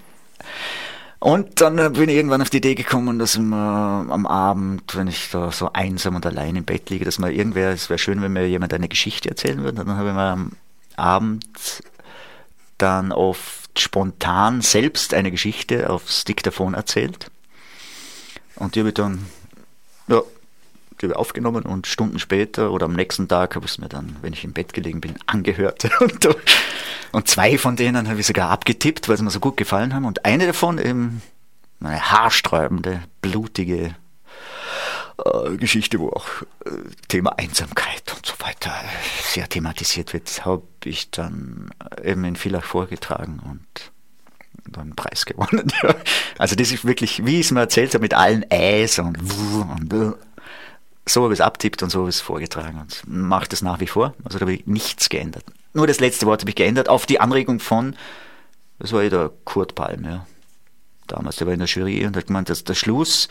Und 1.21 1.61
dann 1.61 1.75
bin 1.93 2.09
ich 2.09 2.15
irgendwann 2.15 2.41
auf 2.41 2.49
die 2.49 2.57
Idee 2.57 2.73
gekommen, 2.73 3.19
dass 3.19 3.37
man 3.37 4.11
am 4.11 4.25
Abend, 4.25 4.95
wenn 4.95 5.05
ich 5.05 5.29
da 5.29 5.51
so 5.51 5.71
einsam 5.71 6.15
und 6.15 6.25
allein 6.25 6.55
im 6.55 6.65
Bett 6.65 6.89
liege, 6.89 7.05
dass 7.05 7.19
man 7.19 7.31
irgendwer, 7.31 7.69
es 7.69 7.91
wäre 7.91 7.99
schön, 7.99 8.23
wenn 8.23 8.33
mir 8.33 8.47
jemand 8.47 8.73
eine 8.73 8.89
Geschichte 8.89 9.29
erzählen 9.29 9.63
würde. 9.63 9.85
Dann 9.85 9.97
habe 9.97 10.09
ich 10.09 10.15
mir 10.15 10.21
am 10.21 10.53
Abend 10.95 11.83
dann 12.79 13.11
oft 13.11 13.79
spontan 13.79 14.61
selbst 14.61 15.13
eine 15.13 15.29
Geschichte 15.29 15.91
aufs 15.91 16.23
Diktaphon 16.23 16.73
erzählt. 16.73 17.29
Und 18.55 18.73
die 18.73 18.79
habe 18.79 18.89
ich 18.89 18.95
dann, 18.95 19.27
ja, 20.07 20.23
ich 21.07 21.15
aufgenommen 21.15 21.63
und 21.63 21.87
Stunden 21.87 22.19
später 22.19 22.71
oder 22.71 22.85
am 22.85 22.93
nächsten 22.93 23.27
Tag 23.27 23.55
habe 23.55 23.65
ich 23.65 23.71
es 23.71 23.77
mir 23.77 23.89
dann, 23.89 24.15
wenn 24.21 24.33
ich 24.33 24.43
im 24.43 24.53
Bett 24.53 24.73
gelegen 24.73 25.01
bin, 25.01 25.15
angehört. 25.25 25.89
Und, 25.99 26.27
und 27.11 27.27
zwei 27.27 27.57
von 27.57 27.75
denen 27.75 28.07
habe 28.09 28.19
ich 28.19 28.27
sogar 28.27 28.49
abgetippt, 28.49 29.09
weil 29.09 29.17
sie 29.17 29.23
mir 29.23 29.31
so 29.31 29.39
gut 29.39 29.57
gefallen 29.57 29.93
haben. 29.93 30.05
Und 30.05 30.25
eine 30.25 30.47
davon 30.47 30.77
eben 30.77 31.21
eine 31.79 32.11
haarsträubende, 32.11 33.01
blutige 33.21 33.95
äh, 35.25 35.57
Geschichte, 35.57 35.99
wo 35.99 36.09
auch 36.09 36.27
äh, 36.65 36.71
Thema 37.07 37.37
Einsamkeit 37.37 38.13
und 38.15 38.25
so 38.25 38.33
weiter 38.39 38.73
sehr 39.23 39.47
thematisiert 39.49 40.13
wird, 40.13 40.45
habe 40.45 40.63
ich 40.85 41.11
dann 41.11 41.71
eben 42.03 42.23
in 42.23 42.35
Villach 42.35 42.63
vorgetragen 42.63 43.41
und 43.43 43.91
dann 44.65 44.95
Preis 44.95 45.25
gewonnen. 45.25 45.71
also 46.37 46.55
das 46.55 46.71
ist 46.71 46.85
wirklich, 46.85 47.25
wie 47.25 47.39
ich 47.39 47.47
es 47.47 47.51
mir 47.51 47.61
erzählt 47.61 47.93
habe, 47.93 48.03
mit 48.03 48.13
allen 48.13 48.43
Äs 48.49 48.99
und, 48.99 49.17
und 49.19 50.23
so 51.13 51.23
habe 51.23 51.33
ich 51.33 51.39
es 51.39 51.45
abtippt 51.45 51.83
und 51.83 51.89
so 51.89 51.99
habe 51.99 52.09
ich 52.09 52.15
es 52.15 52.21
vorgetragen 52.21 52.79
und 52.79 53.03
mache 53.05 53.49
das 53.49 53.61
nach 53.61 53.79
wie 53.79 53.87
vor. 53.87 54.13
Also 54.23 54.39
da 54.39 54.43
habe 54.43 54.53
ich 54.53 54.65
nichts 54.65 55.09
geändert. 55.09 55.43
Nur 55.73 55.87
das 55.87 55.99
letzte 55.99 56.25
Wort 56.25 56.41
habe 56.41 56.49
ich 56.49 56.55
geändert 56.55 56.89
auf 56.89 57.05
die 57.05 57.19
Anregung 57.19 57.59
von, 57.59 57.95
das 58.79 58.91
war 58.91 59.03
ja 59.03 59.09
der 59.09 59.31
Kurt 59.45 59.75
Palm, 59.75 60.03
ja 60.03 60.25
damals, 61.11 61.35
der 61.37 61.47
war 61.47 61.53
in 61.53 61.59
der 61.59 61.67
Jury 61.67 62.05
und 62.05 62.15
hat 62.15 62.27
gemeint, 62.27 62.49
dass 62.49 62.63
der 62.63 62.73
Schluss 62.73 63.27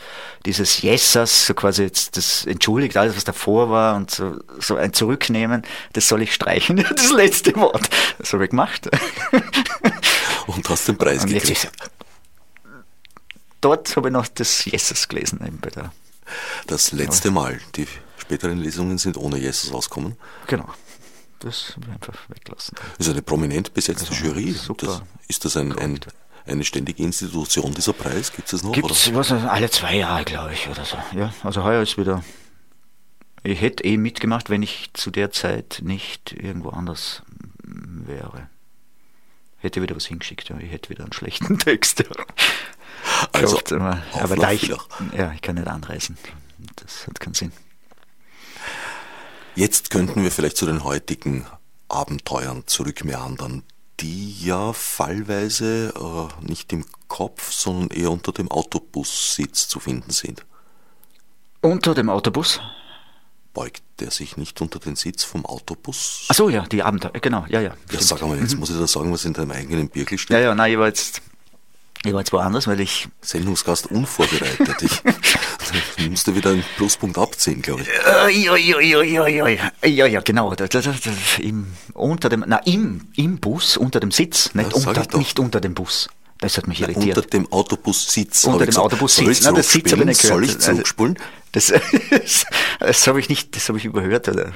dieses 0.47 0.83
Yesas, 0.83 1.47
so 1.47 1.55
quasi 1.55 1.83
jetzt 1.83 2.16
das 2.16 2.45
entschuldigt 2.45 2.97
alles, 2.97 3.16
was 3.16 3.24
davor 3.24 3.70
war 3.70 3.97
und 3.97 4.11
so, 4.11 4.39
so 4.59 4.76
ein 4.76 4.93
Zurücknehmen, 4.93 5.62
das 5.93 6.09
soll 6.09 6.22
ich 6.22 6.35
streichen, 6.35 6.76
das 6.97 7.11
letzte 7.11 7.55
Wort. 7.57 7.89
Das 8.18 8.33
habe 8.33 8.45
ich 8.45 8.51
gemacht. 8.51 8.89
Und 10.47 10.68
hast 10.68 10.89
den 10.89 10.97
Preis 10.97 11.22
und 11.22 11.33
gekriegt. 11.33 11.70
dort 13.61 13.95
habe 13.95 14.09
ich 14.09 14.12
noch 14.12 14.26
das 14.26 14.66
Yesas 14.66 15.07
gelesen. 15.07 15.39
Eben 15.47 15.61
bei 15.61 15.70
der 15.70 15.93
das 16.66 16.93
letzte 16.93 17.31
Mal. 17.31 17.61
Die 17.76 17.87
späteren 18.18 18.59
Lesungen 18.59 18.99
sind 18.99 19.16
ohne 19.16 19.39
Jesus 19.39 19.72
rausgekommen. 19.72 20.16
Genau. 20.47 20.68
Das 21.41 21.74
einfach 21.91 22.28
weggelassen. 22.28 22.76
Das 22.99 23.07
ist 23.07 23.12
eine 23.12 23.22
prominent 23.22 23.72
besetzte 23.72 24.11
also, 24.11 24.26
Jury. 24.26 24.53
Super. 24.53 24.87
Das, 24.87 25.03
ist 25.26 25.45
das 25.45 25.57
ein, 25.57 25.76
ein, 25.78 25.99
eine 26.47 26.64
ständige 26.64 27.03
Institution, 27.03 27.72
dieser 27.72 27.95
Preis? 27.95 28.33
Gibt 28.33 28.53
es 28.53 28.62
noch? 28.62 28.72
Gibt 28.72 28.91
es 28.91 29.14
was, 29.14 29.33
alle 29.33 29.70
zwei 29.70 29.97
Jahre, 29.97 30.24
glaube 30.24 30.53
ich, 30.53 30.68
oder 30.68 30.85
so. 30.85 30.99
Ja, 31.16 31.33
also 31.43 31.64
heuer 31.64 31.83
ist 31.83 31.97
wieder. 31.97 32.22
Ich 33.43 33.61
hätte 33.62 33.85
eh 33.85 33.97
mitgemacht, 33.97 34.51
wenn 34.51 34.62
ich 34.62 34.91
zu 34.93 35.11
der 35.11 35.31
Zeit 35.31 35.81
nicht 35.83 36.33
irgendwo 36.33 36.68
anders 36.70 37.22
wäre. 37.62 38.49
Hätte 39.59 39.81
wieder 39.83 39.97
was 39.97 40.07
hingeschickt, 40.07 40.49
ja. 40.51 40.59
ich 40.59 40.70
hätte 40.70 40.91
wieder 40.91 41.05
einen 41.05 41.12
schlechten 41.12 41.59
Text. 41.59 42.05
Also, 43.32 43.57
Glaubt, 43.57 43.72
aber, 43.72 44.03
aber 44.14 44.36
da 44.36 44.53
ich, 44.53 44.68
ja, 45.16 45.32
ich 45.32 45.42
kann 45.42 45.57
nicht 45.57 45.68
anreisen. 45.68 46.16
Das 46.76 47.07
hat 47.07 47.20
keinen 47.20 47.34
Sinn. 47.34 47.53
Jetzt 49.55 49.90
könnten 49.90 50.22
wir 50.22 50.30
vielleicht 50.30 50.57
zu 50.57 50.66
den 50.66 50.84
heutigen 50.84 51.46
Abenteuern 51.88 52.64
zurückmeandern 52.66 53.64
die 54.01 54.32
ja 54.44 54.72
fallweise 54.72 55.92
äh, 55.94 56.46
nicht 56.46 56.72
im 56.72 56.84
Kopf, 57.09 57.53
sondern 57.53 57.88
eher 57.90 58.11
unter 58.11 58.32
dem 58.32 58.51
Autobussitz 58.51 59.68
zu 59.68 59.80
finden 59.80 60.11
sind. 60.11 60.44
Unter 61.61 61.94
dem 61.94 62.09
Autobus? 62.09 62.61
Beugt 63.53 63.82
der 63.98 64.11
sich 64.11 64.36
nicht 64.36 64.61
unter 64.61 64.78
den 64.78 64.96
Sitz 64.96 65.24
vom 65.24 65.44
Autobus? 65.44 66.26
Ach 66.28 66.34
so, 66.34 66.48
ja, 66.48 66.64
die 66.66 66.82
Abenteuer, 66.82 67.11
genau, 67.20 67.44
ja, 67.48 67.61
ja. 67.61 67.74
Ja, 67.90 68.01
sag 68.01 68.22
mal, 68.22 68.38
jetzt 68.38 68.55
mhm. 68.55 68.61
muss 68.61 68.70
ich 68.70 68.78
da 68.78 68.86
sagen, 68.86 69.12
was 69.12 69.24
in 69.24 69.34
deinem 69.34 69.51
eigenen 69.51 69.88
Birkel 69.88 70.16
steht. 70.16 70.34
Ja, 70.34 70.40
ja, 70.40 70.55
nein, 70.55 70.72
ich 70.72 70.78
war 70.78 70.86
jetzt 70.86 71.20
ich 72.05 72.12
war 72.12 72.20
jetzt 72.20 72.32
woanders, 72.32 72.66
weil 72.66 72.80
ich. 72.80 73.09
Sendungsgast 73.20 73.88
unvorbereitet. 73.88 74.82
ich 74.82 75.03
musst 76.11 76.26
du 76.26 76.34
wieder 76.34 76.51
einen 76.51 76.64
Pluspunkt 76.76 77.18
abziehen, 77.18 77.61
glaube 77.61 77.82
ich. 77.82 77.88
Ja, 77.88 78.28
ja, 78.28 78.57
ja, 78.57 79.26
ja, 79.84 80.07
ja, 80.07 80.20
genau. 80.20 80.55
Im, 81.38 81.66
unter 81.92 82.28
dem, 82.28 82.44
na, 82.46 82.57
im, 82.59 83.09
im 83.16 83.38
Bus, 83.38 83.76
unter 83.76 84.01
dem 84.01 84.11
Sitz, 84.11 84.55
nicht, 84.55 84.72
unter, 84.72 85.18
nicht 85.18 85.38
unter 85.38 85.61
dem 85.61 85.74
Bus. 85.74 86.09
Das 86.38 86.57
hat 86.57 86.66
mich 86.66 86.80
irritiert. 86.80 87.18
Unter 87.18 87.28
dem 87.28 87.53
Autobussitz. 87.53 88.44
Unter 88.44 88.64
dem 88.64 88.76
Autobussitz. 88.76 89.42
Soll 89.42 89.59
ich, 89.59 89.66
Sitz 89.66 89.92
ich 89.92 90.05
nicht 90.05 90.22
Soll 90.22 90.44
ich 90.44 90.55
also, 90.55 90.72
zurückspulen? 90.72 91.18
Das, 91.53 91.66
das, 92.11 92.46
das 92.78 93.07
habe 93.07 93.20
ich 93.20 93.28
nicht, 93.28 93.55
das 93.55 93.68
habe 93.68 93.76
ich 93.76 93.84
überhört 93.84 94.28
oder 94.28 94.53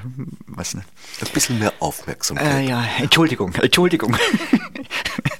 was 0.46 0.74
nicht. 0.74 0.86
Ein 1.20 1.28
bisschen 1.34 1.58
mehr 1.58 1.74
Aufmerksamkeit. 1.80 2.64
Äh, 2.64 2.68
ja, 2.68 2.86
Entschuldigung, 2.98 3.52
Entschuldigung. 3.54 4.16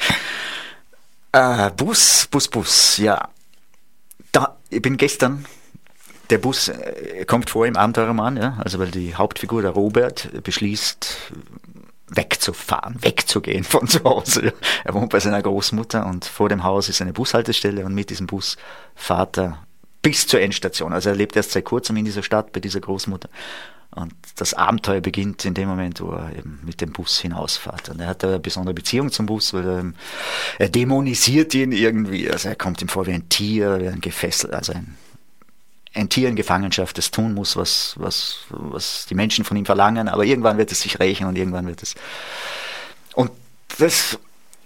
Äh, 1.35 1.72
Bus, 1.72 2.28
Bus, 2.30 2.47
Bus, 2.47 2.97
ja. 2.99 3.28
Da, 4.30 4.57
ich 4.70 4.80
bin 4.80 4.97
gestern, 4.97 5.45
der 6.30 6.39
Bus 6.39 6.68
äh, 6.68 7.24
kommt 7.24 7.51
vor 7.51 7.66
im 7.66 7.76
Abenteurermann, 7.76 8.37
ja, 8.37 8.57
also 8.62 8.78
weil 8.78 8.93
die 8.93 9.16
Hauptfigur, 9.16 9.61
der 9.61 9.72
Robert, 9.72 10.30
beschließt, 10.45 11.32
wegzufahren, 12.07 13.03
wegzugehen 13.03 13.64
von 13.64 13.89
zu 13.89 14.05
Hause. 14.05 14.53
Er 14.85 14.95
wohnt 14.95 15.11
bei 15.11 15.18
seiner 15.18 15.43
Großmutter 15.43 16.07
und 16.07 16.24
vor 16.24 16.49
dem 16.49 16.62
Haus 16.62 16.89
ist 16.89 17.03
eine 17.03 17.12
Bushaltestelle 17.12 17.85
und 17.85 17.97
mit 17.97 18.11
diesem 18.11 18.28
Bus 18.28 18.57
fahrt 18.95 19.37
er 19.37 19.66
bis 20.03 20.28
zur 20.28 20.41
Endstation. 20.41 20.93
Also 20.93 21.09
er 21.09 21.16
lebt 21.16 21.35
erst 21.35 21.51
seit 21.51 21.64
kurzem 21.64 21.97
in 21.97 22.05
dieser 22.05 22.22
Stadt 22.22 22.53
bei 22.53 22.61
dieser 22.61 22.78
Großmutter 22.78 23.28
und 23.95 24.12
das 24.36 24.55
Abenteuer 24.55 25.01
beginnt 25.01 25.45
in 25.45 25.55
dem 25.55 25.68
Moment, 25.68 26.01
wo 26.01 26.11
er 26.11 26.36
eben 26.36 26.61
mit 26.64 26.80
dem 26.80 26.92
Bus 26.92 27.20
hinausfährt. 27.20 27.90
Und 27.90 28.01
er 28.01 28.09
hat 28.09 28.24
eine 28.24 28.40
besondere 28.40 28.74
Beziehung 28.74 29.12
zum 29.12 29.26
Bus, 29.26 29.55
weil 29.55 29.68
er, 29.68 29.92
er 30.59 30.68
dämonisiert 30.68 31.55
ihn 31.55 31.70
irgendwie. 31.70 32.28
Also 32.28 32.49
er 32.49 32.57
kommt 32.57 32.82
ihm 32.82 32.88
vor 32.88 33.07
wie 33.07 33.12
ein 33.12 33.28
Tier, 33.28 33.80
wie 33.80 33.88
ein 33.88 34.01
gefesselt, 34.01 34.53
also 34.53 34.72
ein, 34.72 34.97
ein 35.95 36.09
Tier 36.09 36.28
in 36.28 36.34
Gefangenschaft, 36.34 36.99
das 36.99 37.12
tun 37.12 37.34
muss, 37.34 37.57
was, 37.57 37.95
was, 37.97 38.38
was 38.49 39.07
die 39.07 39.14
Menschen 39.14 39.45
von 39.45 39.57
ihm 39.57 39.64
verlangen, 39.64 40.09
aber 40.09 40.24
irgendwann 40.24 40.59
wird 40.59 40.72
es 40.72 40.80
sich 40.80 40.99
rächen 40.99 41.28
und 41.28 41.36
irgendwann 41.36 41.68
wird 41.68 41.80
es. 41.80 41.95
Und 43.14 43.30
das 43.78 44.18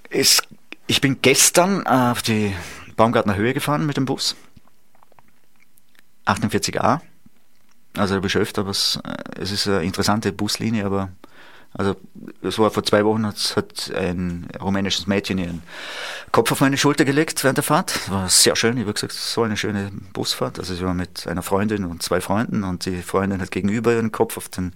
ist, 0.08 0.42
ich 0.86 1.02
bin 1.02 1.20
gestern 1.20 1.86
auf 1.86 2.22
die 2.22 2.54
Baumgartner 2.96 3.36
Höhe 3.36 3.52
gefahren 3.52 3.84
mit 3.84 3.98
dem 3.98 4.06
Bus. 4.06 4.36
48a 6.24 7.00
also 7.98 8.16
ich 8.16 8.32
bin 8.32 8.42
öfter, 8.42 8.66
was, 8.66 9.00
äh, 9.04 9.40
es 9.40 9.50
ist 9.50 9.66
eine 9.68 9.82
interessante 9.82 10.32
Buslinie, 10.32 10.86
aber 10.86 11.10
also 11.74 11.96
es 12.42 12.58
war 12.58 12.70
vor 12.70 12.82
zwei 12.82 13.04
Wochen, 13.04 13.26
hat, 13.26 13.54
hat 13.56 13.92
ein 13.94 14.48
rumänisches 14.60 15.06
Mädchen 15.06 15.38
ihren 15.38 15.62
Kopf 16.32 16.50
auf 16.50 16.60
meine 16.60 16.78
Schulter 16.78 17.04
gelegt 17.04 17.44
während 17.44 17.58
der 17.58 17.62
Fahrt. 17.62 18.10
War 18.10 18.28
sehr 18.28 18.56
schön, 18.56 18.76
ich 18.78 18.84
habe 18.84 18.94
gesagt, 18.94 19.12
so 19.12 19.42
eine 19.42 19.56
schöne 19.56 19.92
Busfahrt. 20.12 20.58
Also 20.58 20.74
sie 20.74 20.82
war 20.82 20.94
mit 20.94 21.26
einer 21.26 21.42
Freundin 21.42 21.84
und 21.84 22.02
zwei 22.02 22.20
Freunden 22.20 22.64
und 22.64 22.86
die 22.86 23.02
Freundin 23.02 23.40
hat 23.40 23.50
gegenüber 23.50 23.92
ihren 23.92 24.12
Kopf 24.12 24.36
auf, 24.38 24.48
den, 24.48 24.72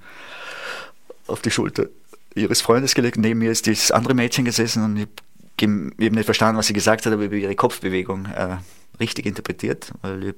auf 1.27 1.41
die 1.41 1.51
Schulter 1.51 1.87
ihres 2.35 2.61
Freundes 2.61 2.95
gelegt. 2.95 3.17
Neben 3.17 3.39
mir 3.39 3.51
ist 3.51 3.67
das 3.67 3.91
andere 3.91 4.15
Mädchen 4.15 4.45
gesessen 4.45 4.85
und 4.85 4.97
ich, 4.97 5.09
ich 5.57 5.69
habe 5.69 6.15
nicht 6.15 6.25
verstanden, 6.25 6.59
was 6.59 6.67
sie 6.67 6.73
gesagt 6.73 7.07
hat, 7.07 7.13
aber 7.13 7.25
über 7.25 7.37
ihre 7.37 7.55
Kopfbewegung 7.55 8.27
äh, 8.27 8.59
richtig 9.01 9.27
interpretiert, 9.27 9.93
weil 10.03 10.25
ich 10.25 10.35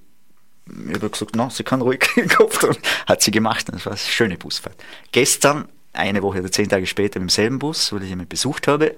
ich 0.66 0.94
habe 0.94 1.10
gesagt, 1.10 1.36
na, 1.36 1.50
sie 1.50 1.64
kann 1.64 1.80
ruhig 1.80 2.08
den 2.16 2.28
Kopf 2.28 2.58
tun. 2.58 2.76
Hat 3.06 3.22
sie 3.22 3.30
gemacht 3.30 3.68
und 3.68 3.76
das 3.76 3.86
war 3.86 3.92
eine 3.92 4.00
schöne 4.00 4.36
Busfahrt. 4.36 4.76
Gestern, 5.12 5.68
eine 5.92 6.22
Woche 6.22 6.40
oder 6.40 6.50
zehn 6.50 6.68
Tage 6.68 6.86
später, 6.86 7.20
im 7.20 7.28
selben 7.28 7.58
Bus, 7.58 7.92
weil 7.92 8.02
ich 8.02 8.08
jemanden 8.08 8.28
besucht 8.28 8.66
habe, 8.66 8.96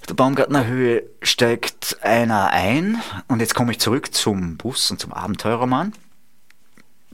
auf 0.00 0.06
der 0.06 0.14
Baumgartner 0.14 0.66
Höhe 0.66 1.04
steigt 1.22 1.98
einer 2.02 2.50
ein 2.50 3.00
und 3.28 3.40
jetzt 3.40 3.54
komme 3.54 3.72
ich 3.72 3.78
zurück 3.78 4.12
zum 4.14 4.56
Bus 4.56 4.90
und 4.90 4.98
zum 4.98 5.12
Abenteurermann. 5.12 5.92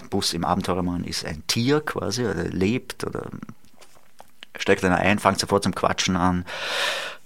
Bus 0.09 0.33
im 0.33 0.45
Abenteurermann 0.45 1.05
ist 1.05 1.25
ein 1.25 1.47
Tier 1.47 1.81
quasi, 1.81 2.25
oder 2.25 2.45
lebt 2.45 3.05
oder 3.05 3.29
steigt 4.59 4.85
einer 4.85 4.99
ein, 4.99 5.19
fängt 5.19 5.41
sofort 5.41 5.63
zum 5.63 5.75
Quatschen 5.75 6.17
an, 6.17 6.45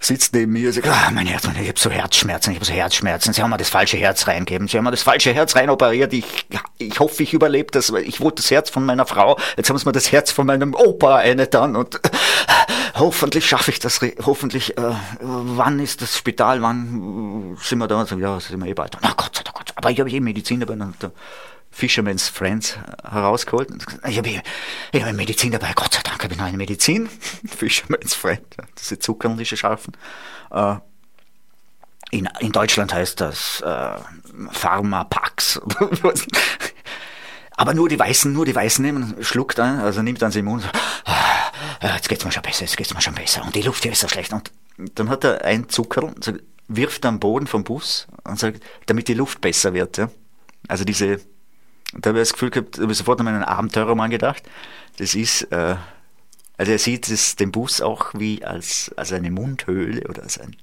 sitzt 0.01 0.35
neben 0.35 0.53
mir 0.53 0.69
und 0.69 0.73
sagt, 0.75 0.89
ah, 0.89 1.11
mein 1.13 1.27
Herz, 1.27 1.45
ich 1.45 1.69
habe 1.69 1.79
so 1.79 1.91
Herzschmerzen, 1.91 2.51
ich 2.51 2.57
habe 2.57 2.65
so 2.65 2.73
Herzschmerzen, 2.73 3.33
Sie 3.33 3.43
haben 3.43 3.51
mir 3.51 3.57
das 3.57 3.69
falsche 3.69 3.97
Herz 3.97 4.27
reingegeben, 4.27 4.69
Sie 4.69 4.77
haben 4.77 4.85
mir 4.85 4.91
das 4.91 5.03
falsche 5.03 5.33
Herz 5.33 5.55
reinoperiert, 5.55 6.13
ich, 6.13 6.47
ich 6.79 6.99
hoffe, 6.99 7.23
ich 7.23 7.33
überlebe 7.33 7.71
das, 7.71 7.91
ich 7.91 8.21
wollte 8.21 8.43
das 8.43 8.51
Herz 8.51 8.71
von 8.71 8.85
meiner 8.85 9.07
Frau, 9.07 9.39
jetzt 9.57 9.71
haben 9.71 9.79
Sie 9.79 9.87
mir 9.87 9.93
das 9.93 10.11
Herz 10.11 10.31
von 10.31 10.47
meinem 10.47 10.75
Opa 10.75 11.17
eingetan 11.17 11.77
und 11.77 11.97
äh, 11.97 12.11
hoffentlich 12.97 13.47
schaffe 13.47 13.71
ich 13.71 13.79
das, 13.79 14.01
hoffentlich, 14.25 14.77
äh, 14.77 14.83
wann 15.21 15.79
ist 15.79 16.03
das 16.03 16.19
Spital, 16.19 16.63
wann 16.63 17.57
sind 17.63 17.79
wir 17.79 17.87
da? 17.87 18.01
Und 18.01 18.09
so, 18.09 18.19
ja, 18.19 18.41
sind 18.41 18.63
wir 18.63 18.71
eh 18.71 18.75
bald. 18.75 18.97
Na 19.03 19.13
Gott 19.17 19.37
sei 19.37 19.43
Dank, 19.45 19.59
aber 19.77 19.91
ich 19.91 20.01
habe 20.01 20.11
eh 20.11 20.21
Medizin 20.21 20.61
dabei. 20.61 20.75
Und, 20.75 20.97
Fisherman's 21.73 22.29
Friends 22.29 22.77
herausgeholt. 23.03 23.71
Ich 24.07 24.19
habe 24.19 24.43
ich 24.93 25.03
hab 25.03 25.13
Medizin 25.15 25.51
dabei, 25.51 25.73
Gott 25.75 25.95
sei 25.95 26.03
Dank 26.03 26.23
habe 26.23 26.35
ich 26.35 26.39
noch 26.39 26.47
eine 26.47 26.59
Medizin. 26.59 27.09
Fisherman's 27.47 28.15
Friend, 28.15 28.45
diese 28.79 28.99
zuckerliche 28.99 29.57
Scharfen. 29.57 29.97
Äh, 30.51 30.77
in, 32.11 32.29
in 32.41 32.53
Deutschland 32.53 32.93
heißt 32.93 33.21
das 33.23 33.63
äh, 33.63 33.97
Pharmapax. 34.51 35.61
Aber 37.57 37.75
nur 37.75 37.89
die 37.89 37.99
Weißen, 37.99 38.33
nur 38.33 38.45
die 38.45 38.55
Weißen 38.55 38.85
nehmen, 38.85 39.17
schluckt 39.23 39.59
ein, 39.59 39.79
also 39.79 40.03
nimmt 40.03 40.21
dann 40.21 40.31
sie 40.31 40.41
im 40.41 40.47
Mund, 40.47 40.65
ah, 41.05 41.95
jetzt 41.95 42.09
geht's 42.09 42.25
mir 42.25 42.33
schon 42.33 42.43
besser, 42.43 42.63
jetzt 42.63 42.77
geht's 42.77 42.93
mir 42.93 43.01
schon 43.01 43.15
besser. 43.15 43.43
Und 43.45 43.55
die 43.55 43.63
Luft 43.63 43.83
hier 43.83 43.93
ist 43.93 44.01
so 44.01 44.09
schlecht. 44.09 44.33
Und 44.33 44.51
dann 44.95 45.09
hat 45.09 45.25
er 45.25 45.45
ein 45.45 45.69
Zucker, 45.69 46.13
wirft 46.69 47.07
am 47.07 47.19
Boden 47.19 47.47
vom 47.47 47.65
Bus 47.65 48.09
und 48.25 48.39
sagt, 48.39 48.63
damit 48.87 49.09
die 49.09 49.15
Luft 49.15 49.41
besser 49.41 49.73
wird. 49.75 49.97
Ja? 49.97 50.11
Also 50.69 50.85
diese, 50.85 51.21
da 51.93 52.11
habe 52.11 52.21
ich 52.21 52.29
das 52.29 52.33
Gefühl 52.33 52.51
gehabt, 52.51 52.79
da 52.79 52.83
habe 52.83 52.93
ich 52.93 52.99
sofort 52.99 53.21
an 53.21 53.27
meinen 53.27 53.45
Abenteuerroman 53.45 54.11
gedacht. 54.11 54.43
Das 54.97 55.15
ist, 55.15 55.43
äh, 55.53 55.77
also 56.57 56.73
er 56.73 56.79
sieht 56.79 57.09
es, 57.09 57.37
den 57.37 57.53
Bus 57.53 57.81
auch 57.81 58.15
wie 58.15 58.45
als, 58.45 58.91
als 58.97 59.13
eine 59.13 59.31
Mundhöhle 59.31 60.07
oder 60.09 60.23
als 60.23 60.39
ein 60.39 60.57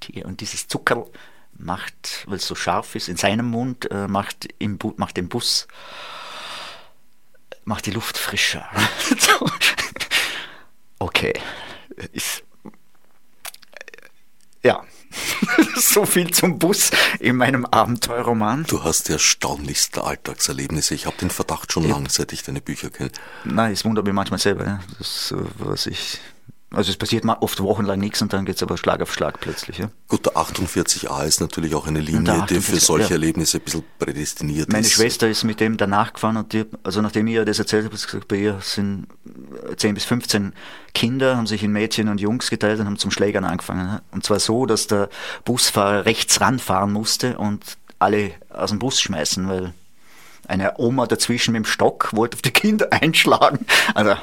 Tier. 0.00 0.26
Und 0.26 0.40
dieses 0.40 0.68
Zucker 0.68 1.06
macht, 1.54 2.24
weil 2.26 2.36
es 2.36 2.46
so 2.46 2.54
scharf 2.54 2.94
ist, 2.94 3.08
in 3.08 3.16
seinem 3.16 3.46
Mund, 3.46 3.90
äh, 3.90 4.08
macht, 4.08 4.48
im 4.58 4.78
Bu 4.78 4.94
macht 4.96 5.16
den 5.16 5.28
Bus, 5.28 5.66
macht 7.64 7.86
die 7.86 7.90
Luft 7.90 8.18
frischer. 8.18 8.68
okay. 10.98 11.34
Ist, 12.12 12.44
ja. 14.62 14.84
so 15.76 16.04
viel 16.06 16.30
zum 16.30 16.58
Bus 16.58 16.90
in 17.18 17.36
meinem 17.36 17.66
Abenteuerroman. 17.66 18.64
Du 18.64 18.84
hast 18.84 19.08
die 19.08 19.12
erstaunlichsten 19.12 20.02
Alltagserlebnisse. 20.02 20.94
Ich 20.94 21.06
habe 21.06 21.16
den 21.16 21.30
Verdacht 21.30 21.72
schon 21.72 21.84
ja. 21.84 21.90
lange, 21.90 22.08
seit 22.10 22.32
ich 22.32 22.42
deine 22.42 22.60
Bücher 22.60 22.90
kenne. 22.90 23.10
Nein, 23.44 23.72
es 23.72 23.84
wundert 23.84 24.04
mich 24.04 24.14
manchmal 24.14 24.38
selber. 24.38 24.64
Ja. 24.64 24.80
Das, 24.98 25.34
was 25.58 25.86
ich 25.86 26.20
also 26.72 26.90
es 26.90 26.96
passiert 26.96 27.24
oft 27.24 27.60
wochenlang 27.60 27.98
nichts 27.98 28.22
und 28.22 28.32
dann 28.32 28.44
geht 28.44 28.56
es 28.56 28.62
aber 28.62 28.76
Schlag 28.76 29.02
auf 29.02 29.12
Schlag 29.12 29.40
plötzlich. 29.40 29.78
Ja. 29.78 29.90
Gut, 30.06 30.26
der 30.26 30.34
48a 30.34 31.24
ist 31.24 31.40
natürlich 31.40 31.74
auch 31.74 31.88
eine 31.88 31.98
Linie, 31.98 32.46
die 32.48 32.60
für 32.60 32.78
solche 32.78 33.08
ja. 33.08 33.14
Erlebnisse 33.14 33.58
ein 33.58 33.64
bisschen 33.64 33.82
prädestiniert 33.98 34.68
Meine 34.68 34.86
ist. 34.86 34.96
Meine 34.96 35.10
Schwester 35.10 35.28
ist 35.28 35.42
mit 35.42 35.58
dem 35.58 35.76
danach 35.76 36.12
gefahren 36.12 36.36
und 36.36 36.52
die, 36.52 36.66
also 36.84 37.02
nachdem 37.02 37.26
ich 37.26 37.34
ihr 37.34 37.44
das 37.44 37.58
erzählt 37.58 37.86
habe, 37.86 37.96
gesagt, 37.96 38.28
bei 38.28 38.36
ihr 38.36 38.58
sind 38.62 39.08
10 39.76 39.94
bis 39.94 40.04
15 40.04 40.52
Kinder, 40.94 41.36
haben 41.36 41.48
sich 41.48 41.64
in 41.64 41.72
Mädchen 41.72 42.08
und 42.08 42.20
Jungs 42.20 42.50
geteilt 42.50 42.78
und 42.78 42.86
haben 42.86 42.98
zum 42.98 43.10
Schlägern 43.10 43.44
angefangen. 43.44 44.00
Und 44.12 44.24
zwar 44.24 44.38
so, 44.38 44.64
dass 44.64 44.86
der 44.86 45.08
Busfahrer 45.44 46.04
rechts 46.04 46.40
ranfahren 46.40 46.92
musste 46.92 47.36
und 47.36 47.64
alle 47.98 48.30
aus 48.48 48.70
dem 48.70 48.78
Bus 48.78 49.00
schmeißen, 49.00 49.48
weil 49.48 49.74
eine 50.48 50.78
Oma 50.78 51.06
dazwischen 51.06 51.52
mit 51.52 51.64
dem 51.64 51.66
Stock 51.66 52.10
wollte 52.12 52.36
auf 52.36 52.42
die 52.42 52.50
Kinder 52.50 52.88
einschlagen. 52.92 53.66
Also, 53.94 54.16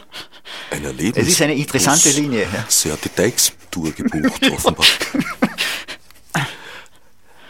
ein 0.72 0.84
Erlebnis. 0.84 1.26
Es 1.26 1.34
ist 1.34 1.42
eine 1.42 1.56
interessante 1.56 2.10
Linie. 2.10 2.44
Ja. 2.44 2.66
Sie 2.68 2.92
hat 2.92 3.04
die 3.04 3.10
Teixtour 3.10 3.92
gebucht, 3.92 4.42
offenbar. 4.52 4.86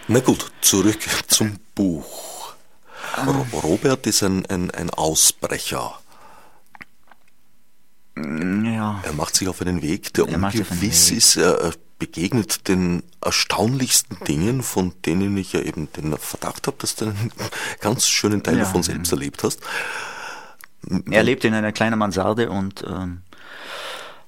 Na 0.07 0.19
gut, 0.19 0.51
zurück 0.61 0.99
zum 1.27 1.57
Buch. 1.75 2.55
Robert 3.51 4.07
ist 4.07 4.23
ein, 4.23 4.45
ein, 4.45 4.71
ein 4.71 4.89
Ausbrecher. 4.89 5.99
Ja. 8.15 9.01
Er 9.03 9.13
macht 9.13 9.35
sich 9.35 9.47
auf 9.47 9.61
einen 9.61 9.81
Weg, 9.81 10.13
der 10.13 10.27
ungewiss 10.27 11.11
ist. 11.11 11.37
Er 11.37 11.73
begegnet 11.99 12.67
den 12.67 13.03
erstaunlichsten 13.21 14.17
Dingen, 14.25 14.61
von 14.61 14.93
denen 15.05 15.35
ich 15.37 15.53
ja 15.53 15.61
eben 15.61 15.91
den 15.93 16.15
Verdacht 16.17 16.67
habe, 16.67 16.77
dass 16.79 16.95
du 16.95 17.05
einen 17.05 17.31
ganz 17.81 18.07
schönen 18.07 18.43
Teil 18.43 18.57
ja. 18.57 18.63
davon 18.63 18.83
selbst 18.83 19.11
erlebt 19.11 19.43
hast. 19.43 19.61
Er 21.09 21.23
lebt 21.23 21.43
in 21.43 21.53
einer 21.53 21.71
kleinen 21.71 21.99
Mansarde 21.99 22.49
und 22.49 22.83
ähm, 22.87 23.21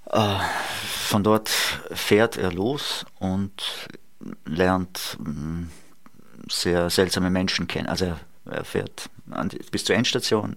äh, 0.10 0.36
von 1.08 1.24
dort 1.24 1.50
fährt 1.92 2.38
er 2.38 2.52
los 2.52 3.06
und 3.20 3.88
lernt 4.46 5.18
äh, 5.26 6.52
sehr 6.52 6.90
seltsame 6.90 7.30
Menschen 7.30 7.68
kennen. 7.68 7.88
Also 7.88 8.06
er, 8.06 8.20
er 8.46 8.66
fährt 8.66 9.10
an, 9.30 9.50
bis 9.72 9.86
zur 9.86 9.96
Endstation, 9.96 10.56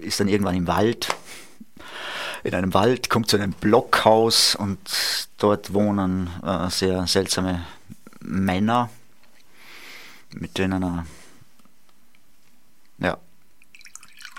ist 0.00 0.20
dann 0.20 0.28
irgendwann 0.28 0.56
im 0.56 0.66
Wald 0.66 1.08
in 2.44 2.54
einem 2.54 2.74
Wald, 2.74 3.08
kommt 3.08 3.28
zu 3.28 3.36
einem 3.36 3.52
Blockhaus 3.52 4.54
und 4.54 4.78
dort 5.38 5.72
wohnen 5.72 6.30
äh, 6.44 6.68
sehr 6.70 7.06
seltsame 7.06 7.64
Männer, 8.20 8.90
mit 10.34 10.58
denen 10.58 10.82
er, 10.82 11.06
ja, 12.98 13.18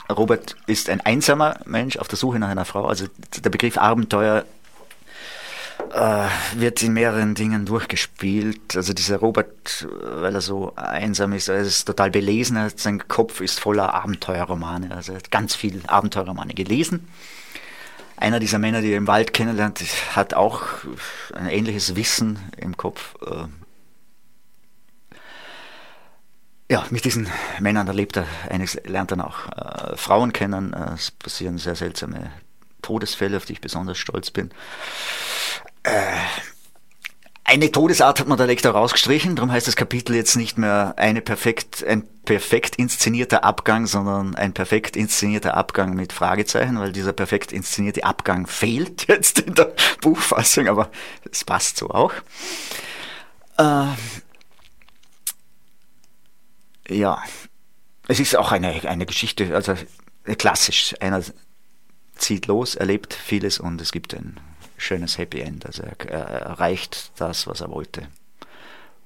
Robert 0.10 0.56
ist 0.68 0.90
ein 0.90 1.02
einsamer 1.02 1.60
Mensch 1.66 1.98
auf 1.98 2.08
der 2.08 2.18
Suche 2.18 2.40
nach 2.40 2.50
einer 2.50 2.66
Frau. 2.66 2.86
Also 2.88 3.08
der 3.42 3.50
Begriff 3.50 3.78
Abenteuer 3.78 4.46
äh, 5.94 6.28
wird 6.56 6.84
in 6.84 6.94
mehreren 6.94 7.36
Dingen 7.36 7.66
durchgespielt. 7.66 8.76
Also 8.76 8.94
dieser 8.94 9.18
Robert, 9.18 9.88
weil 9.90 10.36
er 10.36 10.42
so 10.42 10.74
einsam 10.76 11.32
ist, 11.34 11.48
er 11.48 11.60
ist 11.60 11.86
total 11.86 12.12
belesen, 12.12 12.70
sein 12.76 13.08
Kopf 13.08 13.40
ist 13.40 13.62
voller 13.62 13.94
Abenteuerromane. 13.94 14.94
Also 14.94 15.14
er 15.14 15.20
hat 15.20 15.32
ganz 15.32 15.56
viele 15.56 15.88
Abenteuerromane 15.88 16.54
gelesen 16.54 17.08
einer 18.18 18.40
dieser 18.40 18.60
Männer, 18.60 18.82
die 18.82 18.92
er 18.92 18.98
im 18.98 19.08
Wald 19.08 19.34
kennenlernt, 19.34 19.82
hat 20.16 20.34
auch 20.34 20.62
ein 21.34 21.48
ähnliches 21.48 21.96
Wissen 21.96 22.40
im 22.58 22.78
Kopf. 22.78 23.16
Äh, 23.26 23.48
ja, 26.72 26.86
mit 26.90 27.06
diesen 27.06 27.28
Männern 27.60 27.88
erlebt 27.88 28.18
er 28.18 28.26
einiges, 28.50 28.80
lernt 28.86 29.12
er 29.12 29.28
auch 29.28 29.48
äh, 29.52 29.98
Frauen 29.98 30.34
kennen. 30.34 30.74
Äh, 30.74 30.94
es 30.94 31.12
passieren 31.12 31.58
sehr 31.58 31.76
seltsame 31.76 32.32
Todesfälle, 32.82 33.38
auf 33.38 33.46
die 33.46 33.54
ich 33.54 33.62
besonders 33.62 33.98
stolz 33.98 34.32
bin. 34.32 34.52
Äh, 35.84 36.14
eine 37.46 37.72
Todesart 37.72 38.20
hat 38.20 38.28
man 38.28 38.38
der 38.38 38.48
Lektor 38.48 38.72
rausgestrichen, 38.72 39.36
darum 39.36 39.52
heißt 39.52 39.68
das 39.68 39.76
Kapitel 39.76 40.16
jetzt 40.16 40.36
nicht 40.36 40.58
mehr 40.58 40.94
eine 40.98 41.22
perfekt, 41.22 41.84
ein 41.86 42.08
perfekt 42.24 42.78
inszenierter 42.78 43.44
Abgang, 43.44 43.86
sondern 43.86 44.36
ein 44.36 44.54
perfekt 44.54 44.96
inszenierter 44.96 45.56
Abgang 45.56 45.94
mit 45.94 46.14
Fragezeichen, 46.14 46.80
weil 46.80 46.94
dieser 46.94 47.12
perfekt 47.12 47.52
inszenierte 47.52 48.06
Abgang 48.06 48.48
fehlt 48.48 49.08
jetzt 49.08 49.40
in 49.40 49.56
der 49.56 49.74
Buchfassung, 50.02 50.68
aber 50.68 50.90
es 51.30 51.44
passt 51.44 51.78
so 51.78 51.90
auch. 51.90 52.14
Äh, 53.58 53.88
ja, 56.88 57.22
es 58.08 58.20
ist 58.20 58.38
auch 58.38 58.52
eine, 58.52 58.88
eine 58.90 59.06
Geschichte, 59.06 59.54
also 59.54 59.76
klassisch. 60.38 60.96
Einer 61.02 61.22
zieht 62.16 62.48
los, 62.48 62.76
erlebt 62.76 63.14
vieles 63.14 63.60
und 63.60 63.82
es 63.82 63.92
gibt 63.92 64.14
ein 64.14 64.40
schönes 64.84 65.18
Happy 65.18 65.40
End. 65.42 65.66
Also 65.66 65.84
er, 65.84 66.00
er 66.10 66.26
erreicht 66.42 67.12
das, 67.18 67.48
was 67.48 67.62
er 67.62 67.72
wollte. 67.72 68.08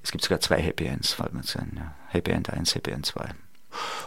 Es 0.03 0.11
gibt 0.11 0.23
sogar 0.23 0.39
zwei 0.39 0.61
Happy 0.61 0.85
Ends, 0.85 1.13
fällt 1.13 1.33
mir 1.33 1.41
zu 1.41 1.59
Ja. 1.59 1.93
Happy 2.07 2.31
End 2.31 2.49
1, 2.49 2.75
Happy 2.75 2.91
End 2.91 3.05
2. 3.05 3.29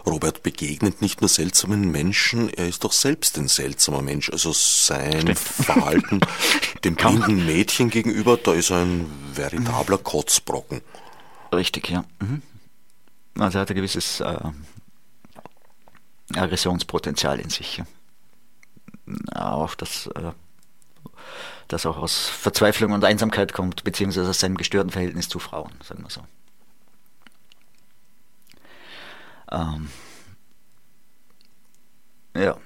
Robert 0.06 0.42
begegnet 0.42 1.02
nicht 1.02 1.20
nur 1.20 1.28
seltsamen 1.28 1.90
Menschen, 1.90 2.48
er 2.48 2.66
ist 2.66 2.82
doch 2.82 2.92
selbst 2.92 3.38
ein 3.38 3.48
seltsamer 3.48 4.02
Mensch. 4.02 4.30
Also 4.30 4.52
sein 4.52 5.20
Stimmt. 5.20 5.38
Verhalten 5.38 6.20
dem 6.84 6.94
blinden 6.96 7.46
Mädchen 7.46 7.90
gegenüber, 7.90 8.36
da 8.36 8.54
ist 8.54 8.72
ein 8.72 9.06
veritabler. 9.34 9.98
Kotzbrocken. 9.98 10.80
Richtig, 11.52 11.90
ja. 11.90 12.04
Mhm. 12.20 12.42
Also 13.38 13.58
er 13.58 13.62
hat 13.62 13.70
ein 13.70 13.76
gewisses 13.76 14.20
äh, 14.20 14.38
Aggressionspotenzial 16.34 17.38
in 17.40 17.50
sich. 17.50 17.76
Ja. 17.76 17.86
Auch 19.34 19.74
das 19.74 20.06
äh, 20.06 20.32
das 21.72 21.86
auch 21.86 21.96
aus 21.96 22.26
Verzweiflung 22.26 22.92
und 22.92 23.04
Einsamkeit 23.04 23.52
kommt, 23.52 23.84
beziehungsweise 23.84 24.30
aus 24.30 24.40
seinem 24.40 24.56
gestörten 24.56 24.90
Verhältnis 24.90 25.28
zu 25.28 25.38
Frauen, 25.38 25.72
sagen 25.82 26.02
wir 26.02 26.10
so. 26.10 26.22
Ähm, 29.52 29.90
ja. 32.34 32.56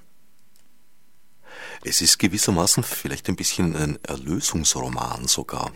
Es 1.85 2.01
ist 2.01 2.19
gewissermaßen 2.19 2.83
vielleicht 2.83 3.29
ein 3.29 3.37
bisschen 3.37 3.77
ein 3.77 3.99
Erlösungsroman 4.03 5.29
sogar. 5.29 5.73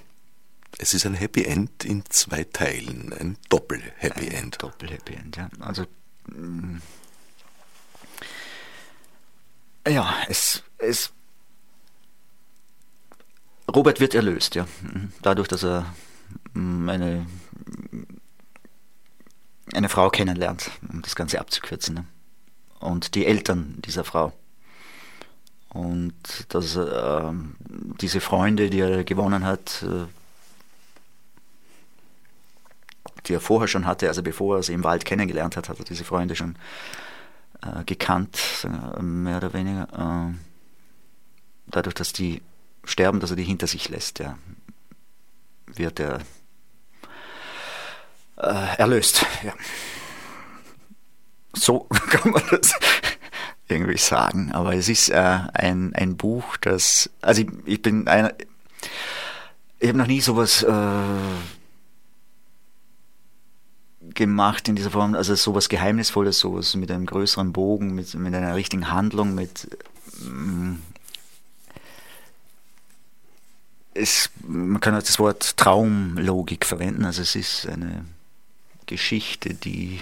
Es 0.79 0.95
ist 0.95 1.05
ein 1.05 1.15
Happy 1.15 1.45
End 1.45 1.85
in 1.85 2.05
zwei 2.09 2.45
Teilen, 2.45 3.13
ein 3.13 3.37
Doppel-Happy 3.49 4.29
End. 4.29 4.63
Doppel-Happy 4.63 5.15
End, 5.15 5.37
ja. 5.37 5.51
Also, 5.61 5.87
mm, 6.27 6.79
ja, 9.87 10.15
es, 10.29 10.63
es 10.79 11.13
Robert 13.75 14.01
wird 14.01 14.15
erlöst, 14.15 14.55
ja. 14.55 14.67
Mhm. 14.83 15.13
Dadurch, 15.23 15.49
dass 15.49 15.63
er 15.63 15.87
mm, 16.55 16.89
eine, 16.89 17.27
eine 19.75 19.89
Frau 19.89 20.09
kennenlernt, 20.11 20.71
um 20.91 21.03
das 21.03 21.17
Ganze 21.17 21.41
abzukürzen. 21.41 21.95
Ne? 21.95 22.05
Und 22.81 23.15
die 23.15 23.27
Eltern 23.27 23.77
dieser 23.85 24.05
Frau. 24.05 24.33
Und 25.71 26.15
dass 26.49 26.77
äh, 26.77 27.33
diese 28.01 28.21
Freunde, 28.21 28.71
die 28.71 28.81
er 28.81 29.05
gewonnen 29.05 29.45
hat, 29.45 29.83
äh, 29.83 30.07
die 33.27 33.35
er 33.35 33.41
vorher 33.41 33.69
schon 33.69 33.85
hatte, 33.85 34.09
also 34.09 34.23
bevor 34.23 34.57
er 34.57 34.63
sie 34.63 34.73
im 34.73 34.85
Wald 34.85 35.05
kennengelernt 35.05 35.57
hat, 35.57 35.69
hat 35.69 35.79
er 35.79 35.85
diese 35.85 36.05
Freunde 36.05 36.37
schon 36.37 36.57
äh, 37.63 37.85
gekannt, 37.85 38.67
mehr 39.01 39.37
oder 39.37 39.53
weniger. 39.53 40.31
Äh, 40.33 40.35
dadurch, 41.67 41.95
dass 41.95 42.15
die 42.15 42.41
sterben, 42.89 43.21
dass 43.21 43.31
er 43.31 43.37
die 43.37 43.45
hinter 43.45 43.67
sich 43.67 43.89
lässt, 43.89 44.19
ja, 44.19 44.39
wird 45.67 46.01
er 46.01 46.21
äh, 48.37 48.77
erlöst. 48.79 49.25
Ja. 49.43 49.53
So 51.55 51.81
kann 52.11 52.33
man 52.33 52.43
das 52.51 52.73
irgendwie 53.69 53.99
sagen. 53.99 54.53
Aber 54.53 54.75
es 54.75 54.89
ist 54.89 55.11
äh, 55.11 55.41
ein, 55.53 55.95
ein 55.95 56.17
Buch, 56.17 56.57
das, 56.57 57.11
also 57.21 57.43
ich, 57.43 57.49
ich 57.67 57.83
bin 57.83 58.09
einer, 58.09 58.35
ich 59.79 59.89
habe 59.89 59.99
noch 59.99 60.07
nie 60.07 60.21
sowas 60.21 60.63
äh, 60.63 60.73
gemacht 64.15 64.69
in 64.69 64.77
dieser 64.77 64.91
Form, 64.91 65.15
also 65.15 65.35
sowas 65.35 65.69
Geheimnisvolles, 65.69 66.39
sowas 66.39 66.75
mit 66.75 66.91
einem 66.91 67.07
größeren 67.07 67.53
Bogen, 67.53 67.95
mit, 67.95 68.15
mit 68.15 68.35
einer 68.35 68.55
richtigen 68.55 68.91
Handlung, 68.91 69.35
mit 69.35 69.69
mm, 70.21 70.75
es, 73.99 74.31
man 74.47 74.81
kann 74.81 74.95
das 74.95 75.19
Wort 75.19 75.57
Traumlogik 75.57 76.65
verwenden, 76.65 77.05
also 77.05 77.23
es 77.23 77.35
ist 77.35 77.67
eine 77.69 78.05
Geschichte, 78.87 79.55
die 79.55 80.01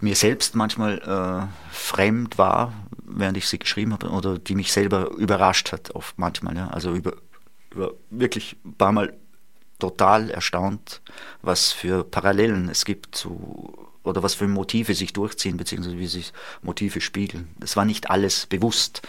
mir 0.00 0.14
selbst 0.14 0.54
manchmal 0.54 0.98
äh, 1.00 1.74
fremd 1.74 2.38
war, 2.38 2.72
während 3.04 3.36
ich 3.36 3.48
sie 3.48 3.58
geschrieben 3.58 3.92
habe, 3.92 4.08
oder 4.08 4.38
die 4.38 4.54
mich 4.54 4.72
selber 4.72 5.10
überrascht 5.10 5.72
hat, 5.72 5.94
oft 5.94 6.18
manchmal, 6.18 6.56
ja. 6.56 6.68
Also 6.68 6.94
über, 6.94 7.14
über 7.70 7.92
wirklich 8.10 8.56
ein 8.64 8.74
paar 8.74 8.92
Mal 8.92 9.14
total 9.78 10.30
erstaunt, 10.30 11.02
was 11.42 11.72
für 11.72 12.04
Parallelen 12.04 12.68
es 12.68 12.84
gibt 12.84 13.14
zu 13.14 13.86
oder 14.02 14.22
was 14.22 14.34
für 14.34 14.46
Motive 14.46 14.94
sich 14.94 15.12
durchziehen, 15.12 15.56
beziehungsweise 15.56 15.98
wie 15.98 16.06
sich 16.06 16.32
Motive 16.62 17.00
spiegeln. 17.00 17.48
Das 17.58 17.76
war 17.76 17.84
nicht 17.84 18.08
alles 18.08 18.46
bewusst 18.46 19.02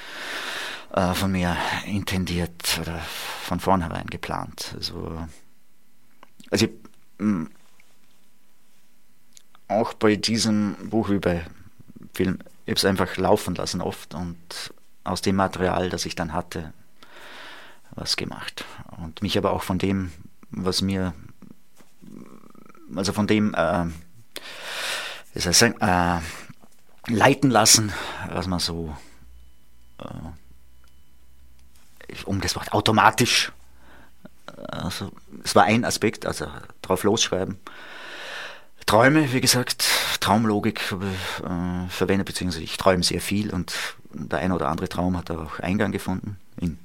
äh, 0.93 1.13
von 1.13 1.31
mir 1.31 1.57
intendiert 1.85 2.79
oder 2.81 2.99
von 2.99 3.59
vornherein 3.59 4.07
geplant. 4.07 4.73
Also, 4.75 5.27
also 6.49 6.65
ich, 6.65 6.71
hm, 7.19 7.49
auch 9.67 9.93
bei 9.93 10.15
diesem 10.15 10.75
Buch 10.89 11.09
wie 11.09 11.19
bei 11.19 11.45
Film, 12.13 12.39
ich 12.65 12.71
habe 12.71 12.77
es 12.77 12.85
einfach 12.85 13.17
laufen 13.17 13.55
lassen 13.55 13.81
oft 13.81 14.13
und 14.13 14.73
aus 15.03 15.21
dem 15.21 15.35
Material, 15.35 15.89
das 15.89 16.05
ich 16.05 16.15
dann 16.15 16.33
hatte, 16.33 16.73
was 17.91 18.17
gemacht. 18.17 18.65
Und 18.97 19.21
mich 19.21 19.37
aber 19.37 19.51
auch 19.51 19.63
von 19.63 19.77
dem, 19.77 20.11
was 20.51 20.81
mir, 20.81 21.13
also 22.95 23.13
von 23.13 23.27
dem, 23.27 23.53
äh, 23.53 23.85
wie 25.33 25.39
soll 25.39 25.51
ich 25.51 25.57
sagen, 25.57 25.79
äh, 25.79 26.19
leiten 27.11 27.49
lassen, 27.49 27.93
was 28.29 28.47
man 28.47 28.59
so, 28.59 28.95
äh, 29.99 30.05
um 32.25 32.41
das 32.41 32.55
Wort 32.55 32.73
automatisch, 32.73 33.51
also 34.69 35.11
es 35.43 35.55
war 35.55 35.63
ein 35.63 35.85
Aspekt, 35.85 36.25
also 36.25 36.47
drauf 36.81 37.03
losschreiben. 37.03 37.57
Träume, 38.85 39.33
wie 39.33 39.41
gesagt, 39.41 39.85
Traumlogik 40.21 40.93
äh, 40.93 41.89
verwendet, 41.89 42.27
beziehungsweise 42.27 42.63
ich 42.63 42.77
träume 42.77 43.03
sehr 43.03 43.19
viel 43.19 43.53
und 43.53 43.73
der 44.13 44.39
ein 44.39 44.51
oder 44.53 44.69
andere 44.69 44.87
Traum 44.87 45.17
hat 45.17 45.29
auch 45.29 45.59
Eingang 45.59 45.91
gefunden, 45.91 46.37
in 46.59 46.79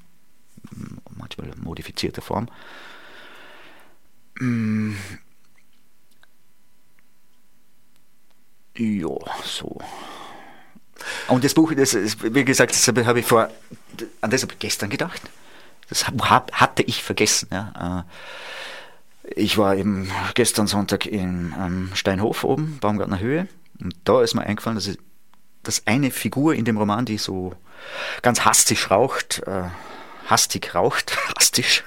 manchmal 1.16 1.50
modifizierter 1.56 2.22
Form. 2.22 2.48
Mm. 4.40 4.94
Ja, 8.76 9.08
so. 9.44 9.80
Und 11.28 11.44
das 11.44 11.54
Buch, 11.54 11.72
das 11.74 11.94
ist, 11.94 12.34
wie 12.34 12.44
gesagt, 12.44 12.72
das 12.72 12.88
habe 12.88 13.20
ich 13.20 13.26
vor, 13.26 13.48
an 14.20 14.30
das 14.30 14.42
habe 14.42 14.52
ich 14.52 14.58
gestern 14.58 14.90
gedacht. 14.90 15.20
Das 15.88 16.06
hab, 16.06 16.52
hatte 16.52 16.82
ich 16.82 17.02
vergessen. 17.02 17.48
Ja. 17.50 18.04
Äh, 19.24 19.32
ich 19.34 19.56
war 19.56 19.76
eben 19.76 20.10
gestern 20.34 20.66
Sonntag 20.66 21.06
in 21.06 21.90
Steinhof 21.94 22.44
oben, 22.44 22.78
Baumgartner 22.80 23.20
Höhe, 23.20 23.46
und 23.82 23.96
da 24.04 24.22
ist 24.22 24.34
mir 24.34 24.42
eingefallen, 24.42 24.76
dass, 24.76 24.86
ich, 24.86 24.98
dass 25.62 25.86
eine 25.86 26.10
Figur 26.10 26.54
in 26.54 26.64
dem 26.64 26.78
Roman, 26.78 27.04
die 27.04 27.18
so 27.18 27.54
ganz 28.22 28.44
hastig 28.44 28.90
raucht, 28.90 29.42
äh, 29.46 29.64
hastig 30.26 30.74
raucht, 30.74 31.16
hastig, 31.38 31.82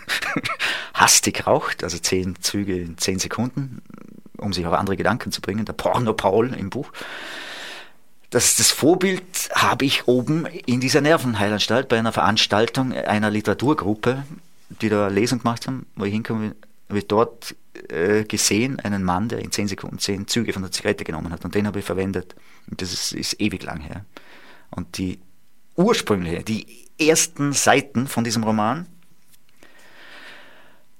hastig 0.93 1.47
raucht, 1.47 1.83
also 1.83 1.97
zehn 1.97 2.35
Züge 2.41 2.77
in 2.77 2.97
zehn 2.97 3.19
Sekunden, 3.19 3.81
um 4.37 4.51
sich 4.51 4.65
auf 4.65 4.73
andere 4.73 4.97
Gedanken 4.97 5.31
zu 5.31 5.41
bringen, 5.41 5.65
der 5.65 5.73
Porno-Paul 5.73 6.53
im 6.53 6.69
Buch. 6.69 6.91
Das, 8.35 8.57
das 8.57 8.69
Vorbild 8.69 9.49
habe 9.53 9.85
ich 9.85 10.09
oben 10.09 10.45
in 10.65 10.81
dieser 10.81 10.99
Nervenheilanstalt 10.99 11.87
bei 11.87 11.97
einer 11.97 12.11
Veranstaltung 12.11 12.91
einer 12.91 13.29
Literaturgruppe, 13.29 14.25
die 14.81 14.89
da 14.89 15.07
Lesung 15.07 15.39
gemacht 15.39 15.67
haben, 15.67 15.85
wo 15.95 16.03
ich 16.03 16.11
hinkomme, 16.11 16.53
habe 16.89 16.99
ich 16.99 17.07
dort 17.07 17.55
äh, 17.87 18.25
gesehen, 18.25 18.81
einen 18.81 19.05
Mann, 19.05 19.29
der 19.29 19.39
in 19.39 19.53
zehn 19.53 19.69
Sekunden 19.69 19.99
zehn 19.99 20.27
Züge 20.27 20.51
von 20.51 20.63
der 20.63 20.73
Zigarette 20.73 21.05
genommen 21.05 21.31
hat. 21.31 21.45
Und 21.45 21.55
den 21.55 21.65
habe 21.65 21.79
ich 21.79 21.85
verwendet. 21.85 22.35
Und 22.69 22.81
das 22.81 22.91
ist, 22.91 23.13
ist 23.13 23.39
ewig 23.39 23.63
lang 23.63 23.79
her. 23.79 24.03
Und 24.69 24.97
die 24.97 25.17
ursprüngliche, 25.77 26.43
die 26.43 26.89
ersten 26.99 27.53
Seiten 27.53 28.05
von 28.05 28.25
diesem 28.25 28.43
Roman 28.43 28.85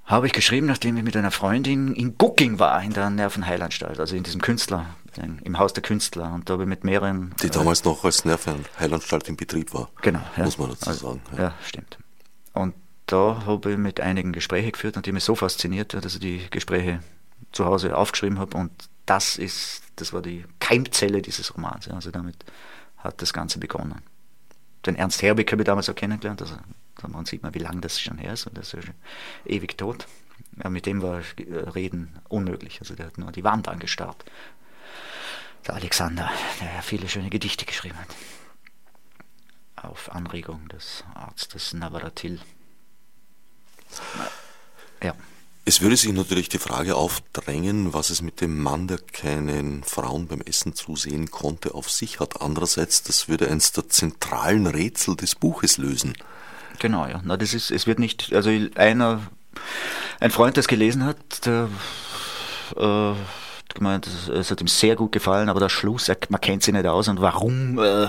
habe 0.05 0.27
ich 0.27 0.31
geschrieben, 0.31 0.67
nachdem 0.67 0.95
ich 0.95 1.03
mit 1.03 1.17
einer 1.17 1.31
Freundin 1.31 1.95
in 1.95 2.17
Gucking 2.17 2.59
war, 2.59 2.81
in 2.81 2.93
der 2.93 3.09
Nervenheilanstalt, 3.09 3.99
also 3.99 4.15
in 4.15 4.23
diesem 4.23 4.39
Künstler, 4.39 4.95
im 5.18 5.59
Haus 5.59 5.74
der 5.74 5.84
Künstler. 5.84 6.34
Und 6.34 6.49
da 6.49 6.53
habe 6.53 6.63
ich 6.63 6.70
mit 6.70 6.84
mehreren. 6.84 7.34
Die 7.41 7.49
damals 7.49 7.82
äh, 7.82 7.89
noch 7.89 8.03
als 8.03 8.26
Nervenheilanstalt 8.26 9.30
in 9.30 9.38
Betrieb 9.38 9.74
war. 9.74 9.89
Genau, 10.01 10.22
ja. 10.38 10.43
Muss 10.43 10.57
man 10.57 10.70
dazu 10.70 10.89
also, 10.89 11.07
sagen. 11.07 11.22
Ja. 11.34 11.43
ja, 11.43 11.53
stimmt. 11.63 11.97
Und 12.53 12.74
da 13.07 13.43
habe 13.45 13.72
ich 13.72 13.78
mit 13.78 13.99
einigen 13.99 14.32
Gespräche 14.32 14.72
geführt 14.72 14.97
und 14.97 15.05
die 15.05 15.11
mich 15.11 15.24
so 15.24 15.36
fasziniert, 15.36 15.93
dass 15.93 16.13
ich 16.13 16.20
die 16.20 16.49
Gespräche 16.49 17.01
zu 17.51 17.66
Hause 17.66 17.95
aufgeschrieben 17.95 18.39
habe. 18.39 18.57
Und 18.57 18.72
das 19.05 19.38
ist, 19.38 19.84
das 19.97 20.13
war 20.13 20.22
die 20.22 20.45
Keimzelle 20.59 21.22
dieses 21.22 21.55
Romans. 21.55 21.88
Also 21.88 22.11
damit 22.11 22.43
hat 22.97 23.22
das 23.22 23.34
Ganze 23.34 23.59
begonnen 23.59 24.01
den 24.86 24.95
Ernst 24.95 25.22
Herbig 25.22 25.51
habe 25.51 25.61
ich 25.61 25.66
damals 25.66 25.89
auch 25.89 25.95
kennengelernt. 25.95 26.41
Also 26.41 26.55
man 27.07 27.26
sieht 27.26 27.43
man, 27.43 27.53
wie 27.53 27.59
lange 27.59 27.82
das 27.82 27.99
schon 27.99 28.18
her 28.18 28.34
ist 28.34 28.47
und 28.47 28.57
das 28.57 28.74
ist 28.74 28.86
schon 28.86 28.95
ewig 29.45 29.78
tot. 29.78 30.07
Ja, 30.63 30.70
mit 30.70 30.86
dem 30.86 31.01
war 31.01 31.22
Reden 31.76 32.20
unmöglich. 32.30 32.80
Also 32.80 32.95
der 32.95 33.07
hat 33.07 33.18
nur 33.18 33.32
die 33.32 33.43
Wand 33.43 33.68
angestarrt. 33.68 34.24
Der 35.68 35.76
Alexander, 35.76 36.32
der 36.61 36.74
ja 36.76 36.82
viele 36.82 37.09
schöne 37.09 37.30
Gedichte 37.30 37.66
geschrieben 37.66 37.97
hat. 37.97 38.07
Auf 39.76 40.11
Anregung 40.11 40.68
des 40.70 41.03
Arztes 41.13 41.74
Navaratil. 41.74 42.39
Ja. 45.01 45.16
Es 45.68 45.82
würde 45.82 45.97
sich 45.97 46.13
natürlich 46.13 46.49
die 46.49 46.59
Frage 46.59 46.95
aufdrängen, 46.95 47.93
was 47.93 48.11
es 48.11 48.22
mit 48.22 48.39
dem 48.39 48.61
Mann, 48.61 48.88
der 48.88 48.99
keinen 48.99 49.84
Frauen 49.84 50.28
beim 50.28 50.41
Essen 50.41 50.76
zusehen 50.76 51.32
konnte, 51.32 51.74
auf 51.74 51.89
sich 51.89 52.20
hat. 52.20 52.41
Andererseits, 52.41 53.01
das 53.01 53.28
würde 53.28 53.49
eins 53.49 53.72
der 53.72 53.89
zentralen 53.89 54.68
Rätsel 54.68 55.16
des 55.16 55.34
Buches 55.34 55.78
lösen. 55.78 56.16
Genau, 56.78 57.07
ja. 57.07 57.22
Na, 57.24 57.36
das 57.36 57.55
ist, 57.55 57.72
es 57.72 57.88
wird 57.88 57.97
nicht, 57.97 58.32
also 58.34 58.51
einer, 58.76 59.24
ein 60.20 60.30
Freund, 60.30 60.55
der 60.55 60.61
es 60.61 60.68
gelesen 60.68 61.03
hat, 61.03 61.47
der 61.47 61.70
äh, 62.76 63.13
gemeint, 63.76 64.07
es 64.07 64.51
hat 64.51 64.61
ihm 64.61 64.67
sehr 64.67 64.95
gut 64.95 65.11
gefallen, 65.11 65.49
aber 65.49 65.59
der 65.59 65.69
Schluss, 65.69 66.09
er, 66.09 66.17
man 66.30 66.41
kennt 66.41 66.63
sich 66.63 66.73
nicht 66.73 66.86
aus 66.86 67.07
und 67.07 67.21
warum, 67.21 67.78
äh, 67.80 68.07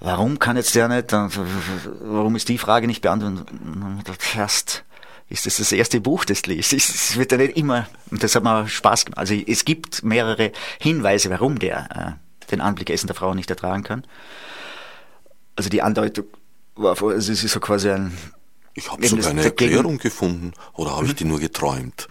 warum 0.00 0.38
kann 0.38 0.56
jetzt 0.56 0.74
der 0.74 0.88
nicht, 0.88 1.12
warum 1.12 2.36
ist 2.36 2.48
die 2.48 2.58
Frage 2.58 2.86
nicht 2.86 3.02
beantwortet? 3.02 3.46
Erst 4.36 4.84
ist 5.28 5.46
das 5.46 5.56
das 5.56 5.72
erste 5.72 6.00
Buch, 6.00 6.24
das 6.24 6.46
liest. 6.46 6.72
Es 6.72 7.16
wird 7.16 7.32
ja 7.32 7.38
nicht 7.38 7.56
immer, 7.56 7.86
und 8.10 8.22
das 8.22 8.34
hat 8.34 8.44
mir 8.44 8.68
Spaß 8.68 9.06
gemacht. 9.06 9.18
Also 9.18 9.34
es 9.34 9.64
gibt 9.64 10.02
mehrere 10.04 10.52
Hinweise, 10.78 11.30
warum 11.30 11.58
der 11.58 12.18
äh, 12.44 12.50
den 12.50 12.60
Anblick 12.60 12.90
essender 12.90 13.14
Frau 13.14 13.34
nicht 13.34 13.50
ertragen 13.50 13.82
kann. 13.82 14.06
Also 15.56 15.70
die 15.70 15.82
Andeutung 15.82 16.26
war, 16.76 16.90
also 16.90 17.10
es 17.10 17.28
ist 17.28 17.52
so 17.52 17.60
quasi 17.60 17.90
ein... 17.90 18.16
Ich 18.74 18.90
habe 18.90 19.06
sogar 19.06 19.30
eine 19.30 19.44
Erklärung 19.44 19.98
gefunden, 19.98 20.52
oder 20.74 20.96
habe 20.96 21.06
ich 21.06 21.14
die 21.14 21.24
nur 21.24 21.38
geträumt? 21.38 22.08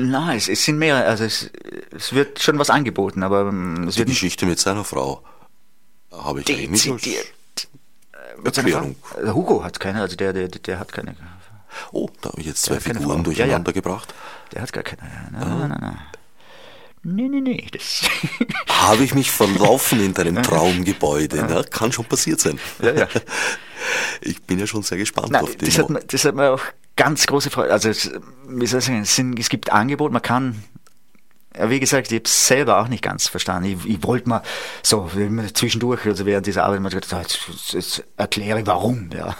Nein, 0.00 0.36
es, 0.36 0.48
es 0.48 0.64
sind 0.64 0.78
mehrere, 0.78 1.04
also 1.04 1.24
es, 1.24 1.50
es 1.96 2.12
wird 2.12 2.40
schon 2.40 2.58
was 2.58 2.70
angeboten, 2.70 3.22
aber 3.22 3.48
ähm, 3.48 3.84
es 3.88 3.94
die 3.94 4.00
wird 4.00 4.08
Geschichte 4.10 4.46
mit 4.46 4.58
seiner 4.58 4.84
Frau 4.84 5.22
habe 6.12 6.40
ich 6.40 6.50
eigentlich 6.50 6.86
nicht 6.86 7.26
Erklärung. 8.44 8.96
Seine, 9.14 9.34
Hugo 9.34 9.64
hat 9.64 9.80
keine, 9.80 10.00
also 10.00 10.16
der, 10.16 10.32
der, 10.32 10.48
der 10.48 10.78
hat 10.78 10.92
keine. 10.92 11.16
Oh, 11.92 12.08
da 12.20 12.30
habe 12.30 12.40
ich 12.40 12.46
jetzt 12.46 12.62
zwei 12.62 12.80
Figuren 12.80 13.24
durcheinander 13.24 13.70
ja, 13.70 13.74
ja. 13.74 13.80
gebracht. 13.80 14.14
Der 14.52 14.62
hat 14.62 14.72
gar 14.72 14.82
keine. 14.82 15.02
Nein, 15.32 15.48
nein, 15.48 15.68
nein, 15.68 15.78
nein. 15.80 15.98
Nee, 17.14 17.28
nee, 17.28 17.40
nee. 17.40 17.66
Das 17.72 18.02
Habe 18.68 19.02
ich 19.02 19.14
mich 19.14 19.30
verlaufen 19.30 20.00
in 20.00 20.14
deinem 20.14 20.42
Traumgebäude? 20.42 21.36
Ja. 21.36 21.62
Kann 21.62 21.92
schon 21.92 22.04
passiert 22.04 22.40
sein. 22.40 22.58
Ja, 22.82 22.92
ja. 22.92 23.08
Ich 24.20 24.42
bin 24.42 24.58
ja 24.58 24.66
schon 24.66 24.82
sehr 24.82 24.98
gespannt 24.98 25.30
Nein, 25.30 25.44
auf 25.44 25.54
den. 25.54 25.66
Das 25.66 25.78
hat, 25.78 26.12
das 26.12 26.24
hat 26.24 26.34
mir 26.34 26.50
auch 26.50 26.62
ganz 26.96 27.26
große 27.26 27.48
Freude. 27.48 27.72
Also, 27.72 27.88
es, 27.88 28.10
wie 28.48 28.66
soll 28.66 28.80
ich 28.80 28.86
sagen, 28.86 29.02
es, 29.02 29.14
sind, 29.14 29.38
es 29.38 29.48
gibt 29.48 29.70
Angebot, 29.70 30.10
man 30.10 30.20
kann 30.20 30.64
wie 31.60 31.80
gesagt, 31.80 32.12
ich 32.12 32.16
habe 32.18 32.24
es 32.24 32.46
selber 32.46 32.80
auch 32.80 32.88
nicht 32.88 33.02
ganz 33.02 33.28
verstanden. 33.28 33.70
Ich, 33.70 33.86
ich 33.86 34.02
wollte 34.04 34.28
mal 34.28 34.42
so 34.82 35.10
zwischendurch, 35.54 36.06
also 36.06 36.26
während 36.26 36.46
dieser 36.46 36.64
Arbeit, 36.64 36.80
mal 36.80 36.90
gesagt, 36.90 37.12
jetzt, 37.12 37.72
jetzt 37.72 38.04
erkläre 38.16 38.66
warum, 38.66 39.10
ja. 39.12 39.36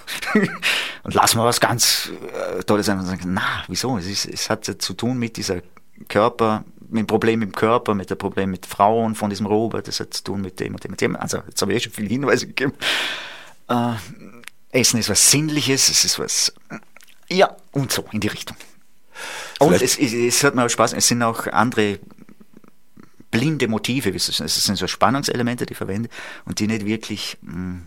und 1.04 1.14
lass 1.14 1.34
mal 1.34 1.44
was 1.44 1.60
ganz 1.60 2.10
äh, 2.32 2.62
Tolles 2.64 2.86
sein 2.86 2.98
und 2.98 3.06
sagen, 3.06 3.34
na, 3.34 3.62
wieso? 3.68 3.98
Es, 3.98 4.06
ist, 4.06 4.26
es 4.26 4.50
hat 4.50 4.66
ja 4.66 4.78
zu 4.78 4.94
tun 4.94 5.18
mit 5.18 5.36
dieser 5.36 5.60
Körper, 6.08 6.64
mit 6.91 7.01
dem 7.01 7.07
Problem 7.07 7.43
im 7.43 7.53
Körper, 7.53 7.95
mit 7.95 8.11
dem 8.11 8.18
Problem 8.18 8.51
mit 8.51 8.66
Frauen 8.66 9.14
von 9.14 9.30
diesem 9.30 9.47
Robert, 9.47 9.89
das 9.89 10.01
hat 10.01 10.14
zu 10.14 10.24
tun 10.24 10.41
mit 10.41 10.61
dem 10.61 10.74
und 10.74 10.84
dem 10.84 10.93
und 10.93 11.01
dem. 11.01 11.16
Also, 11.16 11.39
jetzt 11.47 11.61
habe 11.61 11.72
ich 11.72 11.78
eh 11.78 11.80
schon 11.84 11.93
viele 11.93 12.09
Hinweise 12.09 12.47
gegeben. 12.47 12.72
Äh, 13.68 13.95
Essen 14.70 14.99
ist 14.99 15.09
was 15.09 15.30
Sinnliches, 15.30 15.89
es 15.89 16.05
ist 16.05 16.18
was 16.18 16.53
Ja, 17.28 17.57
und 17.72 17.93
so, 17.93 18.05
in 18.12 18.20
die 18.20 18.28
Richtung. 18.28 18.57
Und 19.59 19.74
es, 19.74 19.99
es, 19.99 20.12
es, 20.12 20.45
hat 20.45 20.55
mir 20.55 20.64
auch 20.64 20.68
Spaß, 20.68 20.93
es 20.93 21.09
sind 21.09 21.22
auch 21.22 21.47
andere 21.49 21.99
blinde 23.30 23.68
Motive, 23.68 24.14
es 24.14 24.26
sind 24.26 24.76
so 24.76 24.86
Spannungselemente, 24.86 25.66
die 25.66 25.72
ich 25.72 25.78
verwende 25.78 26.09
und 26.45 26.61
die 26.61 26.66
nicht 26.66 26.86
wirklich 26.86 27.36
mh, 27.43 27.53
hm, 27.53 27.86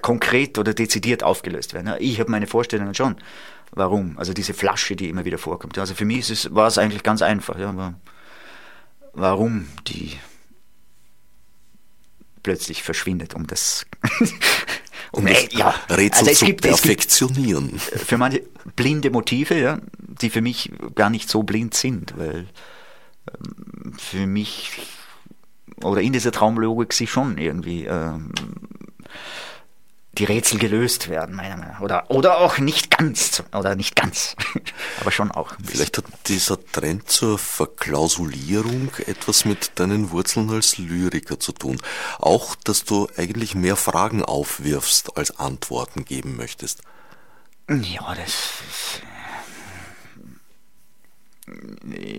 konkret 0.00 0.58
oder 0.58 0.74
dezidiert 0.74 1.22
aufgelöst 1.22 1.74
werden. 1.74 1.94
Ich 1.98 2.18
habe 2.20 2.30
meine 2.30 2.46
Vorstellungen 2.46 2.94
schon. 2.94 3.16
Warum? 3.72 4.18
Also 4.18 4.32
diese 4.32 4.54
Flasche, 4.54 4.96
die 4.96 5.08
immer 5.08 5.24
wieder 5.24 5.38
vorkommt. 5.38 5.78
Also 5.78 5.94
für 5.94 6.04
mich 6.04 6.30
es, 6.30 6.54
war 6.54 6.66
es 6.66 6.78
eigentlich 6.78 7.02
ganz 7.02 7.22
einfach. 7.22 7.58
Ja, 7.58 7.94
warum 9.12 9.66
die 9.86 10.18
plötzlich 12.42 12.82
verschwindet, 12.82 13.34
um 13.34 13.46
das 13.46 13.86
um 15.12 15.26
das 15.26 15.48
ja, 15.52 15.74
Rätsel 15.90 16.28
also 16.28 16.40
zu 16.40 16.46
gibt, 16.46 16.62
perfektionieren. 16.62 17.78
für 17.78 18.18
manche 18.18 18.42
blinde 18.76 19.10
Motive, 19.10 19.58
ja, 19.58 19.78
die 19.98 20.30
für 20.30 20.40
mich 20.40 20.72
gar 20.94 21.10
nicht 21.10 21.28
so 21.28 21.42
blind 21.42 21.74
sind, 21.74 22.14
weil 22.16 22.46
ähm, 23.30 23.94
für 23.98 24.26
mich 24.26 24.72
oder 25.82 26.00
in 26.00 26.12
dieser 26.12 26.32
Traumlogik 26.32 26.92
sie 26.92 27.06
schon 27.06 27.38
irgendwie 27.38 27.84
ähm, 27.84 28.32
die 30.18 30.24
Rätsel 30.24 30.58
gelöst 30.58 31.08
werden, 31.08 31.34
meiner 31.34 31.56
Meinung 31.56 31.74
nach. 31.74 31.80
Oder, 31.80 32.10
oder 32.10 32.38
auch 32.38 32.58
nicht 32.58 32.96
ganz, 32.96 33.42
oder 33.52 33.74
nicht 33.74 33.96
ganz, 33.96 34.36
aber 35.00 35.10
schon 35.10 35.30
auch. 35.30 35.54
Vielleicht 35.64 35.98
hat 35.98 36.04
dieser 36.26 36.62
Trend 36.64 37.10
zur 37.10 37.38
Verklausulierung 37.38 38.90
etwas 39.06 39.44
mit 39.44 39.78
deinen 39.78 40.10
Wurzeln 40.10 40.50
als 40.50 40.76
Lyriker 40.76 41.40
zu 41.40 41.52
tun. 41.52 41.78
Auch, 42.18 42.54
dass 42.56 42.84
du 42.84 43.08
eigentlich 43.16 43.54
mehr 43.54 43.76
Fragen 43.76 44.22
aufwirfst, 44.22 45.16
als 45.16 45.38
Antworten 45.38 46.04
geben 46.04 46.36
möchtest. 46.36 46.82
Ja, 47.68 48.14
das 48.14 49.00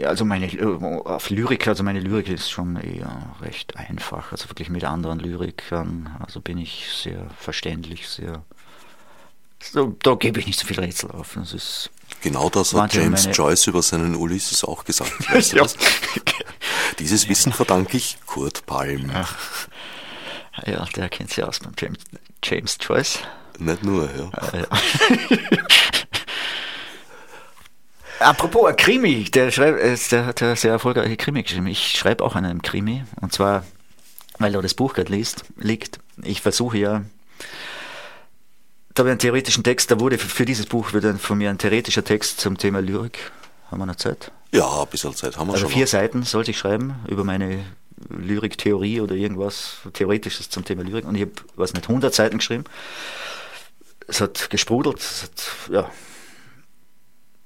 also 0.05 0.25
meine 0.25 0.49
auf 1.05 1.29
Lyrik, 1.29 1.67
also 1.67 1.83
meine 1.83 1.99
Lyrik 1.99 2.29
ist 2.29 2.49
schon 2.49 2.75
eher 2.77 3.35
recht 3.41 3.77
einfach, 3.77 4.31
also 4.31 4.49
wirklich 4.49 4.69
mit 4.69 4.83
anderen 4.83 5.19
Lyrikern, 5.19 6.15
also 6.19 6.41
bin 6.41 6.57
ich 6.57 6.87
sehr 7.03 7.27
verständlich, 7.39 8.07
sehr 8.07 8.43
so, 9.71 9.95
da 10.03 10.15
gebe 10.15 10.39
ich 10.39 10.47
nicht 10.47 10.59
so 10.59 10.67
viel 10.67 10.79
Rätsel 10.79 11.11
auf. 11.11 11.35
Das 11.35 11.53
ist 11.53 11.89
genau 12.21 12.49
das 12.49 12.73
hat 12.73 12.93
James. 12.93 13.29
Joyce 13.31 13.67
über 13.67 13.81
seinen 13.81 14.15
Ulysses 14.15 14.63
auch 14.63 14.83
gesagt. 14.83 15.13
Weißt 15.33 15.53
du 15.53 15.57
ja. 15.57 15.65
Dieses 16.99 17.29
Wissen 17.29 17.53
verdanke 17.53 17.97
ich 17.97 18.17
Kurt 18.25 18.65
Palm. 18.65 19.09
Ach. 19.13 19.37
Ja, 20.65 20.85
der 20.95 21.09
kennt 21.09 21.31
sich 21.31 21.43
aus 21.43 21.59
beim 21.59 21.73
James, 21.79 21.99
James 22.43 22.77
Joyce. 22.79 23.19
Nicht 23.57 23.83
nur, 23.83 24.09
ja. 24.15 24.29
Ah, 24.33 24.57
ja. 24.57 24.67
Apropos 28.23 28.67
ein 28.67 28.75
Krimi, 28.75 29.25
der, 29.25 29.51
schreibt, 29.51 29.79
äh, 29.79 29.97
der 30.11 30.25
hat 30.25 30.41
ja 30.41 30.55
sehr 30.55 30.71
erfolgreiche 30.71 31.17
Krimi 31.17 31.43
geschrieben. 31.43 31.67
Ich 31.67 31.97
schreibe 31.97 32.23
auch 32.23 32.35
an 32.35 32.45
einem 32.45 32.61
Krimi. 32.61 33.03
Und 33.21 33.33
zwar, 33.33 33.65
weil 34.39 34.51
da 34.51 34.61
das 34.61 34.73
Buch 34.73 34.93
gerade 34.93 35.11
liest, 35.11 35.43
liegt. 35.57 35.99
Ich 36.21 36.41
versuche 36.41 36.77
ja, 36.77 37.03
da 38.93 39.01
habe 39.01 39.09
ich 39.09 39.11
einen 39.11 39.19
theoretischen 39.19 39.63
Text, 39.63 39.89
da 39.89 39.99
wurde 39.99 40.17
für 40.17 40.45
dieses 40.45 40.67
Buch 40.67 40.93
wird 40.93 41.19
von 41.19 41.37
mir 41.37 41.49
ein 41.49 41.57
theoretischer 41.57 42.03
Text 42.03 42.39
zum 42.39 42.57
Thema 42.57 42.79
Lyrik. 42.79 43.31
Haben 43.71 43.79
wir 43.81 43.85
noch 43.87 43.95
Zeit? 43.95 44.31
Ja, 44.51 44.83
ein 44.83 44.87
bisschen 44.87 45.15
Zeit 45.15 45.37
haben 45.37 45.47
wir 45.47 45.53
also 45.53 45.65
schon. 45.65 45.73
vier 45.73 45.85
noch. 45.85 45.89
Seiten 45.89 46.23
sollte 46.23 46.51
ich 46.51 46.59
schreiben 46.59 46.95
über 47.07 47.23
meine 47.23 47.65
Lyriktheorie 48.09 49.01
oder 49.01 49.15
irgendwas 49.15 49.77
Theoretisches 49.93 50.49
zum 50.49 50.63
Thema 50.63 50.83
Lyrik. 50.83 51.05
Und 51.05 51.15
ich 51.15 51.21
habe, 51.21 51.31
was 51.55 51.73
nicht, 51.73 51.89
100 51.89 52.13
Seiten 52.13 52.37
geschrieben. 52.37 52.65
Es 54.07 54.21
hat 54.21 54.49
gesprudelt, 54.51 54.99
es 54.99 55.23
hat, 55.23 55.71
ja, 55.71 55.89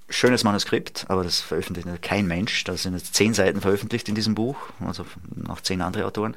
schönes 0.09 0.43
Manuskript, 0.43 1.05
aber 1.09 1.23
das 1.23 1.39
veröffentlicht 1.39 1.87
kein 2.01 2.27
Mensch. 2.27 2.63
Da 2.63 2.77
sind 2.77 2.93
jetzt 2.93 3.15
zehn 3.15 3.33
Seiten 3.33 3.61
veröffentlicht 3.61 4.07
in 4.09 4.15
diesem 4.15 4.35
Buch, 4.35 4.57
also 4.85 5.05
noch 5.35 5.61
zehn 5.61 5.81
andere 5.81 6.05
Autoren. 6.05 6.35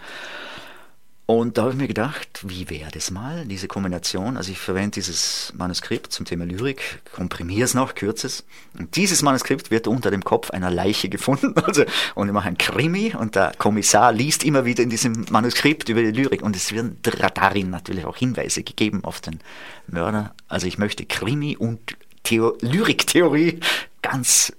Und 1.31 1.59
da 1.59 1.62
habe 1.62 1.71
ich 1.75 1.79
mir 1.79 1.87
gedacht, 1.87 2.41
wie 2.43 2.68
wäre 2.71 2.91
das 2.91 3.12
mal, 3.12 3.47
diese 3.47 3.68
Kombination? 3.68 4.37
Also 4.37 4.51
ich 4.51 4.59
verwende 4.59 4.91
dieses 4.91 5.53
Manuskript 5.57 6.12
zum 6.12 6.27
Thema 6.27 6.45
Lyrik, 6.45 7.03
komprimiere 7.12 7.62
es 7.62 7.73
noch, 7.73 7.95
kürze 7.95 8.27
es. 8.27 8.45
Und 8.77 8.97
dieses 8.97 9.23
Manuskript 9.23 9.71
wird 9.71 9.87
unter 9.87 10.11
dem 10.11 10.25
Kopf 10.25 10.51
einer 10.51 10.73
Leiche 10.73 11.09
gefunden. 11.09 11.55
Also, 11.62 11.85
und 12.16 12.27
ich 12.27 12.33
mache 12.35 12.49
ein 12.49 12.59
Krimi 12.59 13.14
und 13.16 13.37
der 13.37 13.53
Kommissar 13.57 14.12
liest 14.12 14.43
immer 14.43 14.64
wieder 14.64 14.83
in 14.83 14.91
diesem 14.91 15.25
Manuskript 15.31 15.89
über 15.89 16.03
die 16.03 16.11
Lyrik. 16.11 16.43
Und 16.43 16.57
es 16.57 16.73
werden 16.73 16.99
darin 17.03 17.71
natürlich 17.71 18.07
auch 18.07 18.16
Hinweise 18.16 18.64
gegeben 18.64 19.05
auf 19.05 19.21
den 19.21 19.39
Mörder. 19.87 20.35
Also 20.49 20.66
ich 20.66 20.79
möchte 20.79 21.07
Krimi 21.07 21.57
und 21.57 21.79
Theo 22.23 22.57
Lyriktheorie 22.61 23.61
ganz 24.03 24.53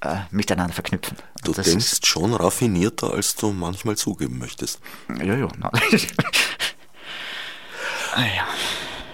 äh, 0.00 0.20
miteinander 0.30 0.74
verknüpfen. 0.74 1.16
Du 1.44 1.52
das 1.52 1.66
denkst 1.66 2.00
schon 2.04 2.34
raffinierter, 2.34 3.12
als 3.12 3.34
du 3.36 3.52
manchmal 3.52 3.96
zugeben 3.96 4.38
möchtest. 4.38 4.80
Ja, 5.18 5.36
ja. 5.36 5.48
ah, 8.14 8.20
ja. 8.20 8.46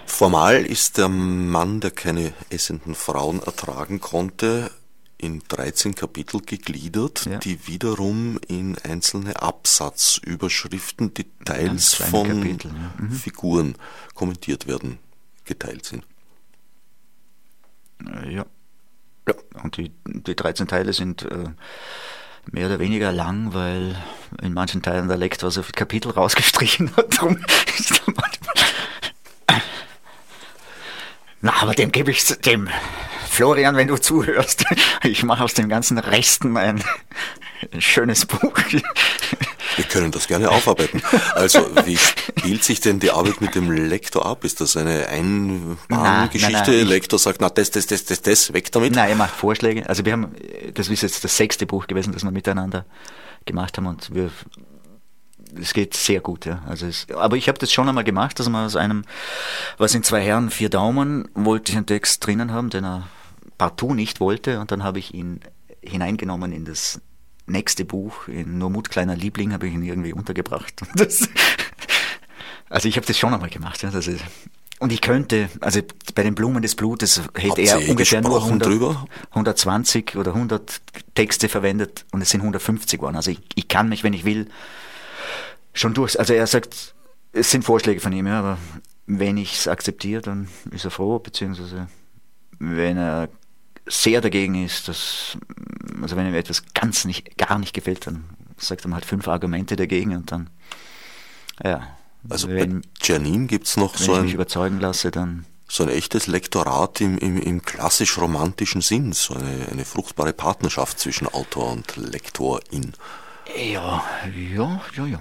Formal 0.06 0.64
ist 0.64 0.98
der 0.98 1.08
Mann, 1.08 1.80
der 1.80 1.90
keine 1.90 2.32
essenden 2.50 2.94
Frauen 2.94 3.42
ertragen 3.42 4.00
konnte, 4.00 4.70
in 5.18 5.42
13 5.48 5.94
Kapitel 5.94 6.40
gegliedert, 6.40 7.26
ja. 7.26 7.38
die 7.38 7.66
wiederum 7.66 8.38
in 8.46 8.76
einzelne 8.78 9.40
Absatzüberschriften, 9.42 11.14
Details 11.14 11.94
von 11.94 12.28
Kapitel, 12.28 12.70
ja. 12.70 12.94
mhm. 12.98 13.10
Figuren 13.10 13.74
kommentiert 14.14 14.66
werden, 14.66 14.98
geteilt 15.44 15.86
sind. 15.86 16.04
Äh, 18.06 18.34
ja. 18.34 18.46
ja. 19.28 19.34
Und 19.62 19.76
die, 19.76 19.92
die 20.06 20.36
13 20.36 20.66
Teile 20.68 20.92
sind 20.92 21.22
äh, 21.22 21.50
mehr 22.50 22.66
oder 22.66 22.78
weniger 22.78 23.12
lang, 23.12 23.54
weil 23.54 23.96
in 24.42 24.52
manchen 24.52 24.82
Teilen 24.82 25.08
der 25.08 25.16
Lektor 25.16 25.50
so 25.50 25.62
viele 25.62 25.74
Kapitel 25.74 26.10
rausgestrichen 26.10 26.94
hat. 26.96 27.18
Darum 27.18 27.36
ist 27.78 27.90
da 27.90 28.12
manchmal. 28.14 29.62
Na, 31.40 31.52
aber 31.60 31.74
dem 31.74 31.92
gebe 31.92 32.10
ich 32.10 32.24
dem 32.24 32.68
Florian, 33.28 33.76
wenn 33.76 33.88
du 33.88 33.96
zuhörst. 33.96 34.64
Ich 35.02 35.22
mache 35.24 35.44
aus 35.44 35.52
den 35.52 35.68
ganzen 35.68 35.98
Resten 35.98 36.56
ein, 36.56 36.82
ein 37.72 37.80
schönes 37.82 38.24
Buch. 38.24 38.54
Wir 39.76 39.84
können 39.84 40.10
das 40.10 40.26
gerne 40.28 40.50
aufarbeiten. 40.50 41.02
Also, 41.34 41.60
wie 41.84 41.96
spielt 41.96 42.64
sich 42.64 42.80
denn 42.80 43.00
die 43.00 43.10
Arbeit 43.10 43.40
mit 43.40 43.54
dem 43.54 43.70
Lektor 43.70 44.26
ab? 44.26 44.44
Ist 44.44 44.60
das 44.60 44.76
eine 44.76 45.08
Einbahngeschichte? 45.08 46.82
Lektor 46.82 47.18
sagt, 47.18 47.40
na, 47.40 47.48
das, 47.48 47.70
das, 47.70 47.86
das, 47.86 48.04
das, 48.04 48.22
das, 48.22 48.52
weg 48.52 48.70
damit? 48.72 48.94
Nein, 48.94 49.10
er 49.10 49.16
macht 49.16 49.34
Vorschläge. 49.34 49.88
Also 49.88 50.04
wir 50.04 50.12
haben, 50.12 50.34
das 50.74 50.88
ist 50.88 51.02
jetzt 51.02 51.24
das 51.24 51.36
sechste 51.36 51.66
Buch 51.66 51.86
gewesen, 51.86 52.12
das 52.12 52.22
wir 52.24 52.30
miteinander 52.30 52.84
gemacht 53.46 53.76
haben 53.76 53.86
und 53.86 54.14
wir 54.14 54.30
es 55.60 55.72
geht 55.72 55.94
sehr 55.94 56.20
gut, 56.20 56.46
ja. 56.46 56.62
Also 56.66 56.86
es, 56.86 57.06
aber 57.14 57.36
ich 57.36 57.48
habe 57.48 57.58
das 57.58 57.72
schon 57.72 57.88
einmal 57.88 58.04
gemacht, 58.04 58.40
dass 58.40 58.48
man 58.48 58.66
aus 58.66 58.76
einem, 58.76 59.04
was 59.78 59.94
in 59.94 60.02
zwei 60.02 60.20
Herren, 60.20 60.50
vier 60.50 60.68
Daumen, 60.68 61.28
wollte 61.34 61.72
ich 61.72 61.76
einen 61.76 61.86
Text 61.86 62.26
drinnen 62.26 62.52
haben, 62.52 62.70
den 62.70 62.84
er 62.84 63.08
partout 63.58 63.94
nicht 63.94 64.20
wollte 64.20 64.60
und 64.60 64.72
dann 64.72 64.82
habe 64.82 64.98
ich 64.98 65.14
ihn 65.14 65.40
hineingenommen 65.82 66.52
in 66.52 66.64
das 66.64 67.00
nächste 67.46 67.84
Buch, 67.84 68.28
in 68.28 68.58
Nur 68.58 68.70
Mut, 68.70 68.90
kleiner 68.90 69.16
Liebling, 69.16 69.52
habe 69.52 69.66
ich 69.66 69.74
ihn 69.74 69.82
irgendwie 69.82 70.12
untergebracht. 70.12 70.82
Das, 70.96 71.28
also 72.68 72.88
ich 72.88 72.96
habe 72.96 73.06
das 73.06 73.18
schon 73.18 73.34
einmal 73.34 73.50
gemacht. 73.50 73.82
Ja, 73.82 73.90
ist, 73.90 74.10
und 74.80 74.92
ich 74.92 75.00
könnte, 75.00 75.48
also 75.60 75.80
bei 76.14 76.22
den 76.22 76.34
Blumen 76.34 76.60
des 76.60 76.74
Blutes 76.74 77.22
hätte 77.36 77.62
er 77.62 77.88
ungefähr 77.88 78.20
nur 78.20 78.42
100, 78.42 78.96
120 79.30 80.16
oder 80.16 80.34
100 80.34 80.80
Texte 81.14 81.48
verwendet 81.48 82.04
und 82.12 82.20
es 82.20 82.30
sind 82.30 82.40
150 82.40 82.98
geworden. 82.98 83.16
Also 83.16 83.30
ich, 83.30 83.40
ich 83.54 83.68
kann 83.68 83.88
mich, 83.88 84.02
wenn 84.02 84.12
ich 84.12 84.24
will, 84.24 84.48
schon 85.72 85.94
durch. 85.94 86.18
Also 86.18 86.32
er 86.32 86.46
sagt, 86.46 86.94
es 87.32 87.50
sind 87.50 87.64
Vorschläge 87.64 88.00
von 88.00 88.12
ihm, 88.12 88.26
ja, 88.26 88.40
aber 88.40 88.58
wenn 89.06 89.36
ich 89.36 89.54
es 89.54 89.68
akzeptiere, 89.68 90.22
dann 90.22 90.48
ist 90.70 90.84
er 90.84 90.90
froh, 90.90 91.18
beziehungsweise 91.18 91.88
wenn 92.58 92.96
er 92.96 93.28
sehr 93.86 94.20
dagegen 94.20 94.64
ist, 94.64 94.88
dass, 94.88 95.36
also 96.00 96.16
wenn 96.16 96.26
ihm 96.26 96.34
etwas 96.34 96.62
ganz 96.74 97.04
nicht, 97.04 97.36
gar 97.36 97.58
nicht 97.58 97.74
gefällt, 97.74 98.06
dann 98.06 98.24
sagt 98.56 98.84
er 98.84 98.88
mal 98.88 98.96
halt 98.96 99.04
fünf 99.04 99.28
Argumente 99.28 99.76
dagegen 99.76 100.16
und 100.16 100.32
dann, 100.32 100.50
ja. 101.62 101.86
Also 102.28 102.48
wenn, 102.48 102.80
bei 102.80 102.88
Janine 103.02 103.46
gibt 103.46 103.66
es 103.66 103.76
noch 103.76 103.98
wenn 103.98 104.06
so 104.06 104.12
ich 104.12 104.18
ein, 104.18 104.24
mich 104.24 104.34
überzeugen 104.34 104.80
lasse, 104.80 105.10
dann 105.10 105.44
so 105.68 105.82
ein 105.82 105.90
echtes 105.90 106.26
Lektorat 106.26 107.00
im, 107.00 107.18
im, 107.18 107.36
im 107.40 107.62
klassisch-romantischen 107.62 108.80
Sinn, 108.80 109.12
so 109.12 109.34
eine, 109.34 109.68
eine 109.70 109.84
fruchtbare 109.84 110.32
Partnerschaft 110.32 110.98
zwischen 110.98 111.26
Autor 111.26 111.72
und 111.72 111.96
Lektorin. 111.96 112.92
Ja, 113.56 114.04
ja, 114.34 114.80
ja, 114.96 115.06
ja. 115.06 115.20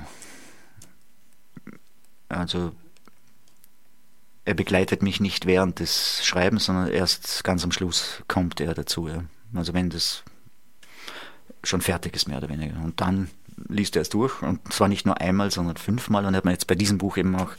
Also 2.29 2.73
er 4.45 4.53
begleitet 4.53 5.01
mich 5.01 5.19
nicht 5.19 5.45
während 5.45 5.79
des 5.79 6.25
Schreibens, 6.25 6.65
sondern 6.65 6.89
erst 6.89 7.43
ganz 7.43 7.63
am 7.63 7.71
Schluss 7.71 8.23
kommt 8.27 8.59
er 8.59 8.73
dazu. 8.73 9.07
Ja. 9.07 9.23
Also 9.53 9.73
wenn 9.73 9.89
das 9.89 10.23
schon 11.63 11.81
fertig 11.81 12.15
ist, 12.15 12.27
mehr 12.27 12.37
oder 12.37 12.49
weniger. 12.49 12.75
Und 12.83 12.99
dann 12.99 13.29
liest 13.69 13.95
er 13.95 14.01
es 14.01 14.09
durch 14.09 14.41
und 14.41 14.73
zwar 14.73 14.87
nicht 14.87 15.05
nur 15.05 15.21
einmal, 15.21 15.51
sondern 15.51 15.77
fünfmal 15.77 16.25
und 16.25 16.35
hat 16.35 16.43
man 16.43 16.53
jetzt 16.53 16.67
bei 16.67 16.75
diesem 16.75 16.97
Buch 16.97 17.17
eben 17.17 17.35
auch 17.35 17.51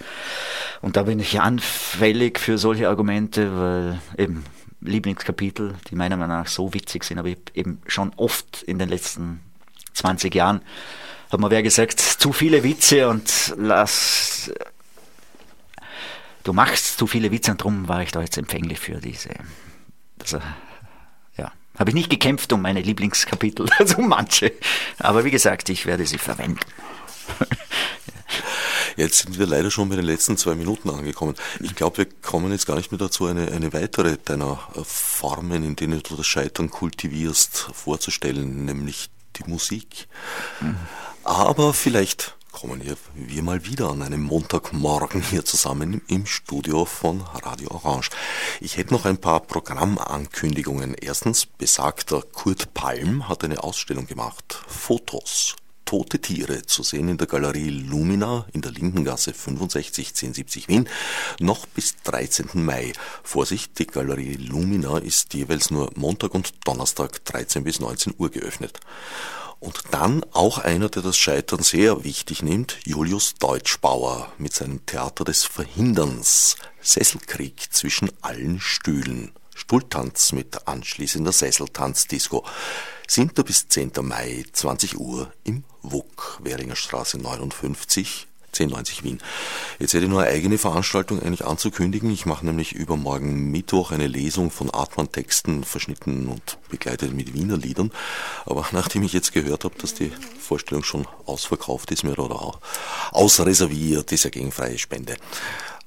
und 0.82 0.96
da 0.96 1.04
bin 1.04 1.20
ich 1.20 1.40
anfällig 1.40 2.38
für 2.38 2.58
solche 2.58 2.88
Argumente, 2.88 3.56
weil 3.58 4.00
eben 4.18 4.44
Lieblingskapitel, 4.80 5.76
die 5.88 5.94
meiner 5.94 6.16
Meinung 6.16 6.36
nach 6.36 6.48
so 6.48 6.74
witzig 6.74 7.04
sind, 7.04 7.18
aber 7.18 7.30
eben 7.54 7.80
schon 7.86 8.12
oft 8.16 8.62
in 8.64 8.78
den 8.78 8.88
letzten 8.88 9.40
20 9.94 10.34
Jahren 10.34 10.60
hat 11.30 11.40
man 11.40 11.50
wer 11.50 11.62
gesagt, 11.62 12.00
zu 12.00 12.32
viele 12.32 12.62
Witze 12.64 13.08
und 13.08 13.54
lass 13.56 14.52
du 16.44 16.52
machst 16.52 16.98
zu 16.98 17.06
viele 17.06 17.30
Witze 17.32 17.50
und 17.50 17.60
darum 17.60 17.88
war 17.88 18.02
ich 18.02 18.12
da 18.12 18.20
jetzt 18.20 18.38
empfänglich 18.38 18.78
für 18.78 19.00
diese. 19.00 19.30
Also, 20.20 20.40
ja, 21.36 21.50
habe 21.76 21.90
ich 21.90 21.94
nicht 21.94 22.10
gekämpft 22.10 22.52
um 22.52 22.62
meine 22.62 22.80
Lieblingskapitel, 22.80 23.68
also 23.78 24.00
manche. 24.00 24.52
Aber 24.98 25.24
wie 25.24 25.30
gesagt, 25.30 25.68
ich 25.70 25.86
werde 25.86 26.06
sie 26.06 26.18
verwenden. 26.18 26.60
Jetzt 28.96 29.22
sind 29.22 29.38
wir 29.40 29.46
leider 29.46 29.72
schon 29.72 29.88
bei 29.88 29.96
den 29.96 30.04
letzten 30.04 30.36
zwei 30.36 30.54
Minuten 30.54 30.88
angekommen. 30.88 31.34
Ich 31.60 31.74
glaube, 31.74 31.98
wir 31.98 32.06
kommen 32.22 32.52
jetzt 32.52 32.66
gar 32.66 32.76
nicht 32.76 32.92
mehr 32.92 32.98
dazu, 32.98 33.26
eine, 33.26 33.50
eine 33.50 33.72
weitere 33.72 34.18
deiner 34.24 34.60
äh, 34.76 34.80
Formen, 34.84 35.64
in 35.64 35.74
denen 35.74 36.00
du 36.00 36.14
das 36.14 36.26
Scheitern 36.26 36.70
kultivierst, 36.70 37.70
vorzustellen, 37.72 38.64
nämlich 38.64 39.10
die 39.36 39.50
Musik. 39.50 40.06
Mhm. 40.60 40.76
Aber 41.24 41.74
vielleicht 41.74 42.36
kommen 42.54 42.80
wir 43.16 43.42
mal 43.42 43.66
wieder 43.66 43.90
an 43.90 44.00
einem 44.00 44.22
Montagmorgen 44.22 45.20
hier 45.20 45.44
zusammen 45.44 46.00
im 46.06 46.24
Studio 46.24 46.84
von 46.84 47.20
Radio 47.20 47.72
Orange. 47.72 48.10
Ich 48.60 48.76
hätte 48.76 48.94
noch 48.94 49.06
ein 49.06 49.18
paar 49.18 49.40
Programmankündigungen. 49.40 50.94
Erstens, 50.94 51.46
besagter 51.46 52.22
Kurt 52.22 52.72
Palm 52.72 53.28
hat 53.28 53.42
eine 53.42 53.64
Ausstellung 53.64 54.06
gemacht. 54.06 54.62
Fotos. 54.68 55.56
Tote 55.84 56.20
Tiere 56.20 56.62
zu 56.62 56.84
sehen 56.84 57.08
in 57.08 57.18
der 57.18 57.26
Galerie 57.26 57.70
Lumina 57.70 58.46
in 58.52 58.62
der 58.62 58.70
Lindengasse 58.70 59.34
65 59.34 60.08
1070 60.10 60.68
Wien 60.68 60.88
noch 61.40 61.66
bis 61.66 61.96
13. 62.04 62.50
Mai. 62.54 62.92
Vorsicht, 63.24 63.78
die 63.80 63.86
Galerie 63.86 64.36
Lumina 64.36 64.98
ist 64.98 65.34
jeweils 65.34 65.72
nur 65.72 65.90
Montag 65.96 66.34
und 66.34 66.52
Donnerstag 66.64 67.24
13 67.24 67.64
bis 67.64 67.80
19 67.80 68.14
Uhr 68.16 68.30
geöffnet. 68.30 68.80
Und 69.60 69.82
dann 69.90 70.24
auch 70.32 70.58
einer, 70.58 70.88
der 70.88 71.02
das 71.02 71.16
Scheitern 71.16 71.62
sehr 71.62 72.04
wichtig 72.04 72.42
nimmt, 72.42 72.78
Julius 72.84 73.34
Deutschbauer 73.34 74.32
mit 74.38 74.52
seinem 74.52 74.84
Theater 74.84 75.24
des 75.24 75.44
Verhinderns, 75.44 76.56
Sesselkrieg 76.80 77.72
zwischen 77.72 78.10
allen 78.20 78.60
Stühlen, 78.60 79.32
Stuhltanz 79.54 80.32
mit 80.32 80.66
anschließender 80.66 81.32
Sesseltanzdisco. 81.32 82.44
7. 83.06 83.44
bis 83.44 83.68
10. 83.68 83.92
Mai, 84.02 84.44
20 84.52 84.98
Uhr 84.98 85.32
im 85.44 85.64
WUK, 85.82 86.40
Währinger 86.42 86.76
Straße 86.76 87.18
59, 87.18 88.26
1090 88.54 89.04
Wien. 89.04 89.18
Jetzt 89.78 89.92
hätte 89.94 90.04
ich 90.04 90.10
nur 90.10 90.22
eine 90.22 90.30
eigene 90.30 90.58
Veranstaltung 90.58 91.20
eigentlich 91.20 91.44
anzukündigen. 91.44 92.10
Ich 92.10 92.26
mache 92.26 92.46
nämlich 92.46 92.72
übermorgen 92.72 93.50
Mittwoch 93.50 93.90
eine 93.90 94.06
Lesung 94.06 94.50
von 94.50 94.70
Artmann-Texten, 94.70 95.64
verschnitten 95.64 96.28
und 96.28 96.58
begleitet 96.70 97.12
mit 97.12 97.34
Wiener 97.34 97.56
Liedern. 97.56 97.90
Aber 98.46 98.66
nachdem 98.72 99.02
ich 99.02 99.12
jetzt 99.12 99.32
gehört 99.32 99.64
habe, 99.64 99.74
dass 99.78 99.94
die 99.94 100.12
Vorstellung 100.38 100.84
schon 100.84 101.06
ausverkauft 101.26 101.90
ist, 101.90 102.04
mir 102.04 102.18
oder 102.18 102.36
auch 102.36 102.60
ausreserviert, 103.12 104.12
ist 104.12 104.24
ja 104.24 104.30
gegen 104.30 104.52
freie 104.52 104.78
Spende. 104.78 105.16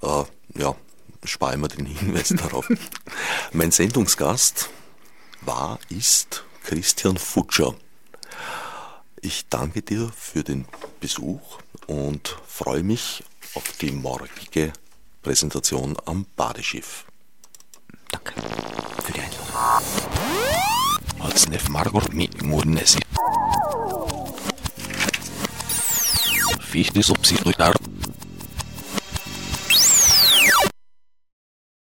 Äh, 0.02 0.24
ja, 0.60 0.76
spare 1.24 1.58
mir 1.58 1.68
den 1.70 1.86
Hinweis 1.86 2.30
darauf. 2.30 2.68
Mein 3.54 3.72
Sendungsgast 3.72 4.70
war, 5.42 5.80
ist 5.90 6.44
Christian 6.64 7.18
Futscher. 7.18 7.76
Ich 9.22 9.48
danke 9.50 9.82
dir 9.82 10.12
für 10.16 10.44
den 10.44 10.66
Besuch 11.00 11.60
und 11.88 12.38
freue 12.46 12.84
mich 12.84 13.24
auf 13.56 13.72
die 13.82 13.92
morgige 13.92 14.72
Präsentation 15.24 15.98
am 16.06 16.26
Badeschiff. 16.36 17.06
Danke 18.12 18.34
für 19.04 19.14
die 19.14 19.20
Einladung. 19.20 19.48
Fichte 26.62 27.02
subsidiar 27.02 27.74